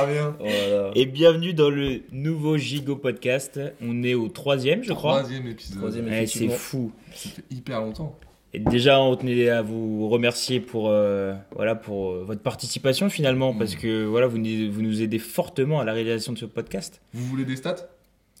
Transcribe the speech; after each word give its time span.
super 0.00 0.06
bien. 0.06 0.36
Voilà. 0.38 0.90
Et 0.94 1.06
bienvenue 1.06 1.54
dans 1.54 1.70
le 1.70 2.00
nouveau 2.12 2.56
Gigo 2.56 2.96
Podcast. 2.96 3.60
On 3.82 4.02
est 4.02 4.14
au 4.14 4.28
troisième, 4.28 4.82
je 4.82 4.92
crois. 4.92 5.18
Troisième 5.18 5.46
épisode. 5.46 5.78
Troisième, 5.78 6.06
ouais, 6.06 6.26
c'est 6.26 6.48
fou. 6.48 6.92
Ça 7.14 7.28
fait 7.30 7.44
hyper 7.50 7.80
longtemps. 7.80 8.16
Et 8.52 8.58
déjà, 8.58 9.00
on 9.00 9.14
tenait 9.14 9.48
à 9.48 9.62
vous 9.62 10.08
remercier 10.08 10.58
pour, 10.58 10.88
euh, 10.88 11.34
voilà, 11.54 11.76
pour 11.76 12.10
euh, 12.10 12.24
votre 12.26 12.40
participation 12.40 13.08
finalement, 13.08 13.54
parce 13.54 13.76
que 13.76 14.04
voilà, 14.04 14.26
vous, 14.26 14.38
vous 14.38 14.82
nous 14.82 15.02
aidez 15.02 15.20
fortement 15.20 15.78
à 15.80 15.84
la 15.84 15.92
réalisation 15.92 16.32
de 16.32 16.38
ce 16.38 16.46
podcast. 16.46 17.00
Vous 17.14 17.24
voulez 17.26 17.44
des 17.44 17.54
stats? 17.54 17.76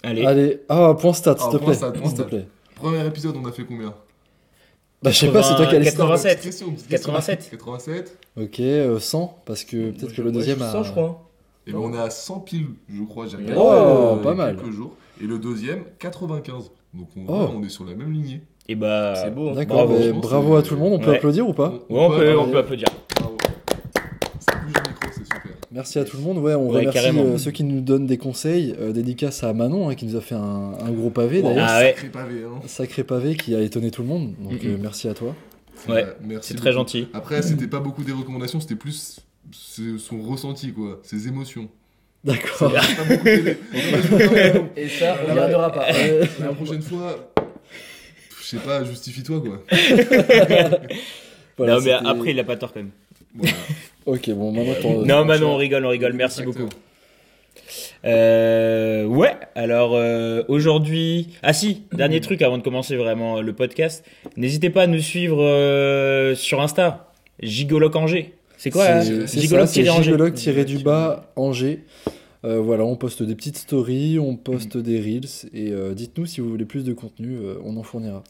Allez. 0.02 0.24
Allez, 0.24 0.60
ah, 0.68 0.96
point 0.98 1.12
stat, 1.12 1.36
s'il 1.38 1.46
Ah, 1.48 1.52
te 1.52 1.56
point 1.58 1.66
plaît. 1.66 1.74
stat, 1.76 1.92
point 1.92 2.08
S'il 2.08 2.16
te 2.16 2.22
stat. 2.22 2.28
plaît. 2.28 2.46
Premier 2.74 3.06
épisode, 3.06 3.36
on 3.36 3.46
a 3.46 3.52
fait 3.52 3.64
combien? 3.64 3.94
Bah, 5.02 5.10
je 5.10 5.16
sais 5.16 5.28
pas, 5.30 5.42
c'est 5.44 5.54
toi 5.54 5.66
qui 5.66 5.76
as 5.76 5.78
les 5.78 5.84
stats. 5.90 5.98
87. 5.98 6.38
Petite 6.38 6.42
question, 6.50 6.70
petite 6.72 6.88
question. 6.88 7.12
87. 7.12 7.48
87. 7.52 8.18
Ok, 8.36 8.60
euh, 8.60 8.98
100, 8.98 9.42
parce 9.46 9.62
que 9.62 9.90
peut-être 9.92 10.14
que 10.14 10.22
le 10.22 10.32
deuxième 10.32 10.60
a. 10.62 10.72
100, 10.72 10.82
je 10.82 10.90
crois. 10.90 11.29
Et 11.70 11.72
ben 11.72 11.78
on 11.78 11.94
est 11.94 11.98
à 11.98 12.10
100 12.10 12.40
piles, 12.40 12.66
je 12.92 13.02
crois. 13.04 13.26
J'ai 13.26 13.36
regardé 13.38 13.54
Oh, 13.58 14.18
a 14.18 14.22
pas 14.22 14.34
mal. 14.34 14.56
quelques 14.56 14.72
jours. 14.72 14.94
Et 15.22 15.26
le 15.26 15.38
deuxième, 15.38 15.84
95. 15.98 16.70
Donc 16.94 17.08
on, 17.16 17.24
Oh. 17.28 17.50
on 17.56 17.62
est 17.62 17.68
sur 17.68 17.84
la 17.84 17.94
même 17.94 18.12
lignée. 18.12 18.40
Et 18.68 18.74
bah. 18.74 19.14
C'est 19.16 19.30
beau. 19.34 19.50
hein. 19.50 19.54
D'accord, 19.54 19.88
Bravo. 20.20 20.56
à 20.56 20.62
tout 20.62 20.74
le 20.74 20.80
monde. 20.80 20.92
On 20.94 20.98
peut 20.98 21.10
Ouais. 21.10 21.16
applaudir 21.16 21.48
ou 21.48 21.52
pas 21.52 21.70
Ouais, 21.70 21.78
on, 21.90 22.08
peut, 22.10 22.36
on 22.36 22.42
applaudir. 22.42 22.50
peut 22.52 22.58
applaudir. 22.58 22.88
Bravo. 23.18 23.36
Ça 24.40 24.52
bouge 24.56 24.72
le 24.74 24.90
micro, 24.90 25.08
c'est 25.12 25.24
super. 25.24 25.52
Merci 25.72 25.98
à 25.98 26.04
tout 26.04 26.16
le 26.16 26.22
monde. 26.22 26.38
Ouais, 26.38 26.54
on 26.54 26.68
Ouais, 26.70 26.78
remercie 26.78 26.94
carrément. 26.94 27.22
euh, 27.22 27.38
ceux 27.38 27.50
qui 27.50 27.64
nous 27.64 27.80
donnent 27.80 28.06
des 28.06 28.18
conseils. 28.18 28.74
Euh, 28.80 28.92
dédicace 28.92 29.44
à 29.44 29.52
Manon 29.52 29.88
hein, 29.88 29.94
qui 29.94 30.06
nous 30.06 30.16
a 30.16 30.20
fait 30.20 30.34
un, 30.34 30.72
un 30.80 30.90
gros 30.90 31.10
pavé 31.10 31.42
d'ailleurs. 31.42 31.66
Ah 31.68 31.78
ouais. 31.80 31.88
Sacré 31.94 32.08
pavé, 32.08 32.42
hein. 32.44 32.60
Un 32.64 32.68
Sacré 32.68 33.04
pavé 33.04 33.36
qui 33.36 33.54
a 33.54 33.60
étonné 33.60 33.90
tout 33.90 34.02
le 34.02 34.08
monde. 34.08 34.32
Donc 34.40 34.64
euh, 34.64 34.76
merci 34.80 35.08
à 35.08 35.14
toi. 35.14 35.34
Ouais, 35.88 36.04
merci 36.22 36.48
C'est 36.52 36.58
très 36.58 36.72
gentil. 36.72 37.08
Après, 37.14 37.40
c'était 37.42 37.66
pas 37.66 37.80
beaucoup 37.80 38.02
des 38.04 38.12
recommandations, 38.12 38.60
c'était 38.60 38.74
plus 38.76 39.20
son 39.52 40.22
ressenti, 40.22 40.72
quoi. 40.72 41.00
Ses 41.02 41.28
émotions. 41.28 41.68
D'accord. 42.24 42.72
Et 44.76 44.88
ça, 44.88 45.16
on 45.24 45.30
Ouais. 45.30 45.34
gardera 45.36 45.72
pas. 45.72 45.86
Euh, 45.94 46.24
La 46.40 46.48
prochaine 46.52 46.82
fois, 46.82 47.32
je 48.40 48.46
sais 48.46 48.58
pas, 48.58 48.84
justifie-toi, 48.84 49.40
quoi. 49.40 49.62
voilà, 51.56 51.74
non, 51.76 51.80
mais 51.82 51.92
après, 51.92 52.30
il 52.32 52.40
a 52.40 52.44
pas 52.44 52.56
tort 52.56 52.72
quand 52.72 52.80
même. 52.80 52.90
Voilà. 53.34 53.54
Ok, 54.06 54.30
bon, 54.30 54.52
maintenant 54.52 54.74
t'en- 54.82 55.02
Non, 55.06 55.24
non, 55.24 55.52
on 55.52 55.56
rigole, 55.56 55.84
on 55.86 55.88
rigole. 55.90 56.12
Merci 56.14 56.40
Exactement. 56.42 56.66
beaucoup. 56.66 56.76
Euh, 58.04 59.04
ouais, 59.04 59.34
alors 59.54 59.94
euh, 59.94 60.42
aujourd'hui. 60.48 61.28
Ah 61.42 61.52
si, 61.52 61.82
dernier 61.92 62.20
truc 62.20 62.40
avant 62.42 62.56
de 62.58 62.62
commencer 62.62 62.96
vraiment 62.96 63.40
le 63.42 63.52
podcast. 63.52 64.04
N'hésitez 64.36 64.70
pas 64.70 64.82
à 64.82 64.86
nous 64.86 65.00
suivre 65.00 65.42
euh, 65.42 66.34
sur 66.34 66.60
Insta. 66.62 67.12
Gigoloc 67.42 67.94
Angers. 67.96 68.34
C'est 68.62 68.70
quoi 68.70 69.00
Gigoloc 69.00 69.68
ça, 69.68 69.72
tiré 69.72 69.88
Angers. 69.88 70.02
Gigoloc 70.02 70.34
tiré 70.34 70.64
du 70.66 70.80
bas 70.80 71.32
Angers. 71.34 71.82
Euh, 72.44 72.60
voilà, 72.60 72.84
on 72.84 72.94
poste 72.94 73.22
des 73.22 73.34
petites 73.34 73.56
stories, 73.56 74.18
on 74.18 74.36
poste 74.36 74.76
des 74.76 75.00
reels 75.00 75.48
et 75.54 75.72
euh, 75.72 75.94
dites-nous 75.94 76.26
si 76.26 76.42
vous 76.42 76.50
voulez 76.50 76.66
plus 76.66 76.84
de 76.84 76.92
contenu, 76.92 77.36
euh, 77.38 77.54
on 77.64 77.78
en 77.78 77.82
fournira. 77.82 78.22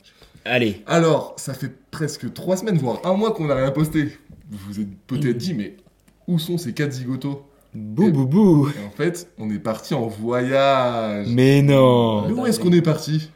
Allez. 0.44 0.82
Alors, 0.86 1.34
ça 1.36 1.52
fait 1.52 1.72
presque 1.90 2.32
trois 2.32 2.56
semaines, 2.56 2.78
voire 2.78 3.00
un 3.04 3.14
mois 3.14 3.32
qu'on 3.32 3.46
n'a 3.46 3.56
rien 3.56 3.72
posté. 3.72 4.16
Vous 4.48 4.58
vous 4.68 4.80
êtes 4.80 4.96
peut-être 5.08 5.36
dit, 5.36 5.52
mais 5.52 5.76
où 6.28 6.38
sont 6.38 6.58
ces 6.58 6.74
quatre 6.74 6.92
zigotos? 6.92 7.42
Bou 7.74 8.12
bou 8.12 8.26
bou. 8.26 8.68
Et 8.68 8.86
en 8.86 8.90
fait, 8.90 9.28
on 9.36 9.50
est 9.50 9.58
parti 9.58 9.94
en 9.94 10.06
voyage. 10.06 11.26
Mais 11.28 11.60
non. 11.60 12.28
Mais 12.28 12.34
où 12.34 12.46
est-ce 12.46 12.60
qu'on 12.60 12.72
est 12.72 12.82
parti? 12.82 13.30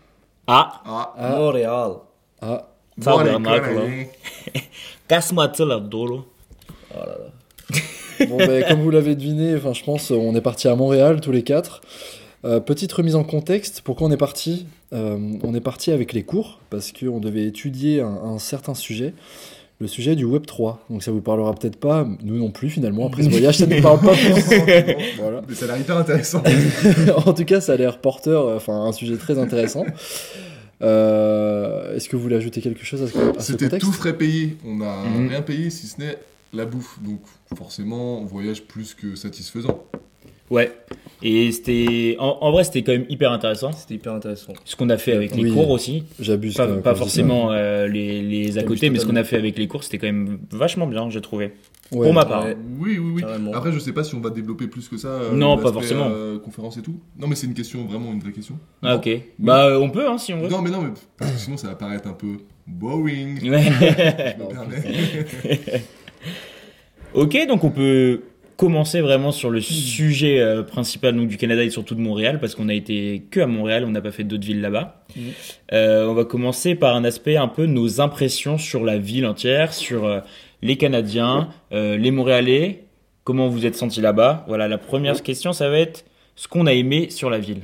Ah, 0.47 0.81
Ah, 0.84 1.15
Ah, 1.19 1.37
Montréal. 1.38 1.93
ah, 2.41 2.69
casse-moi 5.09 5.53
là, 5.59 5.81
dolo. 5.81 6.27
Oh 6.94 7.00
là 7.00 7.19
là. 7.19 8.27
Bon, 8.28 8.37
ben, 8.37 8.65
comme 8.69 8.81
vous 8.81 8.91
l'avez 8.91 9.15
deviné, 9.16 9.55
enfin, 9.56 9.72
je 9.72 9.82
pense 9.82 10.10
on 10.10 10.34
est 10.37 10.41
parti 10.41 10.69
à 10.69 10.77
Montréal 10.77 11.21
tous 11.21 11.32
les 11.32 11.43
quatre. 11.43 11.81
Euh, 12.44 12.60
petite 12.60 12.93
remise 12.93 13.16
en 13.16 13.25
contexte, 13.25 13.81
pourquoi 13.82 14.06
on 14.06 14.10
est 14.10 14.16
parti 14.19 14.66
Euh, 14.93 15.16
On 15.43 15.54
est 15.54 15.60
parti 15.60 15.91
avec 15.91 16.12
les 16.12 16.22
cours 16.22 16.60
parce 16.71 16.93
qu'on 16.93 17.19
devait 17.19 17.44
étudier 17.47 18.00
un, 18.03 18.06
un 18.34 18.38
certain 18.38 18.75
sujet, 18.75 19.15
le 19.81 19.87
sujet 19.88 20.15
du 20.15 20.25
Web 20.27 20.44
3. 20.47 20.84
Donc 20.91 21.03
ça 21.03 21.10
vous 21.10 21.22
parlera 21.22 21.54
peut-être 21.54 21.77
pas, 21.81 22.06
nous 22.22 22.37
non 22.38 22.50
plus 22.50 22.69
finalement, 22.71 23.06
après 23.06 23.22
ce 23.25 23.31
voyage 23.31 23.56
ça 23.56 23.66
ne 23.66 23.75
nous 23.77 23.83
parle 23.83 23.99
pas 24.00 24.12
plus. 24.15 24.34
voilà. 25.19 25.41
Mais 25.49 25.54
ça 25.54 25.65
a 25.65 25.69
l'air 25.69 25.78
hyper 25.78 25.97
intéressant. 25.97 26.43
en 27.27 27.33
tout 27.33 27.44
cas, 27.47 27.60
ça 27.62 27.72
a 27.72 27.77
l'air 27.77 27.99
porteur, 27.99 28.54
enfin 28.54 28.75
un 28.84 28.93
sujet 28.93 29.16
très 29.16 29.38
intéressant. 29.38 29.84
Euh, 30.83 31.97
Est-ce 31.97 32.09
que 32.09 32.16
vous 32.16 32.22
voulez 32.22 32.37
ajouter 32.37 32.60
quelque 32.60 32.84
chose 32.84 33.03
à 33.03 33.06
ce, 33.09 33.16
à 33.19 33.41
ce 33.41 33.53
C'était 33.53 33.65
contexte? 33.66 33.87
tout 33.88 33.93
frais 33.97 34.16
payé. 34.16 34.56
On 34.66 34.77
n'a 34.77 34.97
Mhm. 35.04 35.28
rien 35.28 35.43
payé 35.43 35.71
si 35.71 35.87
ce 35.87 35.99
n'est 36.00 36.19
la 36.54 36.65
bouffe. 36.66 36.98
Donc, 37.03 37.20
forcément, 37.56 38.20
on 38.20 38.25
voyage 38.25 38.62
plus 38.65 38.94
que 38.94 39.15
satisfaisant. 39.15 39.84
Ouais. 40.50 40.70
Et 41.22 41.50
c'était. 41.53 42.16
En, 42.19 42.37
en 42.42 42.53
vrai, 42.53 42.65
c'était 42.65 42.82
quand 42.82 42.92
même 42.92 43.06
hyper 43.09 43.32
intéressant. 43.32 43.72
C'était 43.72 43.94
hyper 43.94 44.12
intéressant. 44.12 44.53
Ce 44.66 44.76
qu'on 44.76 44.91
a 44.91 44.98
fait 44.98 45.12
avec 45.12 45.34
les 45.34 45.44
Oui. 45.44 45.53
cours 45.53 45.70
aussi. 45.70 46.04
J'abuse. 46.20 46.54
Pas, 46.54 46.66
pas 46.66 46.94
forcément 46.94 47.50
euh, 47.53 47.87
les, 47.88 48.20
les 48.20 48.59
à 48.59 48.62
côté, 48.62 48.91
mais 48.91 48.98
ce 48.98 49.06
qu'on 49.06 49.16
a 49.16 49.25
fait 49.25 49.37
avec 49.37 49.56
les 49.59 49.66
cours, 49.66 49.82
c'était 49.84 49.97
quand 49.98 50.06
même 50.06 50.38
vachement 50.50 50.87
bien, 50.87 51.09
j'ai 51.09 51.22
trouvé. 51.22 51.53
Ouais. 51.92 52.04
Pour 52.06 52.12
ma 52.12 52.26
part. 52.26 52.44
Ouais. 52.44 52.56
Oui, 52.78 52.98
oui, 52.98 53.12
oui. 53.16 53.22
Carrément. 53.22 53.53
Après, 53.54 53.72
je 53.72 53.78
sais 53.78 53.92
pas 53.92 54.04
si 54.04 54.15
on 54.15 54.21
va 54.21 54.28
développer 54.31 54.66
plus 54.66 54.86
que 54.88 54.98
ça. 54.98 55.09
euh, 55.09 55.32
Non, 55.32 55.56
pas 55.56 55.72
forcément. 55.72 56.09
euh, 56.10 56.38
conférence 56.38 56.76
et 56.76 56.82
tout. 56.82 57.00
Non, 57.19 57.26
mais 57.26 57.36
c'est 57.36 57.47
une 57.47 57.54
question, 57.54 57.84
vraiment 57.86 58.12
une 58.12 58.21
vraie 58.21 58.32
question. 58.32 58.59
Ah, 58.82 58.97
ok. 58.97 59.09
Bah, 59.38 59.78
on 59.81 59.88
peut, 59.91 60.06
hein, 60.09 60.19
si 60.19 60.34
on 60.34 60.41
veut. 60.42 60.48
Non, 60.48 60.60
mais 60.60 60.71
non, 60.71 60.82
mais 60.82 61.26
sinon, 61.38 61.56
ça 61.56 61.69
va 61.69 61.75
paraître 61.75 62.06
un 62.06 62.12
peu 62.12 62.36
boring. 62.66 63.38
Je 63.42 63.50
me 63.50 64.48
permets. 64.48 65.84
ok, 67.15 67.47
donc 67.47 67.65
on 67.65 67.71
peut 67.71 68.23
commencer 68.57 69.01
vraiment 69.01 69.33
sur 69.33 69.51
le 69.51 69.61
sujet 69.61 70.41
euh, 70.41 70.62
principal 70.62 71.17
donc, 71.17 71.29
du 71.29 71.37
Canada 71.37 71.65
et 71.65 71.71
surtout 71.71 71.95
de 71.95 72.01
Montréal, 72.01 72.39
parce 72.41 72.55
qu'on 72.55 72.69
a 72.69 72.75
été 72.75 73.25
que 73.31 73.41
à 73.41 73.47
Montréal, 73.47 73.85
on 73.85 73.91
n'a 73.91 74.01
pas 74.01 74.12
fait 74.12 74.25
d'autres 74.25 74.47
villes 74.47 74.61
là-bas. 74.61 75.05
Euh, 75.73 76.07
on 76.07 76.15
va 76.15 76.25
commencer 76.25 76.75
par 76.75 76.95
un 76.95 77.05
aspect 77.05 77.37
un 77.37 77.49
peu 77.49 77.67
nos 77.67 78.01
impressions 78.01 78.59
sur 78.59 78.84
la 78.84 78.99
ville 78.99 79.27
entière, 79.27 79.73
sur 79.75 80.05
euh, 80.05 80.21
les 80.63 80.77
Canadiens, 80.77 81.49
euh, 81.73 81.97
les 81.97 82.11
Montréalais, 82.11 82.84
comment 83.25 83.49
vous 83.49 83.67
êtes 83.67 83.77
sentis 83.77 84.01
là-bas. 84.01 84.45
Voilà, 84.47 84.69
la 84.69 84.79
première 84.79 85.23
question, 85.23 85.53
ça 85.53 85.69
va 85.69 85.79
être 85.79 86.05
ce 86.37 86.49
qu'on 86.49 86.67
a 86.67 86.73
aimé 86.73 87.11
sur 87.11 87.31
la 87.31 87.39
ville. 87.39 87.63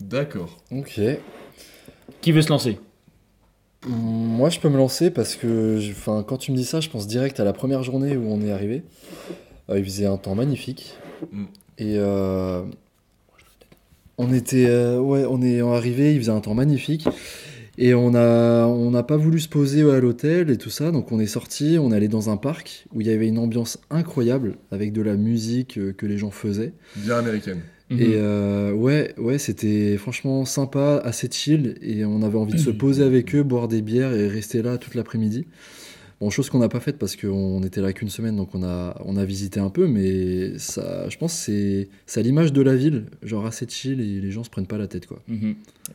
D'accord. 0.00 0.58
Ok. 0.70 1.00
Qui 2.20 2.32
veut 2.32 2.42
se 2.42 2.48
lancer? 2.48 2.78
Moi, 3.86 4.48
je 4.50 4.60
peux 4.60 4.68
me 4.68 4.76
lancer 4.76 5.10
parce 5.10 5.34
que, 5.34 5.78
enfin, 5.90 6.24
quand 6.26 6.36
tu 6.36 6.52
me 6.52 6.56
dis 6.56 6.64
ça, 6.64 6.80
je 6.80 6.88
pense 6.88 7.06
direct 7.06 7.40
à 7.40 7.44
la 7.44 7.52
première 7.52 7.82
journée 7.82 8.16
où 8.16 8.30
on 8.30 8.40
est 8.40 8.52
arrivé. 8.52 8.82
Euh, 9.70 9.78
il 9.78 9.84
faisait 9.84 10.06
un 10.06 10.16
temps 10.16 10.34
magnifique 10.34 10.94
Mm. 11.30 11.44
et 11.78 11.94
euh, 11.98 12.62
on 14.18 14.32
était, 14.32 14.66
euh, 14.66 14.98
ouais, 14.98 15.24
on 15.28 15.40
est 15.42 15.60
arrivé. 15.60 16.14
Il 16.14 16.18
faisait 16.20 16.32
un 16.32 16.40
temps 16.40 16.54
magnifique 16.54 17.06
et 17.78 17.94
on 17.94 18.14
a, 18.14 18.66
on 18.66 18.90
n'a 18.90 19.02
pas 19.02 19.16
voulu 19.16 19.40
se 19.40 19.48
poser 19.48 19.82
à 19.88 20.00
l'hôtel 20.00 20.50
et 20.50 20.58
tout 20.58 20.70
ça. 20.70 20.90
Donc 20.90 21.12
on 21.12 21.20
est 21.20 21.26
sorti, 21.26 21.78
on 21.80 21.92
est 21.92 21.96
allé 21.96 22.08
dans 22.08 22.30
un 22.30 22.36
parc 22.36 22.86
où 22.92 23.00
il 23.00 23.06
y 23.06 23.10
avait 23.10 23.28
une 23.28 23.38
ambiance 23.38 23.78
incroyable 23.90 24.56
avec 24.70 24.92
de 24.92 25.02
la 25.02 25.14
musique 25.14 25.78
que 25.96 26.06
les 26.06 26.18
gens 26.18 26.30
faisaient. 26.30 26.72
Bien 26.96 27.18
américaine. 27.18 27.60
Mhm. 27.92 28.00
Et 28.00 28.14
euh, 28.14 28.72
ouais, 28.72 29.14
ouais, 29.18 29.38
c'était 29.38 29.96
franchement 29.96 30.44
sympa, 30.44 31.00
assez 31.04 31.28
chill, 31.30 31.76
et 31.82 32.04
on 32.04 32.22
avait 32.22 32.38
envie 32.38 32.54
de 32.54 32.58
se 32.58 32.70
poser 32.70 33.04
avec 33.04 33.34
eux, 33.34 33.42
boire 33.42 33.68
des 33.68 33.82
bières 33.82 34.12
et 34.12 34.28
rester 34.28 34.62
là 34.62 34.78
toute 34.78 34.94
l'après-midi. 34.94 35.46
Bon, 36.20 36.30
chose 36.30 36.48
qu'on 36.50 36.60
n'a 36.60 36.68
pas 36.68 36.78
faite 36.78 36.98
parce 36.98 37.16
qu'on 37.16 37.62
était 37.64 37.80
là 37.80 37.92
qu'une 37.92 38.08
semaine, 38.08 38.36
donc 38.36 38.54
on 38.54 38.62
a, 38.62 38.96
on 39.04 39.16
a 39.16 39.24
visité 39.24 39.58
un 39.58 39.70
peu, 39.70 39.88
mais 39.88 40.56
ça, 40.58 41.08
je 41.08 41.18
pense 41.18 41.32
que 41.34 41.40
c'est 41.40 41.88
c'est 42.06 42.20
à 42.20 42.22
l'image 42.22 42.52
de 42.52 42.62
la 42.62 42.76
ville, 42.76 43.06
genre 43.24 43.44
assez 43.44 43.66
chill 43.68 44.00
et 44.00 44.20
les 44.20 44.30
gens 44.30 44.44
se 44.44 44.50
prennent 44.50 44.68
pas 44.68 44.78
la 44.78 44.86
tête, 44.86 45.06
quoi. 45.06 45.20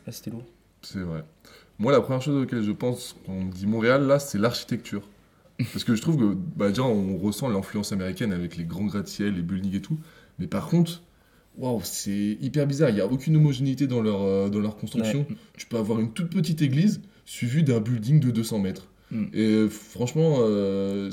Ah, 0.06 0.12
C'était 0.12 0.30
lourd. 0.30 0.44
C'est 0.82 1.00
vrai. 1.00 1.24
Moi, 1.78 1.92
la 1.92 2.00
première 2.00 2.20
chose 2.20 2.42
auquel 2.42 2.62
je 2.62 2.72
pense 2.72 3.16
quand 3.24 3.32
on 3.32 3.44
me 3.44 3.52
dit 3.52 3.66
Montréal, 3.66 4.06
là, 4.06 4.18
c'est 4.18 4.38
l'architecture. 4.38 5.08
Parce 5.72 5.82
que 5.84 5.94
je 5.96 6.02
trouve 6.02 6.18
que, 6.18 6.36
bah, 6.56 6.68
déjà, 6.68 6.82
on 6.82 7.16
ressent 7.16 7.48
l'influence 7.48 7.92
américaine 7.92 8.32
avec 8.32 8.56
les 8.56 8.64
grands 8.64 8.84
gratte-ciel, 8.84 9.34
les 9.34 9.42
buildings 9.42 9.74
et 9.76 9.80
tout. 9.80 9.98
Mais 10.38 10.46
par 10.46 10.68
contre, 10.68 11.02
waouh, 11.58 11.80
c'est 11.82 12.38
hyper 12.40 12.66
bizarre. 12.66 12.90
Il 12.90 12.94
n'y 12.94 13.00
a 13.00 13.06
aucune 13.06 13.36
homogénéité 13.36 13.86
dans 13.86 14.00
leur, 14.00 14.22
euh, 14.22 14.48
dans 14.48 14.60
leur 14.60 14.76
construction. 14.76 15.26
Tu 15.56 15.66
peux 15.66 15.76
avoir 15.76 16.00
une 16.00 16.12
toute 16.12 16.30
petite 16.30 16.62
église 16.62 17.00
suivie 17.24 17.62
d'un 17.64 17.80
building 17.80 18.20
de 18.20 18.30
200 18.30 18.58
mètres. 18.60 18.88
Mm. 19.10 19.24
Et 19.32 19.44
euh, 19.46 19.68
franchement, 19.68 20.36
euh, 20.40 21.10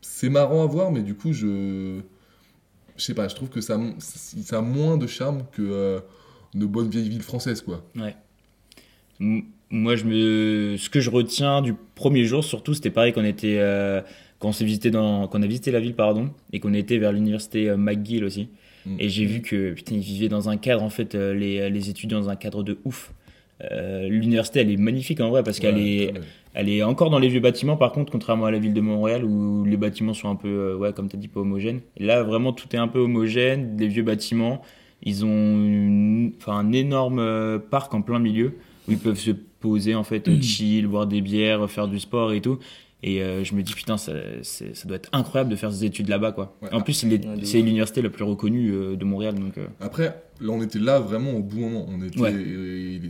c'est 0.00 0.28
marrant 0.28 0.62
à 0.62 0.66
voir, 0.66 0.92
mais 0.92 1.02
du 1.02 1.14
coup, 1.14 1.32
je. 1.32 2.00
Je 2.96 3.04
sais 3.04 3.14
pas, 3.14 3.28
je 3.28 3.36
trouve 3.36 3.48
que 3.48 3.60
ça, 3.60 3.78
ça 4.00 4.58
a 4.58 4.60
moins 4.60 4.96
de 4.96 5.06
charme 5.06 5.44
que 5.52 5.62
euh, 5.62 6.00
nos 6.54 6.66
bonnes 6.66 6.90
vieilles 6.90 7.08
villes 7.08 7.22
françaises, 7.22 7.60
quoi. 7.62 7.84
M- 9.20 9.42
Moi, 9.70 9.94
je 9.94 10.04
me... 10.04 10.76
ce 10.76 10.90
que 10.90 10.98
je 11.00 11.08
retiens 11.08 11.62
du 11.62 11.74
premier 11.94 12.24
jour, 12.24 12.42
surtout, 12.42 12.74
c'était 12.74 12.90
pareil 12.90 13.12
qu'on 13.12 13.24
était, 13.24 13.60
quand 14.40 14.48
on 14.48 14.64
visité 14.64 14.90
dans, 14.90 15.28
a 15.28 15.46
visité 15.46 15.70
la 15.70 15.78
ville, 15.78 15.94
pardon, 15.94 16.30
et 16.52 16.58
qu'on 16.58 16.74
était 16.74 16.98
vers 16.98 17.12
l'université 17.12 17.76
McGill 17.76 18.24
aussi. 18.24 18.48
Mm. 18.88 18.96
Et 18.98 19.08
j'ai 19.08 19.24
vu 19.24 19.40
que 19.42 19.72
putain, 19.72 19.94
ils 19.96 20.00
vivaient 20.02 20.28
dans 20.28 20.48
un 20.48 20.56
cadre, 20.56 20.82
en 20.82 20.90
fait, 20.90 21.14
euh, 21.14 21.34
les, 21.34 21.70
les 21.70 21.90
étudiants 21.90 22.20
dans 22.20 22.28
un 22.30 22.36
cadre 22.36 22.62
de 22.62 22.78
ouf. 22.84 23.12
Euh, 23.72 24.08
l'université, 24.08 24.60
elle 24.60 24.70
est 24.70 24.76
magnifique 24.76 25.20
en 25.20 25.30
vrai 25.30 25.42
parce 25.42 25.58
qu'elle 25.58 25.74
Ouais, 25.74 25.82
est. 26.04 26.14
Elle 26.54 26.68
est 26.68 26.82
encore 26.82 27.10
dans 27.10 27.18
les 27.18 27.28
vieux 27.28 27.40
bâtiments, 27.40 27.76
par 27.76 27.92
contre, 27.92 28.10
contrairement 28.10 28.46
à 28.46 28.50
la 28.50 28.58
ville 28.58 28.72
de 28.74 28.80
Montréal 28.80 29.24
où 29.24 29.64
les 29.64 29.76
bâtiments 29.76 30.14
sont 30.14 30.28
un 30.28 30.34
peu, 30.36 30.48
euh, 30.48 30.76
ouais, 30.76 30.92
comme 30.92 31.08
tu 31.08 31.14
as 31.16 31.18
dit, 31.18 31.28
pas 31.28 31.40
homogènes. 31.40 31.80
Et 31.96 32.04
là, 32.04 32.22
vraiment, 32.24 32.52
tout 32.52 32.66
est 32.74 32.78
un 32.78 32.88
peu 32.88 32.98
homogène. 33.00 33.76
Les 33.78 33.86
vieux 33.88 34.02
bâtiments, 34.02 34.62
ils 35.02 35.24
ont 35.24 35.28
une- 35.28 36.32
un 36.46 36.72
énorme 36.72 37.18
euh, 37.20 37.58
parc 37.58 37.94
en 37.94 38.02
plein 38.02 38.18
milieu 38.18 38.54
où 38.88 38.92
ils 38.92 38.98
peuvent 38.98 39.18
se 39.18 39.30
poser, 39.30 39.94
en 39.94 40.04
fait, 40.04 40.26
euh, 40.28 40.40
chill, 40.40 40.86
boire 40.86 41.06
des 41.06 41.20
bières, 41.20 41.68
faire 41.70 41.86
du 41.88 41.98
sport 42.00 42.32
et 42.32 42.40
tout. 42.40 42.58
Et 43.04 43.22
euh, 43.22 43.44
je 43.44 43.54
me 43.54 43.62
dis, 43.62 43.74
putain, 43.74 43.96
ça, 43.96 44.12
doit 44.84 44.96
être 44.96 45.08
incroyable 45.12 45.50
de 45.50 45.56
faire 45.56 45.72
ses 45.72 45.84
études 45.84 46.08
là-bas, 46.08 46.32
quoi. 46.32 46.56
Ouais. 46.62 46.72
En 46.72 46.80
plus, 46.80 46.94
c'est 46.94 47.06
l'université 47.62 48.02
la 48.02 48.10
plus 48.10 48.24
reconnue 48.24 48.72
euh, 48.72 48.96
de 48.96 49.04
Montréal, 49.04 49.36
donc. 49.36 49.56
euh, 49.56 49.68
Après, 49.78 50.20
là, 50.40 50.50
on 50.50 50.60
était 50.62 50.80
là 50.80 50.98
vraiment 50.98 51.32
au 51.34 51.42
bon 51.42 51.60
moment. 51.60 51.86
On 51.88 52.02
était, 52.02 52.18
Ouais. 52.18 52.32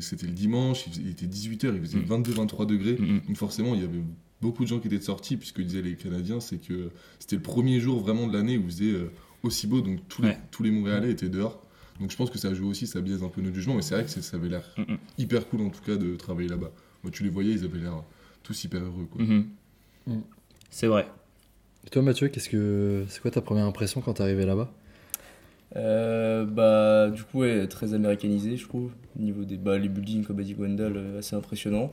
C'était 0.00 0.26
le 0.26 0.32
dimanche, 0.32 0.84
il, 0.86 0.90
faisait- 0.92 1.02
il 1.04 1.10
était 1.10 1.26
18h, 1.26 1.72
il 1.74 1.80
faisait 1.80 1.98
Mm. 1.98 2.04
22-23 2.22 2.66
degrés. 2.66 2.96
mm, 2.98 3.04
mm. 3.14 3.20
Donc 3.28 3.36
forcément, 3.36 3.74
il 3.74 3.80
y 3.80 3.84
avait 3.84 4.02
beaucoup 4.42 4.62
de 4.64 4.68
gens 4.68 4.78
qui 4.78 4.88
étaient 4.88 5.00
sortis, 5.00 5.36
puisque 5.38 5.60
disaient 5.62 5.80
les 5.82 5.94
Canadiens, 5.96 6.40
c'est 6.40 6.58
que 6.58 6.90
c'était 7.18 7.36
le 7.36 7.42
premier 7.42 7.80
jour 7.80 8.00
vraiment 8.00 8.26
de 8.26 8.34
l'année 8.36 8.58
où 8.58 8.64
il 8.66 8.70
faisait 8.70 8.92
euh, 8.92 9.10
aussi 9.42 9.66
beau, 9.66 9.80
donc 9.80 10.00
tous 10.08 10.20
les, 10.20 10.28
Ouais. 10.28 10.38
tous 10.50 10.62
les 10.62 10.70
Montréalais 10.70 11.10
étaient 11.12 11.28
dehors. 11.30 11.64
Donc 11.98 12.10
je 12.12 12.16
pense 12.16 12.28
que 12.30 12.38
ça 12.38 12.52
joue 12.54 12.68
aussi, 12.68 12.86
ça 12.86 13.00
biaise 13.00 13.22
un 13.24 13.28
peu 13.28 13.40
notre 13.40 13.54
jugement, 13.56 13.74
mais 13.74 13.82
c'est 13.82 13.94
vrai 13.94 14.04
que 14.04 14.10
ça 14.10 14.36
avait 14.36 14.48
l'air 14.50 14.62
Mm, 14.76 14.82
mm. 14.92 14.98
hyper 15.16 15.48
cool 15.48 15.62
en 15.62 15.70
tout 15.70 15.80
cas 15.84 15.96
de 15.96 16.14
travailler 16.14 16.48
là-bas. 16.50 16.70
Moi, 17.02 17.10
tu 17.10 17.22
les 17.24 17.30
voyais, 17.30 17.52
ils 17.52 17.64
avaient 17.64 17.78
l'air 17.78 18.02
tous 18.42 18.64
hyper 18.64 18.82
heureux. 18.82 19.08
Quoi. 19.10 19.24
Mm. 20.08 20.20
C'est 20.70 20.86
vrai. 20.86 21.06
Et 21.86 21.90
toi, 21.90 22.02
Mathieu, 22.02 22.28
qu'est-ce 22.28 22.48
que 22.48 23.04
c'est 23.08 23.20
quoi 23.22 23.30
ta 23.30 23.40
première 23.40 23.64
impression 23.64 24.00
quand 24.00 24.14
t'es 24.14 24.22
arrivé 24.22 24.44
là-bas? 24.44 24.68
Euh, 25.76 26.44
bah, 26.44 27.10
du 27.14 27.22
coup, 27.24 27.40
ouais, 27.40 27.66
très 27.68 27.94
américanisé, 27.94 28.56
je 28.56 28.66
trouve. 28.66 28.90
Au 29.18 29.22
niveau 29.22 29.44
des 29.44 29.56
bah, 29.56 29.78
les 29.78 29.88
buildings, 29.88 30.24
comme 30.24 30.38
a 30.40 30.42
dit 30.42 30.54
Gwendal, 30.54 30.94
euh, 30.96 31.18
assez 31.18 31.36
impressionnant. 31.36 31.90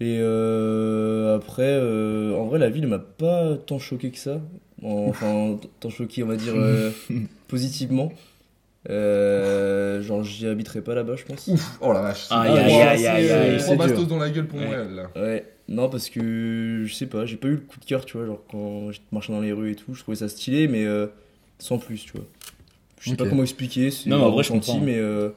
Et 0.00 0.18
euh, 0.20 1.36
après, 1.36 1.62
euh, 1.66 2.34
en 2.36 2.44
vrai, 2.46 2.58
la 2.58 2.70
ville 2.70 2.86
m'a 2.86 2.98
pas 3.00 3.56
tant 3.56 3.78
choqué 3.78 4.10
que 4.10 4.18
ça. 4.18 4.40
En- 4.82 5.06
Enfin, 5.08 5.58
tant 5.80 5.90
choqué, 5.90 6.22
on 6.22 6.26
va 6.26 6.36
dire, 6.36 6.54
euh, 6.56 6.90
positivement. 7.48 8.12
Euh, 8.90 10.00
genre, 10.02 10.22
j'y 10.22 10.46
habiterai 10.46 10.80
pas 10.82 10.94
là-bas, 10.94 11.16
je 11.16 11.24
pense. 11.24 11.46
Ouf, 11.48 11.78
oh 11.80 11.92
la 11.92 12.00
vache. 12.00 12.26
Aïe, 12.30 12.50
aïe, 12.58 12.70
Trois- 12.70 12.82
aïe, 12.86 13.06
aïe, 13.06 14.06
dans 14.06 14.18
la 14.18 14.30
gueule 14.30 14.46
pour 14.46 14.58
Ouais. 14.58 14.64
Montréal 14.66 14.94
là. 14.94 15.20
Ouais, 15.20 15.44
non, 15.68 15.90
parce 15.90 16.08
que 16.08 16.84
je 16.86 16.94
sais 16.94 17.06
pas, 17.06 17.26
j'ai 17.26 17.36
pas 17.36 17.48
eu 17.48 17.52
le 17.52 17.56
coup 17.58 17.78
de 17.78 17.84
cœur, 17.84 18.04
tu 18.06 18.16
vois, 18.16 18.24
genre 18.26 18.42
quand 18.50 18.90
j'étais 18.90 19.04
marchant 19.12 19.34
dans 19.34 19.40
les 19.42 19.52
rues 19.52 19.72
et 19.72 19.74
tout, 19.74 19.92
je 19.94 20.00
trouvais 20.00 20.16
ça 20.16 20.28
stylé, 20.28 20.66
mais 20.66 20.86
euh, 20.86 21.06
sans 21.58 21.78
plus, 21.78 22.04
tu 22.04 22.12
vois. 22.12 22.24
Je 23.00 23.10
sais 23.10 23.16
pas 23.16 23.28
comment 23.28 23.42
expliquer, 23.42 23.90
c'est 23.90 24.08
Non, 24.08 24.16
mais 24.18 24.24
en 24.24 24.30
vrai, 24.30 24.42
je 24.44 24.50
ressenti, 24.52 24.70
comprends. 24.72 24.86
mais 24.86 24.96
euh, 24.96 25.28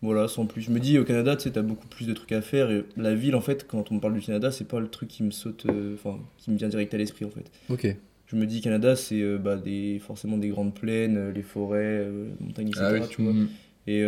voilà, 0.00 0.28
sans 0.28 0.46
plus. 0.46 0.62
Je 0.62 0.70
me 0.70 0.80
dis, 0.80 0.98
au 0.98 1.04
Canada, 1.04 1.36
tu 1.36 1.42
sais, 1.44 1.50
t'as 1.50 1.62
beaucoup 1.62 1.86
plus 1.86 2.06
de 2.06 2.14
trucs 2.14 2.32
à 2.32 2.40
faire, 2.40 2.70
et 2.70 2.84
la 2.96 3.14
ville, 3.14 3.36
en 3.36 3.42
fait, 3.42 3.66
quand 3.66 3.92
on 3.92 3.96
me 3.96 4.00
parle 4.00 4.14
du 4.14 4.20
Canada, 4.20 4.50
c'est 4.50 4.66
pas 4.66 4.80
le 4.80 4.88
truc 4.88 5.10
qui 5.10 5.22
me 5.22 5.30
saute, 5.30 5.66
euh, 5.66 5.94
enfin, 5.94 6.18
qui 6.38 6.50
me 6.50 6.56
vient 6.56 6.68
direct 6.68 6.94
à 6.94 6.96
l'esprit, 6.96 7.26
en 7.26 7.30
fait. 7.30 7.50
Ok. 7.68 7.94
Je 8.26 8.36
me 8.36 8.46
dis, 8.46 8.62
Canada, 8.62 8.96
c'est 8.96 9.22
bah, 9.38 9.56
des, 9.56 10.00
forcément 10.04 10.38
des 10.38 10.48
grandes 10.48 10.74
plaines, 10.74 11.30
les 11.30 11.42
forêts, 11.42 12.08
montagnes, 12.40 12.68
etc., 12.68 12.84
Ah 12.88 12.92
oui. 12.94 13.00
tu 13.10 13.22
vois. 13.22 13.32
Mhm. 13.34 13.48
Et 13.86 14.02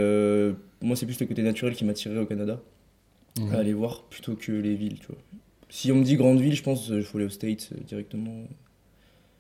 moi, 0.81 0.97
c'est 0.97 1.05
plus 1.05 1.21
le 1.21 1.27
côté 1.27 1.43
naturel 1.43 1.75
qui 1.75 1.85
m'attirait 1.85 2.19
au 2.19 2.25
Canada 2.27 2.59
Mhm. 3.41 3.53
à 3.55 3.59
aller 3.59 3.73
voir 3.75 4.03
plutôt 4.05 4.35
que 4.35 4.53
les 4.53 4.75
villes, 4.75 4.99
tu 5.01 5.07
vois. 5.09 5.19
Si 5.69 5.91
on 5.93 5.97
me 5.97 6.05
dit 6.05 6.17
grande 6.17 6.41
ville, 6.41 6.55
je 6.55 6.63
pense 6.63 6.87
qu'il 6.87 7.03
faut 7.03 7.19
aller 7.19 7.27
aux 7.27 7.31
States 7.31 7.71
euh, 7.75 7.81
directement. 7.87 8.45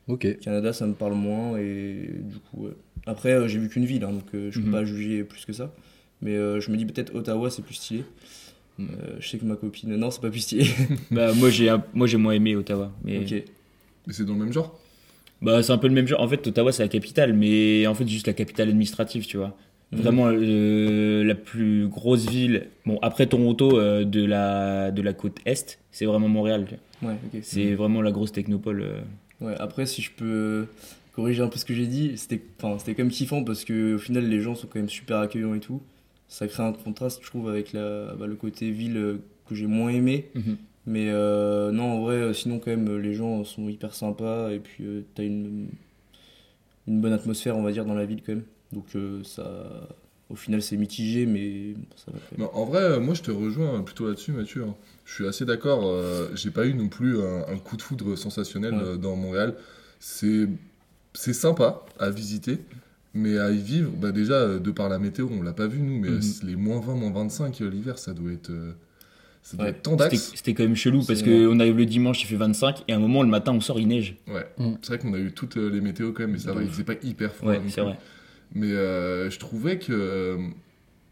Ok. 0.09 0.39
Canada, 0.41 0.73
ça 0.73 0.87
me 0.87 0.95
parle 0.95 1.15
moins 1.15 1.57
et 1.59 2.09
du 2.23 2.37
coup, 2.39 2.65
ouais. 2.67 2.73
Après, 3.07 3.33
euh, 3.33 3.49
j'ai 3.49 3.59
vu 3.59 3.69
qu'une 3.69 3.85
ville, 3.87 4.05
hein, 4.05 4.13
donc 4.13 4.25
euh, 4.35 4.51
je 4.51 4.61
peux 4.61 4.67
Mhm. 4.67 4.73
pas 4.73 4.85
juger 4.85 5.25
plus 5.25 5.45
que 5.45 5.53
ça. 5.53 5.73
Mais 6.23 6.33
euh, 6.37 6.61
je 6.61 6.71
me 6.71 6.77
dis 6.77 6.87
peut-être 6.87 7.15
Ottawa, 7.15 7.51
c'est 7.51 7.63
plus 7.63 7.75
stylé. 7.75 8.05
Mhm. 8.79 8.89
Euh, 8.91 9.17
je 9.21 9.29
sais 9.29 9.39
que 9.39 9.45
ma 9.45 9.57
copine, 9.57 9.95
non, 9.97 10.11
c'est 10.11 10.21
pas 10.21 10.31
plus 10.31 10.41
stylé. 10.41 10.67
Bah, 11.11 11.33
moi, 11.35 11.51
j'ai 11.51 11.75
moi, 11.95 12.07
j'ai 12.07 12.17
moins 12.19 12.33
aimé 12.33 12.57
Ottawa. 12.57 12.93
Mais... 13.05 13.19
ok. 13.21 13.45
Mais 14.07 14.13
c'est 14.13 14.25
dans 14.25 14.35
le 14.35 14.41
même 14.45 14.53
genre? 14.53 14.79
Bah, 15.43 15.63
c'est 15.63 15.73
un 15.73 15.79
peu 15.79 15.89
le 15.89 15.95
même 15.95 16.07
genre. 16.07 16.21
En 16.21 16.29
fait, 16.29 16.47
Ottawa, 16.47 16.73
c'est 16.73 16.83
la 16.83 16.89
capitale, 16.89 17.33
mais 17.35 17.87
en 17.87 17.95
fait, 17.95 18.07
juste 18.09 18.27
la 18.27 18.33
capitale 18.33 18.69
administrative, 18.69 19.27
tu 19.27 19.37
vois. 19.37 19.57
Mhm. 19.93 20.01
Vraiment 20.01 20.27
euh, 20.33 21.23
la 21.25 21.35
plus 21.37 21.87
grosse 21.89 22.29
ville. 22.29 22.67
Bon, 22.87 22.99
après 23.03 23.27
Toronto 23.27 23.79
euh, 23.79 24.05
de, 24.05 24.25
la, 24.25 24.91
de 24.91 25.01
la 25.01 25.13
côte 25.13 25.39
Est, 25.47 25.79
c'est 25.93 26.07
vraiment 26.07 26.29
Montréal. 26.29 26.67
Ouais. 27.03 27.15
C'est 27.43 27.75
vraiment 27.75 28.03
la 28.03 28.11
grosse 28.11 28.33
technopole. 28.33 28.83
euh. 28.83 29.01
Ouais, 29.41 29.55
après, 29.59 29.87
si 29.87 30.03
je 30.03 30.11
peux 30.11 30.67
corriger 31.15 31.43
un 31.43 31.49
peu 31.49 31.59
ce 31.59 31.65
que 31.65 31.73
j'ai 31.75 31.87
dit, 31.87 32.13
c'était 32.17 32.43
enfin, 32.61 32.79
c'était 32.79 32.95
quand 32.95 33.05
même 33.05 33.13
kiffant 33.13 33.45
parce 33.45 33.65
que 33.65 33.95
au 33.95 33.99
final, 33.99 34.29
les 34.29 34.41
gens 34.41 34.55
sont 34.55 34.67
quand 34.67 34.79
même 34.81 34.89
super 34.89 35.19
accueillants 35.19 35.55
et 35.55 35.61
tout. 35.61 35.81
Ça 36.29 36.49
crée 36.49 36.65
un 36.65 36.73
contraste, 36.73 37.21
je 37.23 37.29
trouve, 37.29 37.49
avec 37.49 37.73
la, 37.73 38.15
bah, 38.19 38.27
le 38.27 38.35
côté 38.35 38.71
ville 38.73 39.19
que 39.49 39.55
j'ai 39.55 39.67
moins 39.67 39.91
aimé. 39.91 40.27
Mais 40.89 41.11
euh, 41.11 41.71
non, 41.71 41.85
en 41.93 42.01
vrai, 42.01 42.35
sinon, 42.35 42.59
quand 42.59 42.71
même, 42.71 42.97
les 42.99 43.15
gens 43.15 43.45
sont 43.45 43.69
hyper 43.69 43.95
sympas 43.95 44.51
et 44.51 44.59
puis 44.59 44.85
euh, 44.85 45.01
t'as 45.15 45.23
une, 45.25 45.69
une 46.89 47.01
bonne 47.01 47.13
atmosphère, 47.13 47.57
on 47.57 47.63
va 47.63 47.71
dire, 47.73 47.85
dans 47.85 47.95
la 47.95 48.05
ville 48.07 48.23
quand 48.27 48.33
même. 48.35 48.45
Donc, 48.73 48.87
euh, 48.97 49.23
ça. 49.25 49.89
Au 50.29 50.35
final, 50.35 50.61
c'est 50.61 50.77
mitigé, 50.77 51.25
mais 51.25 51.75
ça 51.95 52.11
va. 52.11 52.19
Non, 52.37 52.51
en 52.53 52.65
vrai, 52.65 52.81
euh, 52.83 52.99
moi 53.01 53.15
je 53.15 53.23
te 53.23 53.31
rejoins 53.31 53.81
plutôt 53.83 54.09
là-dessus, 54.09 54.33
Mathieu. 54.33 54.65
hein. 54.65 54.75
Je 55.05 55.15
suis 55.15 55.27
assez 55.29 55.45
d'accord. 55.45 55.83
euh, 55.87 56.29
J'ai 56.35 56.51
pas 56.51 56.67
eu 56.67 56.75
non 56.75 56.89
plus 56.89 57.21
un, 57.21 57.47
un 57.47 57.59
coup 57.59 57.77
de 57.77 57.83
foudre 57.83 58.17
sensationnel 58.17 58.75
Ouais. 58.75 58.81
euh, 58.83 58.97
dans 58.97 59.15
Montréal. 59.15 59.55
C'est 60.01 60.49
c'est 61.15 61.33
sympa 61.33 61.85
à 62.01 62.11
visiter, 62.11 62.59
mais 63.15 63.39
à 63.39 63.53
y 63.53 63.59
vivre, 63.59 63.91
bah 63.93 64.11
déjà, 64.11 64.59
de 64.59 64.71
par 64.73 64.89
la 64.89 64.99
météo, 64.99 65.29
on 65.31 65.43
l'a 65.43 65.53
pas 65.53 65.69
vu 65.69 65.79
nous, 65.81 65.99
mais 66.01 66.21
c'est 66.21 66.43
les 66.45 66.57
moins 66.57 66.81
20, 66.81 66.95
moins 66.97 67.13
25 67.13 67.61
euh, 67.61 67.71
l'hiver, 67.71 67.97
ça 67.97 68.13
doit 68.13 68.33
être. 68.33 68.51
ça 69.43 69.57
doit 69.57 69.67
Ouais. 69.67 69.71
être 69.71 69.83
tant 69.83 69.97
C'était 70.11 70.55
quand 70.55 70.65
même 70.65 70.75
chelou 70.75 71.05
parce 71.07 71.23
qu'on 71.23 71.61
arrive 71.61 71.77
le 71.77 71.87
dimanche, 71.87 72.21
il 72.25 72.27
fait 72.27 72.35
25, 72.37 72.83
et 72.89 72.93
à 72.93 72.97
un 72.97 72.99
moment, 72.99 73.23
le 73.23 73.29
matin, 73.29 73.53
on 73.53 73.61
sort, 73.61 73.79
il 73.79 73.87
neige. 73.87 74.17
Ouais. 74.27 74.45
Mhm. 74.59 74.79
C'est 74.83 74.89
vrai 74.89 74.99
qu'on 74.99 75.15
a 75.15 75.19
eu 75.19 75.31
toutes 75.33 75.55
les 75.55 75.81
météos 75.81 76.13
quand 76.13 76.25
même, 76.25 76.33
mais 76.33 76.39
ça 76.41 76.53
va, 76.53 76.63
il 76.65 76.69
faisait 76.69 76.83
pas 76.85 76.95
hyper 77.03 77.33
froid. 77.33 77.53
Ouais, 77.53 77.63
c'est 77.69 77.81
vrai. 77.81 77.97
Mais 78.55 78.73
euh, 78.73 79.29
je 79.31 79.39
trouvais 79.39 79.79
que 79.79 79.93
euh, 79.93 80.37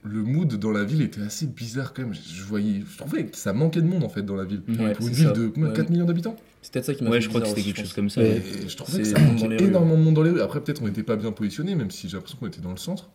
le 0.02 0.22
mood 0.22 0.54
dans 0.54 0.70
la 0.70 0.84
ville 0.84 1.02
était 1.02 1.20
assez 1.22 1.46
bizarre 1.46 1.92
quand 1.92 2.02
même. 2.02 2.14
Je, 2.14 2.20
je 2.36 2.42
voyais, 2.42 2.82
je 2.90 2.98
trouvais 2.98 3.25
que 3.26 3.36
ça 3.36 3.52
manquait 3.52 3.82
de 3.82 3.86
monde 3.86 4.04
en 4.04 4.08
fait 4.08 4.22
dans 4.22 4.36
la 4.36 4.44
ville. 4.44 4.62
Ouais, 4.78 4.92
Pour 4.92 5.08
une 5.08 5.14
ville 5.14 5.26
ça. 5.26 5.32
de 5.32 5.48
combien, 5.48 5.69
Ouais. 5.70 5.75
4 5.76 5.90
millions 5.90 6.04
d'habitants? 6.06 6.36
C'est 6.62 6.72
peut-être 6.72 6.84
ça 6.86 6.94
qui 6.94 7.04
m'a 7.04 7.10
Ouais, 7.10 7.16
fait 7.19 7.22
je 7.25 7.28
crois 7.28 7.40
que 7.42 7.48
c'était 7.48 7.62
quelque 7.62 7.81
chose 7.81 7.92
comme 7.92 8.08
ça. 8.08 8.22
Et 8.22 8.40
je 8.66 8.76
trouvais 8.76 9.02
que 9.02 9.08
ça 9.08 9.19
manquait 9.19 9.62
énormément 9.62 9.98
de 9.98 10.03
monde 10.03 10.14
dans 10.14 10.22
les 10.22 10.31
rues. 10.31 10.41
Après, 10.41 10.60
peut-être 10.62 10.82
on 10.82 10.86
n'était 10.86 11.03
pas 11.03 11.17
bien 11.17 11.31
positionné, 11.32 11.74
même 11.74 11.91
si 11.91 12.08
j'ai 12.08 12.17
l'impression 12.17 12.38
qu'on 12.38 12.46
était 12.46 12.60
dans 12.62 12.70
le 12.70 12.79
centre. 12.79 13.10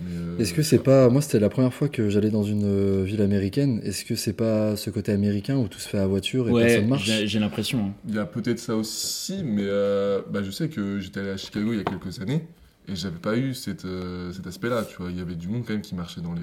Euh, 0.00 0.38
Est-ce 0.38 0.54
que 0.54 0.62
c'est 0.62 0.78
pas. 0.78 1.08
Moi, 1.08 1.20
c'était 1.20 1.40
la 1.40 1.48
première 1.48 1.74
fois 1.74 1.88
que 1.88 2.08
j'allais 2.08 2.30
dans 2.30 2.44
une 2.44 2.64
euh, 2.64 3.02
ville 3.04 3.20
américaine. 3.20 3.80
Est-ce 3.82 4.04
que 4.04 4.14
c'est 4.14 4.32
pas 4.32 4.76
ce 4.76 4.90
côté 4.90 5.10
américain 5.12 5.56
où 5.56 5.66
tout 5.66 5.80
se 5.80 5.88
fait 5.88 5.98
à 5.98 6.06
voiture 6.06 6.48
et 6.48 6.52
Ouais, 6.52 6.66
personne 6.66 6.88
marche? 6.88 7.04
j'ai 7.04 7.26
j'ai 7.26 7.38
l'impression. 7.40 7.86
hein. 7.86 7.92
Il 8.08 8.14
y 8.14 8.18
a 8.18 8.24
peut-être 8.24 8.60
ça 8.60 8.76
aussi, 8.76 9.42
mais 9.44 9.64
euh, 9.66 10.20
bah, 10.30 10.42
je 10.44 10.50
sais 10.52 10.68
que 10.68 11.00
j'étais 11.00 11.20
allé 11.20 11.30
à 11.30 11.36
Chicago 11.36 11.72
il 11.72 11.78
y 11.78 11.80
a 11.80 11.84
quelques 11.84 12.20
années 12.20 12.42
et 12.88 12.96
j'avais 12.96 13.18
pas 13.18 13.36
eu 13.36 13.54
cette, 13.54 13.84
euh, 13.84 14.32
cet 14.32 14.46
aspect-là. 14.46 14.84
Tu 14.84 14.96
vois, 14.96 15.10
il 15.10 15.18
y 15.18 15.20
avait 15.20 15.34
du 15.36 15.48
monde 15.48 15.64
quand 15.66 15.72
même 15.74 15.82
qui 15.82 15.94
marchait 15.94 16.20
dans 16.20 16.32
les, 16.34 16.40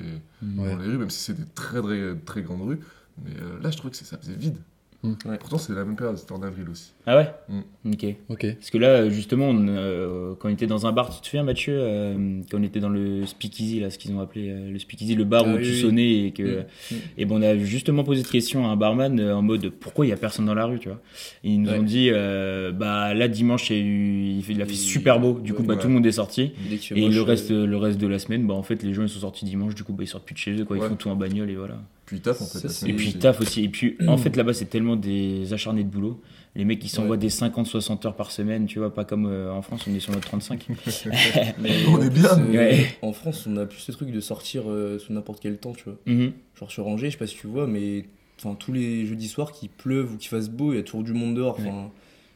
Ouais. 0.58 0.70
dans 0.70 0.78
les 0.78 0.86
rues, 0.88 0.98
même 0.98 1.10
si 1.10 1.20
c'était 1.20 1.46
très, 1.56 1.82
très 1.82 2.16
très 2.25 2.42
grandes 2.44 2.62
rues. 2.62 2.80
Mais 3.24 3.32
euh, 3.42 3.60
là, 3.62 3.72
je 3.72 3.78
trouvais 3.78 3.92
que 3.92 3.98
c'est- 3.98 4.06
ça 4.06 4.18
faisait 4.18 4.36
vide. 4.36 4.58
Mm. 5.04 5.14
Ouais. 5.25 5.38
Pourtant, 5.40 5.58
c'est 5.58 5.74
la 5.74 5.86
même 5.86 5.96
période, 5.96 6.18
c'était 6.18 6.32
en 6.32 6.42
avril 6.42 6.66
aussi. 6.72 6.94
Ah 7.06 7.16
ouais 7.18 7.32
Mm. 7.50 7.92
Ok. 7.94 8.06
Ok. 8.30 8.54
Parce 8.56 8.70
que 8.72 8.78
là, 8.78 9.10
justement, 9.10 9.50
on, 9.50 9.68
euh, 9.68 10.34
quand 10.40 10.50
on 10.50 10.52
était 10.52 10.66
dans 10.68 10.88
un 10.88 10.92
bar, 10.92 11.14
tu 11.14 11.22
te 11.22 11.25
souviens, 11.28 11.44
Mathieu, 11.44 11.75
euh, 11.78 12.40
quand 12.50 12.58
on 12.60 12.64
était 12.64 12.80
dans 12.80 12.90
le 12.90 13.25
speakeasy, 13.25 13.80
là, 13.80 13.90
ce 13.92 13.98
qu'ils 14.00 14.12
ont 14.14 14.20
appelé 14.20 14.50
euh, 14.50 14.72
le 14.72 14.80
speakeasy, 14.80 15.14
le 15.16 15.24
bar 15.24 15.44
Ah 15.46 15.50
où 15.54 15.58
oui, 15.58 15.64
tu 15.64 15.70
oui. 15.70 15.82
sonnais 15.82 16.25
et 16.25 16.32
que. 16.32 16.62
Mm. 16.62 16.66
Mm. 16.92 16.96
Et 17.20 17.25
bon, 17.25 17.40
on 17.40 17.42
a 17.44 17.58
justement 17.58 18.04
posé 18.04 18.24
cette 18.24 18.32
question 18.32 18.66
à 18.66 18.70
un 18.70 18.75
barman 18.75 19.20
euh, 19.20 19.36
en 19.36 19.42
mode 19.42 19.70
pourquoi 19.70 20.06
il 20.06 20.10
y 20.10 20.14
a 20.14 20.18
personne 20.18 20.46
dans 20.46 20.56
la 20.56 20.66
rue, 20.66 20.80
tu 20.80 20.90
vois? 20.90 21.00
Et 21.44 21.50
ils 21.52 21.62
nous 21.62 21.70
Ouais. 21.70 21.78
ont 21.80 21.84
dit, 21.84 22.10
euh, 22.12 22.72
bah 22.72 23.14
là, 23.14 23.28
dimanche, 23.28 23.70
il, 23.70 23.74
a 23.75 23.80
eu, 23.80 24.25
il 24.38 24.44
fait- 24.44 24.54
il 24.54 24.62
a 24.62 24.66
fait 24.66 24.72
Il- 24.74 24.78
super 24.78 25.20
beau, 25.20 25.40
du 25.40 25.54
coup, 25.54 25.64
bah, 25.64 25.75
ouais. 25.75 25.80
tout 25.80 25.88
le 25.88 25.94
monde 25.94 26.06
est 26.08 26.12
sorti. 26.14 26.54
Et 26.92 27.02
moche, 27.02 27.14
le 27.14 27.20
euh, 27.20 27.24
reste, 27.24 27.52
le 27.52 27.78
reste 27.78 28.00
de 28.00 28.08
la 28.08 28.18
semaine, 28.20 28.48
bah 28.48 28.54
en 28.56 28.64
fait, 28.64 28.82
les 28.82 28.94
gens 28.94 29.04
ils 29.04 29.10
sont 29.10 29.20
sortis 29.20 29.46
dimanche, 29.46 29.75
du 29.75 29.84
coup, 29.84 29.94
bah, 29.94 30.04
ils 30.04 30.08
sortent 30.08 30.25
plus 30.25 30.34
de 30.34 30.40
chez 30.40 30.56
eux, 30.60 30.66
quoi. 30.66 30.78
Ils 30.78 30.84
font 30.84 30.96
tout 30.96 31.10
en 31.10 31.16
bagnole 31.16 31.50
et 31.52 31.56
voilà. 31.56 31.75
Puis 32.05 32.19
taf 32.21 32.41
en 32.41 32.45
fait. 32.45 32.67
Ça, 32.67 32.88
Et 32.88 32.93
puis 32.93 33.13
taf 33.15 33.41
aussi. 33.41 33.63
Et 33.63 33.69
puis 33.69 33.97
en 34.07 34.17
fait 34.17 34.35
là-bas 34.35 34.53
c'est 34.53 34.65
tellement 34.69 34.95
des 34.95 35.51
acharnés 35.53 35.83
de 35.83 35.89
boulot. 35.89 36.21
Les 36.55 36.63
mecs 36.63 36.83
ils 36.85 36.89
s'envoient 36.89 37.12
Ouais. 37.12 37.17
des 37.17 37.29
50-60 37.29 38.05
heures 38.07 38.15
par 38.15 38.31
semaine, 38.31 38.65
tu 38.65 38.79
vois, 38.79 38.93
pas 38.93 39.03
comme 39.05 39.25
euh, 39.25 39.51
en 39.51 39.62
France 39.62 39.85
on 39.89 39.93
est 39.93 40.00
sur 40.00 40.13
notre 40.13 40.27
35. 40.27 40.67
mais 41.59 41.71
On 41.89 42.01
est 42.01 42.09
bien. 42.09 42.31
en 42.31 42.35
plus, 42.45 42.55
euh, 42.55 42.59
Ouais. 42.59 42.88
En 43.01 43.12
France, 43.13 43.45
on 43.50 43.57
a 43.57 43.65
plus 43.65 43.79
ce 43.79 43.91
truc 43.91 44.12
de 44.12 44.19
sortir 44.21 44.63
euh, 44.69 44.97
sous 45.00 45.12
n'importe 45.13 45.39
quel 45.41 45.57
temps, 45.57 45.74
tu 45.74 45.83
vois. 45.85 45.97
Mhm. 46.05 46.31
Genre 46.59 46.71
sur 46.71 46.88
Angers, 46.88 47.07
je 47.07 47.12
sais 47.13 47.17
pas 47.17 47.27
si 47.27 47.35
tu 47.35 47.47
vois, 47.47 47.67
mais 47.67 48.05
enfin 48.39 48.55
tous 48.55 48.71
les 48.71 49.05
jeudis 49.05 49.27
soirs 49.27 49.51
qu'il 49.51 49.69
pleuve 49.69 50.13
ou 50.13 50.17
qu'il 50.17 50.29
fasse 50.29 50.50
beau, 50.50 50.71
il 50.74 50.77
y 50.77 50.79
a 50.79 50.83
toujours 50.83 51.03
du 51.03 51.13
monde 51.13 51.35
dehors. 51.35 51.57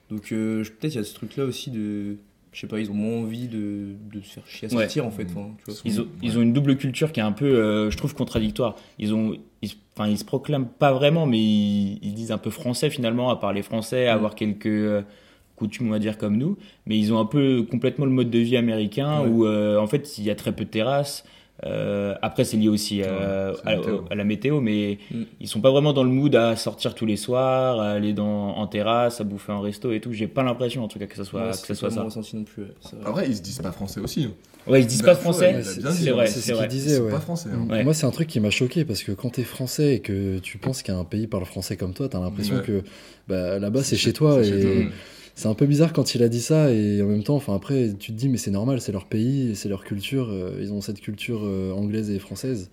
Donc 0.09 0.31
euh, 0.31 0.63
je- 0.63 0.71
peut-être 0.71 0.95
il 0.95 0.97
y 0.97 1.01
a 1.01 1.03
ce 1.03 1.13
truc 1.13 1.35
là 1.38 1.45
aussi 1.45 1.69
de. 1.71 2.17
Je 2.51 2.62
sais 2.62 2.68
pas, 2.68 2.79
ils 2.79 2.89
ont 2.89 2.96
moins 2.96 3.18
envie 3.24 3.48
de, 3.48 3.89
de 4.12 4.22
se 4.22 4.34
faire 4.34 4.48
chier 4.48 4.68
à 4.72 4.75
Ouais. 4.75 4.84
sortir 4.84 5.06
en 5.06 5.12
fait. 5.12 5.27
enfin, 5.29 5.51
tu 5.63 5.72
vois. 5.72 5.79
Ils 5.86 6.01
ont, 6.01 6.08
ils 6.24 6.38
ont 6.38 6.41
une 6.41 6.53
double 6.53 6.77
culture 6.77 7.12
qui 7.12 7.20
est 7.20 7.24
un 7.24 7.32
peu, 7.32 7.46
euh, 7.46 7.91
je 7.91 7.98
trouve, 7.98 8.15
contradictoire. 8.15 8.75
Ils 8.98 9.13
ont, 9.13 9.36
ils, 9.62 9.72
enfin, 9.96 10.10
ils 10.10 10.18
se 10.18 10.25
proclament 10.25 10.68
pas 10.68 10.91
vraiment, 10.91 11.25
mais 11.27 11.38
ils, 11.39 12.00
ils 12.01 12.13
disent 12.15 12.32
un 12.32 12.38
peu 12.39 12.50
français 12.50 12.89
finalement, 12.89 13.29
à 13.29 13.36
parler 13.36 13.62
français, 13.62 14.08
à 14.08 14.13
Mm. 14.15 14.18
avoir 14.18 14.36
quelques 14.36 14.65
euh, 14.65 15.01
coutumes, 15.58 15.88
on 15.88 15.91
va 15.91 16.00
dire, 16.00 16.18
comme 16.18 16.38
nous. 16.38 16.58
Mais 16.88 16.98
ils 16.98 17.13
ont 17.13 17.20
un 17.20 17.25
peu 17.25 17.63
complètement 17.70 18.06
le 18.06 18.12
mode 18.12 18.32
de 18.32 18.39
vie 18.39 18.58
américain 18.58 19.22
Ouais. 19.22 19.27
où, 19.27 19.46
euh, 19.46 19.77
en 19.77 19.86
fait, 19.88 20.18
il 20.18 20.24
y 20.24 20.29
a 20.32 20.36
très 20.36 20.51
peu 20.51 20.65
de 20.65 20.70
terrasses. 20.70 21.25
Euh, 21.66 22.16
après, 22.22 22.46
c'est 22.46 22.56
lié 22.58 22.70
aussi 22.70 23.01
euh, 23.04 23.51
Ouais, 23.51 23.58
à, 23.66 23.72
la 23.72 23.78
météo. 23.78 23.98
à 24.10 24.16
la 24.16 24.24
météo, 24.24 24.62
mais 24.62 24.98
Mm. 25.12 25.24
ils 25.42 25.48
sont 25.48 25.60
pas 25.60 25.72
vraiment 25.72 25.92
dans 25.92 26.04
le 26.04 26.10
mood 26.10 26.34
à 26.36 26.56
sortir 26.56 26.96
tous 26.96 27.06
les 27.06 27.18
soirs, 27.18 27.80
à 27.82 27.92
aller 27.92 28.13
dans, 28.13 28.56
en 28.56 28.66
terrasse, 28.68 29.20
à 29.20 29.25
bouffer 29.25 29.51
en 29.51 29.60
resto 29.62 29.92
et 29.92 30.00
tout. 30.00 30.13
J'ai 30.13 30.28
pas 30.28 30.44
l'impression, 30.44 30.84
en 30.84 30.88
tout 30.88 31.00
cas, 31.00 31.06
que 31.08 31.16
ça 31.18 31.25
soit, 31.25 31.42
Ouais, 31.48 31.51
que 31.51 31.58
ça 31.68 31.75
soit 31.75 31.89
pas 31.89 31.96
ça. 31.96 32.04
ressenti 32.04 32.36
non 32.38 32.44
plus. 32.46 32.63
Après, 33.06 33.28
ils 33.28 33.36
se 33.36 33.42
disent 33.42 33.60
pas 33.60 33.72
français 33.74 34.00
aussi. 34.00 34.24
hein. 34.25 34.32
Ouais, 34.68 34.82
ils 34.82 34.88
disent 34.88 35.01
La 35.01 35.08
pas 35.10 35.16
fois, 35.16 35.32
français. 35.34 35.54
a 35.56 35.63
C'est- 35.63 35.80
hein. 35.86 36.13
vrai, 36.13 36.28
c'est 36.28 36.39
ce 36.42 36.54
vrai. 36.54 36.66
Ils 36.66 36.70
disait, 36.70 36.98
sont 36.98 37.04
ouais. 37.04 37.12
pas 37.12 37.20
français. 37.20 37.50
hein. 37.51 37.68
Ouais. 37.70 37.84
Moi, 37.84 37.94
c'est 37.94 38.06
un 38.06 38.12
truc 38.12 38.28
qui 38.28 38.39
m'a 38.39 38.51
choqué 38.51 38.86
parce 38.86 39.04
que 39.04 39.12
quand 39.13 39.30
t'es 39.32 39.44
français 39.44 39.96
et 39.96 40.00
que 40.00 40.38
tu 40.39 40.58
penses 40.60 40.84
qu'un 40.84 41.04
pays 41.06 41.28
parle 41.28 41.46
français 41.46 41.75
comme 41.75 41.94
toi, 41.94 42.08
t'as 42.10 42.20
l'impression 42.20 42.58
Ouais. 42.58 42.62
que 42.63 42.84
bah, 43.28 43.58
là-bas 43.60 43.84
c'est 43.84 43.96
chez 43.98 44.10
Et 44.12 44.13
toi. 44.13 44.38
C'est 45.39 45.48
un 45.48 45.53
peu 45.53 45.65
bizarre 45.67 45.93
quand 45.93 46.15
il 46.15 46.24
a 46.24 46.27
dit 46.27 46.41
ça. 46.41 46.69
Et 46.74 47.01
en 47.01 47.05
même 47.05 47.24
temps, 47.24 47.41
après, 47.48 47.93
tu 47.98 48.12
te 48.12 48.17
dis, 48.17 48.27
mais 48.27 48.38
c'est 48.38 48.51
normal, 48.51 48.81
c'est 48.81 48.91
leur 48.91 49.05
pays, 49.05 49.55
c'est 49.55 49.69
leur 49.69 49.86
culture. 49.86 50.27
euh, 50.29 50.60
ils 50.60 50.74
ont 50.74 50.81
cette 50.81 51.00
culture 51.00 51.41
euh, 51.46 51.72
anglaise 51.72 52.10
et 52.12 52.19
française. 52.19 52.69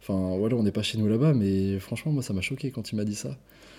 Enfin 0.00 0.36
voilà, 0.38 0.54
on 0.56 0.62
n'est 0.62 0.70
pas 0.72 0.82
chez 0.82 0.96
nous 0.98 1.08
là-bas, 1.08 1.34
mais 1.34 1.78
franchement, 1.80 2.12
moi, 2.12 2.22
ça 2.22 2.32
m'a 2.32 2.40
choqué 2.40 2.70
quand 2.70 2.92
il 2.92 2.96
m'a 2.96 3.04
dit 3.04 3.16
ça. 3.16 3.36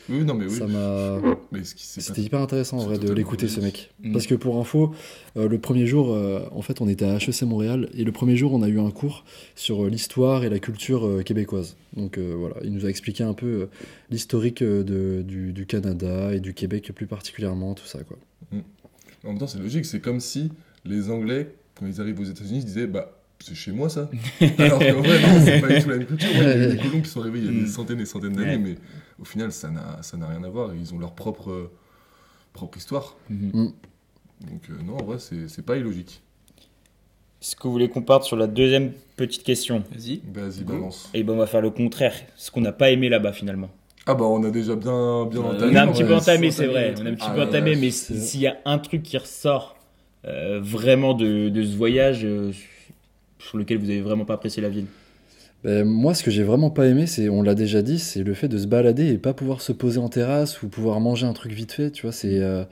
Oui, 0.10 0.24
non, 0.24 0.36
mais 0.36 0.46
oui. 0.46 0.52
Ça 0.52 0.68
m'a. 0.68 1.20
C'était 1.64 2.22
hyper 2.22 2.40
intéressant 2.42 2.78
en 2.78 2.86
vrai 2.86 2.98
de 3.00 3.12
l'écouter 3.12 3.48
ce 3.48 3.60
mec. 3.60 3.92
Parce 4.14 4.28
que 4.28 4.36
pour 4.36 4.60
info, 4.60 4.94
euh, 5.38 5.48
le 5.48 5.58
premier 5.58 5.88
jour, 5.88 6.14
euh, 6.14 6.42
en 6.52 6.62
fait, 6.62 6.82
on 6.82 6.88
était 6.88 7.06
à 7.06 7.16
HEC 7.18 7.42
Montréal 7.44 7.90
et 7.94 8.04
le 8.04 8.12
premier 8.12 8.36
jour, 8.38 8.54
on 8.54 8.62
a 8.62 8.68
eu 8.68 8.80
un 8.80 8.92
cours 8.92 9.26
sur 9.56 9.86
euh, 9.86 9.90
l'histoire 9.90 10.44
et 10.44 10.50
la 10.50 10.60
culture 10.60 11.06
euh, 11.08 11.22
québécoise. 11.24 11.76
Donc 11.96 12.18
euh, 12.18 12.36
voilà, 12.38 12.56
il 12.64 12.72
nous 12.74 12.86
a 12.86 12.90
expliqué 12.90 13.24
un 13.24 13.34
peu 13.34 13.46
euh, 13.48 13.66
l'historique 14.10 14.62
euh, 14.62 15.24
du, 15.24 15.54
du 15.54 15.66
Canada 15.66 16.34
et 16.34 16.40
du 16.40 16.54
Québec 16.54 16.92
plus 16.94 17.08
particulièrement, 17.08 17.74
tout 17.74 17.86
ça 17.88 18.00
quoi. 18.04 18.18
En 19.24 19.30
même 19.30 19.38
temps, 19.40 19.48
c'est 19.48 19.60
logique. 19.60 19.86
C'est 19.86 20.00
comme 20.02 20.20
si 20.20 20.52
les 20.86 21.10
Anglais, 21.10 21.56
quand 21.80 21.88
ils 21.88 22.00
arrivent 22.00 22.20
aux 22.20 22.26
États-Unis, 22.26 22.62
se 22.62 22.66
disaient 22.68 22.86
Bah, 22.88 23.12
c'est 23.40 23.56
chez 23.56 23.72
moi 23.72 23.90
ça. 23.90 24.10
Alors 24.60 24.78
qu'en 24.80 25.02
vrai, 25.02 25.20
non, 25.22 25.42
c'est 25.44 25.62
pas 25.62 25.68
du 25.70 25.82
tout 25.82 25.90
la 25.90 25.98
même 25.98 26.06
culture. 26.06 26.30
Ouais, 26.30 26.36
il 26.56 26.62
y 26.62 26.66
a 26.66 26.68
eu 26.70 26.72
des 26.74 26.78
colons 26.78 27.02
qui 27.02 27.10
sont 27.10 27.22
arrivés 27.22 27.40
il 27.40 27.46
y 27.46 27.50
a 27.58 27.62
des 27.64 27.68
centaines 27.68 28.00
et 28.02 28.06
centaines 28.06 28.34
d'années, 28.34 28.52
Ouais. 28.52 28.58
mais 28.60 28.76
au 29.19 29.25
final, 29.25 29.51
ça 29.51 29.69
n'a 29.69 30.01
ça 30.01 30.17
n'a 30.17 30.27
rien 30.27 30.43
à 30.43 30.50
voir. 30.50 30.74
Ils 30.75 30.93
ont 30.93 31.00
leur 31.00 31.13
propre, 31.13 31.72
propre 32.53 32.77
histoire. 32.77 33.15
Mhm. 33.29 33.72
Donc, 34.41 34.69
euh, 34.69 34.74
non, 34.84 34.98
en 34.98 35.03
vrai, 35.03 35.19
c'est 35.19 35.48
c'est 35.48 35.62
pas 35.65 35.77
illogique. 35.77 36.22
Est-ce 37.41 37.55
que 37.55 37.63
vous 37.63 37.72
voulez 37.72 37.89
qu'on 37.89 38.01
parte 38.01 38.24
sur 38.24 38.36
la 38.36 38.48
deuxième 38.48 38.91
petite 39.17 39.43
question 39.43 39.84
Vas-y. 39.91 40.22
Vas-y, 40.34 40.63
balance. 40.63 41.10
Et 41.13 41.24
ben, 41.24 41.34
on 41.34 41.38
va 41.38 41.45
faire 41.48 41.62
le 41.62 41.69
contraire. 41.69 42.13
Ce 42.36 42.50
qu'on 42.50 42.62
n'a 42.62 42.72
pas 42.72 42.89
aimé 42.91 43.07
là-bas 43.07 43.34
finalement. 43.34 43.69
Ah, 44.07 44.13
bah, 44.15 44.25
on 44.25 44.43
a 44.43 44.51
déjà 44.51 44.75
bien, 44.75 45.25
bien 45.25 45.41
entamé. 45.41 45.72
On 45.72 45.75
a 45.75 45.84
un 45.84 45.91
petit 45.91 46.03
peu 46.03 46.15
entamé, 46.15 46.51
c'est 46.51 46.63
c'est 46.63 46.67
vrai. 46.67 46.93
On 47.00 47.05
a 47.05 47.10
un 47.10 47.13
petit 47.15 47.25
Ah, 47.27 47.34
peu 47.34 47.41
entamé, 47.43 47.75
mais 47.75 47.91
s'il 47.91 48.39
y 48.41 48.48
a 48.48 48.57
un 48.65 48.77
truc 48.79 49.03
qui 49.03 49.17
ressort 49.17 49.77
euh, 50.25 50.60
vraiment 50.62 51.13
de, 51.13 51.50
de 51.50 51.63
ce 51.63 51.75
voyage 51.75 52.22
euh, 52.24 52.51
sur 53.39 53.57
lequel 53.57 53.77
vous 53.77 53.89
avez 53.89 54.01
vraiment 54.01 54.25
pas 54.25 54.36
apprécié 54.36 54.62
la 54.62 54.69
ville. 54.69 54.86
Ben, 55.64 55.84
moi, 55.84 56.14
ce 56.14 56.24
que 56.24 56.30
j'ai 56.30 56.44
vraiment 56.44 56.70
pas 56.70 56.86
aimé, 56.88 57.08
c'est, 57.08 57.28
on 57.28 57.42
l'a 57.42 57.56
déjà 57.56 57.82
dit, 57.82 57.98
c'est 57.98 58.24
le 58.24 58.34
fait 58.36 58.48
de 58.48 58.58
se 58.58 58.68
balader 58.68 59.08
et 59.08 59.18
pas 59.18 59.34
pouvoir 59.34 59.62
se 59.62 59.72
poser 59.72 60.00
en 60.00 60.10
terrasse 60.10 60.62
ou 60.62 60.68
pouvoir 60.70 61.00
manger 61.00 61.26
un 61.26 61.34
truc 61.34 61.54
vite 61.54 61.72
fait. 61.72 61.90
Tu 61.90 62.04
vois, 62.04 62.12
c'est, 62.12 62.40
euh, 62.40 62.64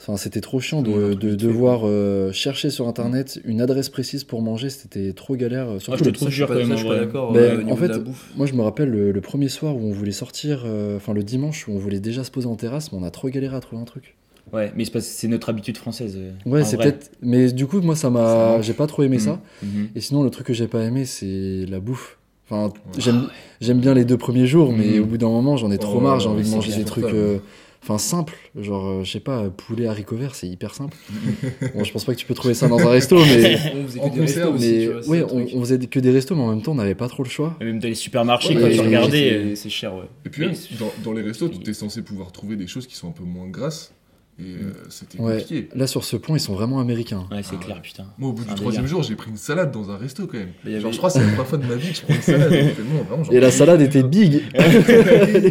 enfin, 0.00 0.16
c'était 0.16 0.40
trop 0.40 0.60
chiant 0.60 0.82
de, 0.82 1.14
devoir 1.14 1.82
euh, 1.84 2.30
chercher 2.30 2.70
sur 2.70 2.86
internet 2.86 3.40
une 3.44 3.60
adresse 3.60 3.88
précise 3.88 4.22
pour 4.22 4.42
manger. 4.42 4.70
C'était 4.70 5.12
trop 5.12 5.34
galère. 5.34 5.70
euh, 5.70 5.78
Ah, 5.88 5.96
je 5.96 6.02
te 6.02 6.04
le- 6.04 6.12
trouve 6.12 6.28
dur 6.30 6.46
quand 6.46 6.54
même. 6.54 6.68
d'accord 6.98 7.32
Ben, 7.32 7.40
euh, 7.40 7.72
en 7.72 7.76
fait. 7.76 7.92
Moi, 8.36 8.46
je 8.46 8.54
me 8.54 8.62
rappelle 8.62 8.90
le, 8.90 9.10
le 9.10 9.20
premier 9.20 9.48
soir 9.48 9.76
où 9.76 9.80
on 9.80 9.92
voulait 9.92 10.12
sortir, 10.12 10.62
euh, 10.66 10.96
enfin 10.96 11.14
le 11.14 11.24
dimanche 11.24 11.66
où 11.66 11.72
on 11.72 11.78
voulait 11.78 12.00
déjà 12.00 12.22
se 12.22 12.30
poser 12.30 12.46
en 12.46 12.56
terrasse, 12.56 12.92
mais 12.92 12.98
on 12.98 13.04
a 13.04 13.10
trop 13.10 13.28
galéré 13.28 13.56
à 13.56 13.60
trouver 13.60 13.82
un 13.82 13.86
truc. 13.86 14.14
Ouais, 14.52 14.72
mais 14.76 14.84
c'est 14.84 14.92
parce 14.92 15.06
que 15.06 15.12
c'est 15.12 15.28
notre 15.28 15.48
habitude 15.48 15.76
française. 15.76 16.14
euh, 16.16 16.30
Ouais, 16.46 16.64
c'est 16.64 16.76
vrai. 16.76 16.92
peut-être. 16.92 17.10
Mais 17.22 17.50
du 17.52 17.66
coup, 17.66 17.80
moi, 17.80 17.96
ça 17.96 18.10
m'a. 18.10 18.60
J'ai 18.62 18.74
pas 18.74 18.86
trop 18.86 19.02
aimé 19.02 19.18
ça. 19.18 19.40
Mhm. 19.62 19.88
Et 19.96 20.00
sinon, 20.00 20.22
le 20.22 20.30
truc 20.30 20.46
que 20.46 20.52
j'ai 20.52 20.68
pas 20.68 20.82
aimé, 20.84 21.04
c'est 21.06 21.66
la 21.68 21.80
bouffe. 21.80 22.18
Enfin, 22.48 22.66
Ouais. 22.66 22.72
j'aime 22.98 23.28
j'aime 23.60 23.80
bien 23.80 23.94
les 23.94 24.04
deux 24.04 24.18
premiers 24.18 24.46
jours, 24.46 24.72
mais 24.72 24.98
Mhm. 24.98 25.02
au 25.02 25.06
bout 25.06 25.18
d'un 25.18 25.28
moment, 25.30 25.56
j'en 25.56 25.70
ai 25.70 25.78
trop 25.78 25.96
Oh, 25.98 26.00
marre. 26.00 26.20
J'ai 26.20 26.28
envie 26.28 26.44
de 26.48 26.54
manger 26.54 26.76
des 26.76 26.84
trucs. 26.84 27.04
euh, 27.06 27.38
Enfin, 27.86 27.98
simples. 27.98 28.32
Genre, 28.58 28.86
euh, 28.86 29.04
je 29.04 29.10
sais 29.12 29.20
pas, 29.20 29.50
poulet 29.50 29.86
haricots 29.86 30.16
verts, 30.16 30.34
c'est 30.34 30.46
hyper 30.48 30.74
simple. 30.74 30.96
bon, 31.74 31.84
je 31.84 31.92
pense 31.92 32.06
pas 32.06 32.14
que 32.14 32.18
tu 32.18 32.24
peux 32.24 32.32
trouver 32.32 32.54
ça 32.54 32.66
dans 32.66 32.78
un 32.78 32.88
resto, 32.88 33.16
mais. 33.26 33.58
On 33.74 33.86
faisait 33.86 34.00
En 34.00 34.08
que 34.08 34.14
des 34.14 34.20
restos 34.22 34.52
aussi, 34.54 34.66
mais 34.72 34.78
tu 34.86 34.90
vois, 34.92 35.02
c'est 35.02 35.08
ouais, 35.10 35.18
le 35.18 35.24
on, 35.24 35.28
truc. 35.28 35.48
on 35.54 35.60
faisait 35.60 35.78
que 35.78 36.00
des 36.00 36.10
restos, 36.10 36.34
mais 36.34 36.40
en 36.42 36.48
même 36.48 36.62
temps, 36.62 36.72
on 36.72 36.76
n'avait 36.76 36.94
pas 36.94 37.08
trop 37.08 37.22
le 37.24 37.28
choix. 37.28 37.56
Et 37.60 37.64
Même 37.66 37.80
dans 37.80 37.88
les 37.88 37.94
supermarchés, 37.94 38.54
Ouais, 38.56 38.62
quand 38.62 38.68
tu 38.70 38.74
c'est- 38.76 38.80
regardais. 38.80 39.10
c'est- 39.18 39.34
euh, 39.34 39.54
C'est 39.54 39.68
cher, 39.68 39.94
ouais. 39.96 40.04
Et 40.24 40.30
puis, 40.30 40.46
dans, 40.78 40.90
dans 41.04 41.12
les 41.12 41.20
restos, 41.20 41.48
tu 41.50 41.70
es 41.70 41.74
censé 41.74 42.00
pouvoir 42.00 42.32
trouver 42.32 42.56
des 42.56 42.66
choses 42.66 42.86
qui 42.86 42.94
sont 42.94 43.08
un 43.08 43.12
peu 43.12 43.24
moins 43.24 43.48
grasses. 43.48 43.92
Et 44.38 44.42
euh, 44.42 44.72
c'était 44.88 45.20
Ouais. 45.20 45.38
compliqué. 45.38 45.68
Là, 45.76 45.86
sur 45.86 46.02
ce 46.02 46.16
point, 46.16 46.36
ils 46.36 46.40
sont 46.40 46.54
vraiment 46.54 46.80
américains. 46.80 47.26
Ouais, 47.30 47.42
c'est 47.44 47.54
Ah, 47.60 47.64
clair, 47.64 47.80
putain. 47.82 48.04
Moi, 48.18 48.30
au 48.30 48.32
bout 48.32 48.44
du 48.44 48.52
troisième 48.54 48.86
jour, 48.86 49.02
j'ai 49.04 49.14
pris 49.14 49.30
une 49.30 49.36
salade 49.36 49.70
dans 49.70 49.90
un 49.92 49.96
resto 49.96 50.26
quand 50.26 50.38
même. 50.38 50.48
Genre, 50.64 50.74
avait- 50.74 50.92
je 50.92 50.96
crois 50.98 51.08
que 51.10 51.12
c'est 51.14 51.20
la 51.20 51.26
première 51.28 51.46
fois 51.46 51.58
de 51.58 51.66
ma 51.66 51.74
vie 51.76 51.90
que 51.90 51.96
je 51.96 52.02
prends 52.02 52.14
une 52.14 52.20
salade. 52.20 52.50
Vraiment, 53.08 53.30
Et 53.30 53.38
la 53.40 53.50
salade 53.52 53.80
était 53.80 54.02
big. 54.02 54.42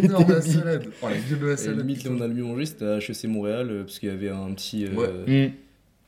énorme 0.04 0.32
la 0.32 0.40
salade. 0.42 0.84
Oh, 1.02 1.06
la 1.08 1.14
gueule 1.16 1.40
de 1.40 1.46
la 1.46 1.52
Et 1.52 1.56
salade. 1.56 1.78
limite, 1.78 2.04
là 2.04 2.10
on 2.16 2.20
a 2.20 2.26
le 2.26 2.34
mieux 2.34 2.42
mangé, 2.42 2.66
c'était 2.66 2.84
à 2.84 2.98
HEC 2.98 3.24
Montréal, 3.28 3.68
euh, 3.70 3.84
parce 3.84 3.98
qu'il 3.98 4.08
y 4.08 4.12
avait 4.12 4.28
un 4.30 4.52
petit. 4.52 4.84
euh, 4.86 4.90
Ouais. 4.94 5.08
Mhm. 5.46 5.52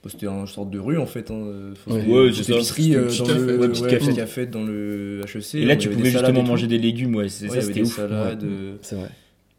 bah, 0.05 0.11
C'était 0.13 0.27
une 0.27 0.47
sorte 0.47 0.71
de 0.71 0.79
rue 0.79 0.99
en 0.99 1.07
fait. 1.07 1.31
Hein. 1.31 1.45
enfin, 1.73 1.97
Ouais. 1.99 2.31
c'était 2.35 2.53
une 2.53 2.59
épicerie 2.59 2.83
C'était 2.85 2.97
euh, 2.97 3.01
une 3.03 3.07
petite 3.09 3.21
dans 3.21 3.27
café, 3.27 3.41
le 3.47 3.59
ouais, 3.59 3.69
petite 3.69 3.87
café. 3.89 4.15
café 4.15 4.47
dans 4.47 4.63
le 4.65 5.21
HEC. 5.35 5.55
Et 5.55 5.65
là, 5.65 5.75
on 5.75 5.77
tu 5.79 5.89
pouvais 5.89 6.11
justement 6.11 6.43
manger 6.43 6.67
des 6.67 6.79
légumes, 6.79 7.15
ouais, 7.17 7.29
c'était 7.31 7.81
ouf. 7.83 7.99
C'est 8.83 8.97
vrai. 8.97 9.09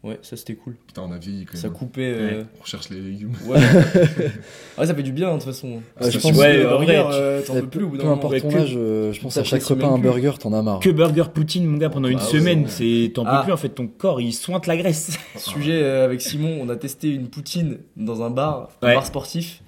Ouais, 0.08 0.18
ça 0.22 0.36
c'était 0.36 0.54
cool. 0.54 0.74
Putain, 0.86 1.02
on 1.06 1.12
a 1.12 1.18
vieilli 1.18 1.44
quand 1.44 1.56
Ça 1.58 1.68
même. 1.68 1.76
coupait. 1.76 2.12
euh, 2.16 2.42
On 2.58 2.62
recherche 2.62 2.88
les 2.88 2.98
légumes. 3.00 3.32
Ouais. 3.46 3.58
ah, 4.78 4.86
ça 4.86 4.94
fait 4.94 5.02
du 5.02 5.12
bien 5.12 5.28
de 5.28 5.34
toute 5.34 5.44
façon. 5.44 5.82
Ah, 6.00 6.08
je 6.10 6.18
Ça, 6.18 6.28
pense 6.28 6.38
ouais, 6.38 6.64
en 6.66 6.76
vrai, 6.76 6.86
burger, 6.86 7.04
tu- 7.10 7.14
euh, 7.14 7.42
t'en 7.42 7.54
peux 7.54 7.66
plus 7.66 7.84
au 7.84 7.88
bout 7.88 7.92
peu 7.92 7.98
d'un 7.98 8.04
moment. 8.04 8.16
importe 8.16 8.32
Ouais, 8.32 8.40
ton 8.40 8.48
que- 8.50 8.56
âge, 8.56 8.74
euh, 8.76 9.12
je 9.12 9.20
pense 9.20 9.36
à 9.36 9.44
chaque 9.44 9.62
repas 9.62 9.86
un 9.88 9.98
burger, 9.98 10.32
t'en 10.40 10.52
as 10.52 10.62
marre. 10.62 10.80
Que 10.80 10.90
burger 10.90 11.24
poutine, 11.34 11.66
mon 11.66 11.76
gars, 11.78 11.90
pendant 11.90 12.08
une 12.08 12.18
Ah 12.18 12.24
ouais, 12.24 12.30
semaine, 12.38 12.62
ouais. 12.62 12.68
c'est 12.68 13.12
t'en 13.14 13.24
peux 13.24 13.30
Ah. 13.32 13.42
plus 13.44 13.52
en 13.52 13.56
fait, 13.56 13.68
ton 13.70 13.86
corps 13.86 14.20
il 14.20 14.32
sointe 14.32 14.66
la 14.66 14.76
graisse. 14.76 15.18
Sujet 15.36 15.80
euh, 15.82 16.04
avec 16.04 16.20
Simon, 16.22 16.58
on 16.62 16.68
a 16.68 16.76
testé 16.76 17.08
une 17.08 17.28
poutine 17.28 17.78
dans 17.96 18.22
un 18.22 18.30
bar, 18.30 18.70
un 18.82 18.86
Ouais. 18.86 18.94
bar 18.94 19.04
sportif. 19.06 19.62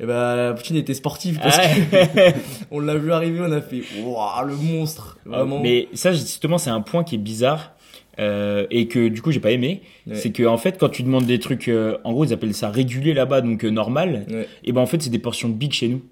Et 0.00 0.06
bah 0.06 0.36
la 0.36 0.52
poutine 0.54 0.76
était 0.76 0.94
sportive 0.94 1.40
parce 1.42 1.58
ouais. 1.58 2.34
qu'on 2.70 2.78
l'a 2.78 2.94
vu 2.96 3.10
arriver, 3.12 3.40
on 3.42 3.50
a 3.50 3.60
fait 3.60 3.82
waouh 4.00 4.46
le 4.46 4.54
monstre, 4.54 5.18
vraiment. 5.26 5.60
Mais 5.60 5.88
ça, 5.94 6.12
justement, 6.12 6.56
c'est 6.56 6.70
un 6.70 6.80
point 6.82 7.02
qui 7.02 7.16
est 7.16 7.18
bizarre 7.18 7.72
euh, 8.18 8.66
et 8.70 8.88
que 8.88 9.08
du 9.08 9.22
coup, 9.22 9.30
j'ai 9.30 9.40
pas 9.40 9.52
aimé. 9.52 9.82
Ouais. 10.06 10.16
C'est 10.16 10.30
que 10.30 10.44
en 10.44 10.58
fait, 10.58 10.78
quand 10.78 10.88
tu 10.88 11.02
demandes 11.02 11.26
des 11.26 11.38
trucs, 11.38 11.68
euh, 11.68 11.98
en 12.04 12.12
gros, 12.12 12.24
ils 12.24 12.32
appellent 12.32 12.54
ça 12.54 12.70
régulier 12.70 13.14
là-bas, 13.14 13.40
donc 13.40 13.64
euh, 13.64 13.70
normal. 13.70 14.26
Ouais. 14.30 14.48
Et 14.64 14.72
ben 14.72 14.80
en 14.80 14.86
fait, 14.86 15.02
c'est 15.02 15.10
des 15.10 15.18
portions 15.18 15.48
big 15.48 15.72
chez 15.72 15.88
nous. 15.88 16.02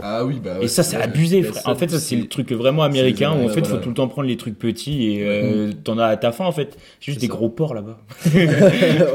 Ah 0.00 0.24
oui, 0.24 0.40
bah 0.42 0.58
ouais. 0.58 0.64
et 0.64 0.68
ça, 0.68 0.82
c'est 0.82 0.96
ouais. 0.96 1.02
abusé, 1.02 1.42
frère. 1.42 1.62
ça, 1.62 1.70
En 1.70 1.74
fait, 1.74 1.90
ça, 1.90 1.98
c'est 1.98 2.16
le 2.16 2.26
truc 2.26 2.50
vraiment 2.52 2.82
américain 2.82 3.32
où 3.32 3.44
en 3.44 3.48
fait, 3.48 3.60
voilà. 3.60 3.76
faut 3.76 3.76
tout 3.82 3.88
le 3.90 3.94
temps 3.94 4.08
prendre 4.08 4.26
les 4.28 4.36
trucs 4.36 4.58
petits 4.58 5.10
et 5.12 5.22
euh, 5.22 5.70
t'en 5.84 5.98
as 5.98 6.06
à 6.06 6.16
ta 6.16 6.32
faim 6.32 6.46
en 6.46 6.52
fait. 6.52 6.76
C'est 7.00 7.12
juste 7.12 7.20
des 7.20 7.26
ça. 7.26 7.32
gros 7.32 7.48
porcs 7.50 7.74
là-bas. 7.74 7.98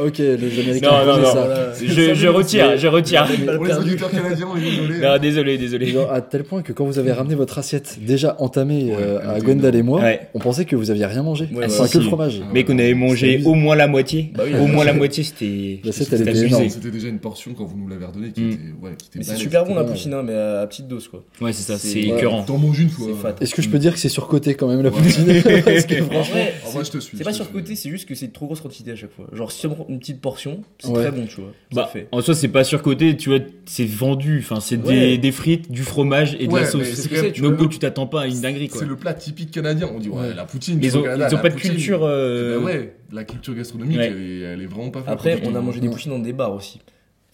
ok, 0.06 0.18
les 0.18 0.60
Américains 0.60 0.92
Non, 1.06 1.14
non, 1.14 1.18
non. 1.18 1.26
ça. 1.26 1.34
Voilà. 1.46 1.74
Je, 1.82 2.14
je 2.14 2.28
retire, 2.28 2.78
je 2.78 2.88
retire. 2.88 3.28
Pour 3.56 3.66
les 3.66 3.74
auditeurs 3.76 4.12
canadiens, 4.12 4.48
on 4.54 4.58
est 4.58 4.62
désolé. 4.62 5.00
Non, 5.00 5.18
désolé, 5.18 5.58
désolé. 5.58 5.88
Genre, 5.88 6.12
à 6.12 6.22
tel 6.22 6.44
point 6.44 6.62
que 6.62 6.74
quand 6.74 6.86
vous 6.86 7.00
avez 7.00 7.12
ramené 7.12 7.36
votre 7.36 7.58
assiette 7.58 7.98
déjà 8.02 8.36
entamée 8.40 8.86
Ouais, 8.86 8.96
euh, 9.00 9.36
à 9.36 9.40
Gwendal 9.40 9.76
et 9.76 9.82
moi, 9.84 10.02
Ouais. 10.02 10.30
on 10.34 10.40
pensait 10.40 10.66
que 10.66 10.76
vous 10.76 10.92
aviez 10.92 11.06
rien 11.06 11.24
mangé. 11.24 11.50
Ouais, 11.54 11.66
enfin, 11.66 11.84
ouais. 11.84 11.90
que 11.90 11.98
le 11.98 12.04
Si. 12.04 12.08
fromage. 12.08 12.42
Ah. 12.44 12.50
Mais 12.54 12.64
qu'on 12.64 12.78
avait 12.78 12.94
mangé 12.94 13.42
au 13.46 13.54
moins 13.56 13.76
la 13.76 13.88
moitié. 13.88 14.32
Bah 14.36 14.44
au 14.62 14.68
moins 14.68 14.86
la 14.86 14.94
moitié, 14.94 15.24
c'était. 15.24 15.80
L'assiette, 15.84 16.14
elle 16.14 16.70
c'était 16.70 16.92
déjà 16.92 17.08
une 17.08 17.20
portion 17.20 17.54
quand 17.58 17.66
vous 17.66 17.78
nous 17.78 17.88
l'avez 17.88 18.06
redonné 18.06 18.32
qui 18.32 18.42
Mm. 18.42 18.52
était, 18.52 18.60
ouais, 18.82 18.92
qui 18.98 19.08
était 19.08 19.20
Mais 19.20 19.24
c'est 19.24 19.36
super 19.36 19.66
bon 19.66 19.76
la 19.76 19.84
poutine, 19.84 20.14
hein, 20.14 20.22
mais 20.24 20.34
à, 20.68 20.70
petite 20.70 20.88
dose 20.88 21.08
quoi. 21.08 21.24
Ouais, 21.42 21.54
c'est 21.54 21.64
ça, 21.64 21.78
C'est- 21.78 22.02
écœurant. 22.02 22.44
T'en 22.44 22.58
manges 22.58 22.80
une 22.80 22.90
fois. 22.90 23.08
Fat. 23.22 23.36
Est-ce 23.42 23.56
que 23.56 23.62
je 23.62 23.70
peux 23.70 23.80
dire 23.80 23.94
que 23.94 24.00
c'est 24.00 24.10
surcoté 24.10 24.54
quand 24.56 24.68
même 24.68 24.82
la 24.82 24.90
Ouais. 24.90 25.02
poutine 25.02 25.26
Parce 25.66 25.86
que 25.86 26.02
En 26.02 26.06
franchement, 26.06 26.36
vrai, 26.36 26.54
En 26.66 26.70
vrai, 26.70 26.86
je 26.86 26.92
te 26.92 26.98
suis. 27.00 27.18
c'est 27.18 27.24
je 27.24 27.28
pas 27.28 27.34
surcoté, 27.34 27.76
c'est 27.76 27.90
juste 27.90 28.08
que 28.08 28.16
c'est 28.16 28.28
trop 28.34 28.46
grosse 28.46 28.62
quantité 28.62 28.92
à 28.92 28.96
chaque 28.96 29.12
fois. 29.12 29.26
Genre 29.34 29.52
si 29.52 29.66
on 29.68 29.74
prend 29.76 29.86
une 29.90 30.00
petite 30.00 30.22
portion, 30.22 30.62
c'est 30.80 30.90
Ouais. 30.90 31.02
très 31.04 31.12
bon, 31.12 31.26
tu 31.26 31.42
vois. 31.42 31.52
Bah, 31.74 31.90
fait. 31.92 32.08
en 32.12 32.22
soi, 32.22 32.36
c'est 32.36 32.48
pas 32.48 32.64
surcoté, 32.64 33.16
tu 33.18 33.30
vois, 33.30 33.40
c'est 33.66 33.86
vendu. 33.86 34.40
Enfin, 34.44 34.60
c'est 34.60 34.78
des, 34.78 34.88
Ouais. 34.88 35.18
des 35.18 35.32
frites, 35.32 35.72
du 35.72 35.84
fromage 35.84 36.36
et 36.40 36.48
de 36.48 36.56
la 36.56 36.66
sauce. 36.66 37.08
Donc, 37.40 37.70
tu 37.70 37.80
t'attends 37.80 38.08
pas 38.08 38.22
à 38.24 38.28
une 38.28 38.40
dinguerie, 38.42 38.68
quoi. 38.70 38.80
C'est 38.80 38.88
le 38.88 38.96
plat 38.96 39.14
typique 39.14 39.52
canadien. 39.52 39.90
On 39.94 40.00
dit, 40.00 40.10
ouais, 40.10 40.34
la 40.36 40.46
poutine. 40.46 40.78
Mais 40.80 40.88
ils 40.88 40.98
ont, 40.98 41.04
pas 41.04 41.50
de 41.50 41.56
culture. 41.56 42.02
euh, 42.04 42.60
Bah 42.60 42.66
ouais, 42.66 42.94
la 43.12 43.24
culture 43.24 43.54
gastronomique, 43.56 43.98
Ouais. 43.98 44.08
elle, 44.08 44.22
est, 44.22 44.40
elle 44.42 44.62
est 44.62 44.66
vraiment 44.68 44.90
pas 44.90 45.00
faite 45.02 45.10
Après, 45.10 45.42
on 45.46 45.56
a 45.56 45.62
mangé 45.62 45.80
des 45.80 45.90
poutines 45.90 46.12
dans 46.12 46.20
des 46.20 46.34
bars 46.34 46.54
aussi. 46.54 46.80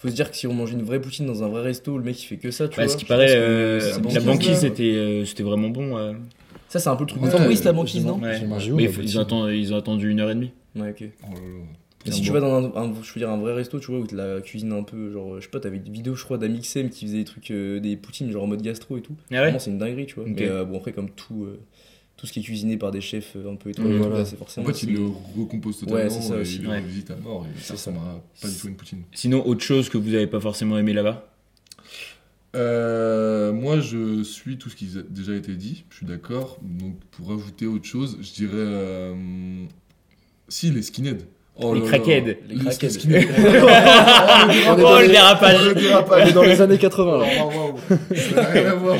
Faut 0.03 0.09
se 0.09 0.15
dire 0.15 0.29
que 0.29 0.35
si 0.35 0.47
on 0.47 0.53
mange 0.53 0.73
une 0.73 0.83
vraie 0.83 0.99
poutine 0.99 1.25
dans 1.25 1.43
un 1.43 1.47
vrai 1.47 1.61
resto, 1.61 1.97
le 1.97 2.03
mec 2.03 2.21
il 2.21 2.25
fait 2.25 2.35
que 2.35 2.51
ça, 2.51 2.67
tu 2.67 2.75
bah, 2.75 2.83
vois. 2.85 2.91
ce 2.91 2.97
qui 2.97 3.05
paraît, 3.05 3.27
que 3.27 3.31
euh, 3.39 3.99
la 4.13 4.19
banquise, 4.19 4.59
c'était 4.59 4.83
euh, 4.83 5.23
c'était 5.23 5.43
vraiment 5.43 5.69
bon. 5.69 5.97
euh. 5.97 6.11
Ça, 6.67 6.79
c'est 6.79 6.89
un 6.89 6.95
peu 6.97 7.03
le 7.05 7.07
truc 7.07 7.21
de 7.21 7.27
Ouais, 7.27 7.31
touriste, 7.33 7.63
la 7.63 7.71
banquise, 7.71 8.05
non 8.05 8.17
Mais 8.17 8.37
ils, 8.37 8.89
poutine 8.91 9.19
attendent, 9.21 9.51
ils 9.51 9.73
ont 9.73 9.77
attendu 9.77 10.09
une 10.09 10.19
heure 10.19 10.29
et 10.29 10.35
demie. 10.35 10.51
Ouais, 10.75 10.89
ok. 10.89 11.07
Oh 11.23 11.27
là 11.27 11.39
là. 11.39 11.65
Mais 12.05 12.11
si 12.11 12.21
tu 12.21 12.31
vas 12.31 12.41
dans 12.41 12.53
un, 12.53 12.63
un- 12.75 12.93
je 13.01 13.13
veux 13.13 13.19
dire, 13.19 13.29
un 13.29 13.37
vrai 13.37 13.53
resto, 13.53 13.79
tu 13.79 13.87
vois, 13.91 13.99
où 14.01 14.07
la 14.13 14.41
cuisine 14.41 14.73
un 14.73 14.83
peu, 14.83 15.09
genre, 15.13 15.37
je 15.37 15.43
sais 15.45 15.49
pas, 15.49 15.61
t'avais 15.61 15.79
des 15.79 15.89
vidéos, 15.89 16.15
je 16.15 16.25
crois, 16.25 16.37
d'Amixem 16.37 16.89
qui 16.89 17.05
faisait 17.05 17.19
des 17.19 17.23
trucs, 17.23 17.49
euh, 17.51 17.79
des 17.79 17.95
poutines, 17.95 18.29
genre 18.29 18.43
en 18.43 18.47
mode 18.47 18.61
gastro 18.61 18.97
et 18.97 19.01
tout. 19.01 19.15
Ah 19.31 19.35
ouais 19.35 19.39
Vraiment, 19.43 19.59
c'est 19.59 19.71
une 19.71 19.77
dinguerie, 19.77 20.05
tu 20.05 20.15
vois. 20.15 20.25
Mais 20.27 20.41
euh, 20.41 20.65
bon, 20.65 20.79
après, 20.79 20.91
comme 20.91 21.09
tout, 21.11 21.45
euh, 21.45 21.61
tout 22.17 22.27
ce 22.27 22.31
qui 22.33 22.39
est 22.39 22.43
cuisiné 22.43 22.77
par 22.77 22.91
des 22.91 23.01
chefs 23.01 23.33
euh, 23.35 23.51
un 23.51 23.55
peu 23.55 23.69
étrangers, 23.71 23.97
voilà. 23.97 24.19
là, 24.19 24.25
c'est 24.25 24.35
En 24.35 24.39
forcément. 24.39 24.67
fait, 24.67 24.83
il 24.83 24.93
le 24.93 25.01
recompose 25.37 25.79
totalement 25.79 26.01
Ouais, 26.03 26.09
c'est 26.09 26.21
ça 26.21 26.35
et 26.35 26.41
aussi. 26.41 26.55
il 26.57 26.63
le 26.63 26.69
Ouais. 26.69 26.79
revisite 26.79 27.11
à 27.11 27.15
mort 27.17 27.45
et 27.45 27.61
ça 27.61 27.73
ressemblera 27.73 28.21
pas 28.41 28.47
du 28.47 28.55
tout 28.55 28.67
une 28.67 28.75
poutine. 28.75 29.01
Sinon, 29.13 29.45
autre 29.45 29.61
chose 29.63 29.89
que 29.89 29.97
vous 29.97 30.13
avez 30.13 30.27
pas 30.27 30.39
forcément 30.39 30.77
aimé 30.77 30.93
là-bas 30.93 31.27
Euh, 32.55 33.51
moi, 33.51 33.79
je 33.79 34.21
suis 34.23 34.57
tout 34.57 34.69
ce 34.69 34.75
qui 34.75 34.87
a 34.97 35.01
déjà 35.09 35.33
été 35.35 35.53
dit, 35.55 35.85
je 35.89 35.97
suis 35.97 36.05
d'accord. 36.05 36.59
Donc, 36.61 36.95
pour 37.11 37.33
ajouter 37.33 37.65
autre 37.65 37.85
chose, 37.85 38.17
je 38.21 38.31
dirais. 38.33 38.51
euh, 38.53 39.15
si, 40.47 40.69
les 40.69 40.83
skinheads. 40.83 41.25
Oh 41.55 41.73
Les 41.73 41.81
crackheads. 41.81 42.37
Les 42.47 42.55
crackheads. 42.63 42.97
Oh, 44.69 44.99
le 44.99 45.01
les- 45.01 45.07
dérapage. 45.09 45.65
Le 45.67 45.73
dérapage. 45.75 46.23
on 46.25 46.29
est 46.29 46.33
dans 46.33 46.43
les 46.43 46.61
années 46.61 46.77
80 46.77 47.17
là. 47.17 47.25
Oh, 47.41 47.47
waouh, 47.47 47.57
waouh. 47.57 47.77
Ça 48.15 48.35
n'a 48.35 48.47
rien 48.49 48.65
à 48.71 48.75
voir. 48.75 48.97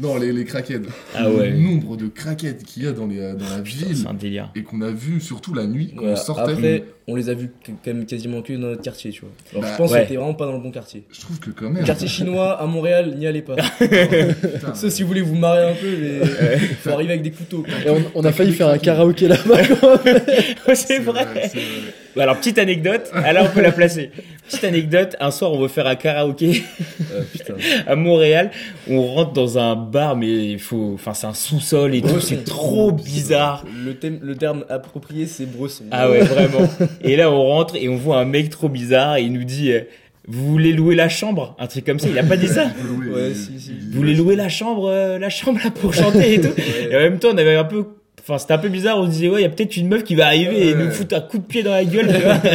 Non, 0.00 0.16
les, 0.16 0.32
les 0.32 0.44
crackheads. 0.44 0.86
Ah 1.16 1.28
ouais. 1.28 1.50
Le 1.50 1.58
nombre 1.58 1.96
de 1.96 2.06
crackheads 2.06 2.62
qu'il 2.64 2.84
y 2.84 2.86
a 2.86 2.92
dans, 2.92 3.06
les, 3.06 3.16
dans 3.34 3.48
la 3.48 3.60
ville 3.60 3.96
C'est 3.96 4.06
un 4.06 4.14
délire. 4.14 4.50
et 4.54 4.62
qu'on 4.62 4.80
a 4.82 4.90
vu 4.90 5.20
surtout 5.20 5.54
la 5.54 5.66
nuit 5.66 5.92
quand 5.96 6.04
Ouais, 6.04 6.12
on 6.12 6.16
sortait. 6.16 6.52
Après, 6.52 6.84
on 7.08 7.16
les 7.16 7.28
a 7.30 7.34
vus 7.34 7.50
quand 7.66 7.72
même 7.86 8.06
quasiment 8.06 8.40
que 8.42 8.52
dans 8.52 8.68
notre 8.68 8.82
quartier, 8.82 9.10
tu 9.10 9.22
vois. 9.22 9.30
Alors 9.50 9.62
Bah, 9.62 9.68
je 9.72 9.76
pense 9.76 9.90
ouais. 9.90 9.98
qu'on 9.98 10.04
était 10.04 10.16
vraiment 10.16 10.34
pas 10.34 10.46
dans 10.46 10.52
le 10.52 10.60
bon 10.60 10.70
quartier. 10.70 11.02
Je 11.10 11.20
trouve 11.20 11.40
que 11.40 11.50
quand 11.50 11.70
même. 11.70 11.84
Quartier 11.84 12.06
chinois 12.06 12.60
à 12.60 12.66
Montréal, 12.66 13.14
n'y 13.18 13.26
allez 13.26 13.42
pas. 13.42 13.56
Sauf 14.74 14.90
si 14.92 15.02
vous 15.02 15.08
voulez 15.08 15.22
vous 15.22 15.34
marrer 15.34 15.70
un 15.70 15.74
peu, 15.74 15.88
mais 16.00 16.26
faut 16.80 16.90
arriver 16.90 17.14
avec 17.14 17.22
des 17.22 17.30
couteaux. 17.32 17.62
quoi. 17.64 17.74
Et 17.84 17.90
on, 17.90 18.02
on 18.14 18.24
a 18.24 18.30
failli 18.32 18.52
faire 18.52 18.68
un 18.68 18.78
karaoké 18.78 19.26
là-bas. 19.28 19.62
c'est 20.74 20.98
vrai. 21.00 21.26
c'est 21.50 21.58
vrai. 21.58 21.94
Bah 22.18 22.24
Alors, 22.24 22.38
petite 22.38 22.58
anecdote, 22.58 23.08
ah, 23.14 23.32
là 23.32 23.44
on 23.44 23.48
peut 23.54 23.62
la 23.62 23.70
placer. 23.70 24.10
Petite 24.48 24.64
anecdote, 24.64 25.14
un 25.20 25.30
soir 25.30 25.52
on 25.52 25.60
veut 25.60 25.68
faire 25.68 25.86
un 25.86 25.94
karaoké 25.94 26.64
Euh, 27.12 27.22
putain. 27.32 27.54
à 27.86 27.94
Montréal. 27.94 28.50
On 28.90 29.06
rentre 29.06 29.32
dans 29.32 29.56
un 29.56 29.76
bar, 29.76 30.16
mais 30.16 30.26
il 30.50 30.58
faut, 30.58 30.94
enfin 30.94 31.14
c'est 31.14 31.28
un 31.28 31.32
sous-sol 31.32 31.94
et 31.94 32.02
tout, 32.02 32.18
c'est 32.18 32.42
trop 32.42 32.90
bizarre. 32.90 33.64
Le, 33.84 33.94
thème, 33.94 34.18
le 34.20 34.34
terme 34.34 34.64
approprié, 34.68 35.26
c'est 35.26 35.46
bresson. 35.46 35.84
Ah 35.92 36.10
ouais, 36.10 36.18
vraiment. 36.22 36.68
Et 37.04 37.14
là 37.14 37.30
on 37.30 37.40
rentre 37.40 37.76
et 37.76 37.88
on 37.88 37.96
voit 37.96 38.18
un 38.18 38.24
mec 38.24 38.50
trop 38.50 38.68
bizarre 38.68 39.18
et 39.18 39.22
il 39.22 39.32
nous 39.32 39.44
dit, 39.44 39.70
euh, 39.70 39.82
vous 40.26 40.44
voulez 40.44 40.72
louer 40.72 40.96
la 40.96 41.08
chambre? 41.08 41.54
Un 41.60 41.68
truc 41.68 41.86
comme 41.86 42.00
ça, 42.00 42.08
il 42.08 42.18
a 42.18 42.24
pas 42.24 42.36
dit 42.36 42.48
ça. 42.48 42.66
Ouais, 43.14 43.32
si, 43.32 43.60
si. 43.60 43.70
Vous 43.90 43.96
voulez 43.96 44.14
louer 44.14 44.34
la 44.34 44.48
chambre, 44.48 44.90
euh, 44.90 45.18
la 45.20 45.30
chambre 45.30 45.60
là 45.62 45.70
pour 45.70 45.94
chanter 45.94 46.34
et 46.34 46.40
tout? 46.40 46.52
Et 46.90 46.96
en 46.96 46.98
même 46.98 47.18
temps, 47.20 47.28
on 47.32 47.38
avait 47.38 47.54
un 47.54 47.64
peu, 47.64 47.84
enfin, 48.28 48.38
c'était 48.38 48.54
un 48.54 48.58
peu 48.58 48.68
bizarre. 48.68 48.98
On 48.98 49.06
se 49.06 49.10
disait, 49.10 49.28
ouais, 49.28 49.40
il 49.40 49.44
y 49.44 49.46
a 49.46 49.50
peut-être 49.50 49.76
une 49.76 49.88
meuf 49.88 50.04
qui 50.04 50.14
va 50.14 50.26
arriver 50.26 50.68
et 50.68 50.74
nous 50.74 50.90
foutre 50.90 51.16
un 51.16 51.20
coup 51.20 51.38
de 51.38 51.44
pied 51.44 51.62
dans 51.62 51.72
la 51.72 51.84
gueule. 51.84 52.12
tu 52.14 52.22
vois. 52.22 52.36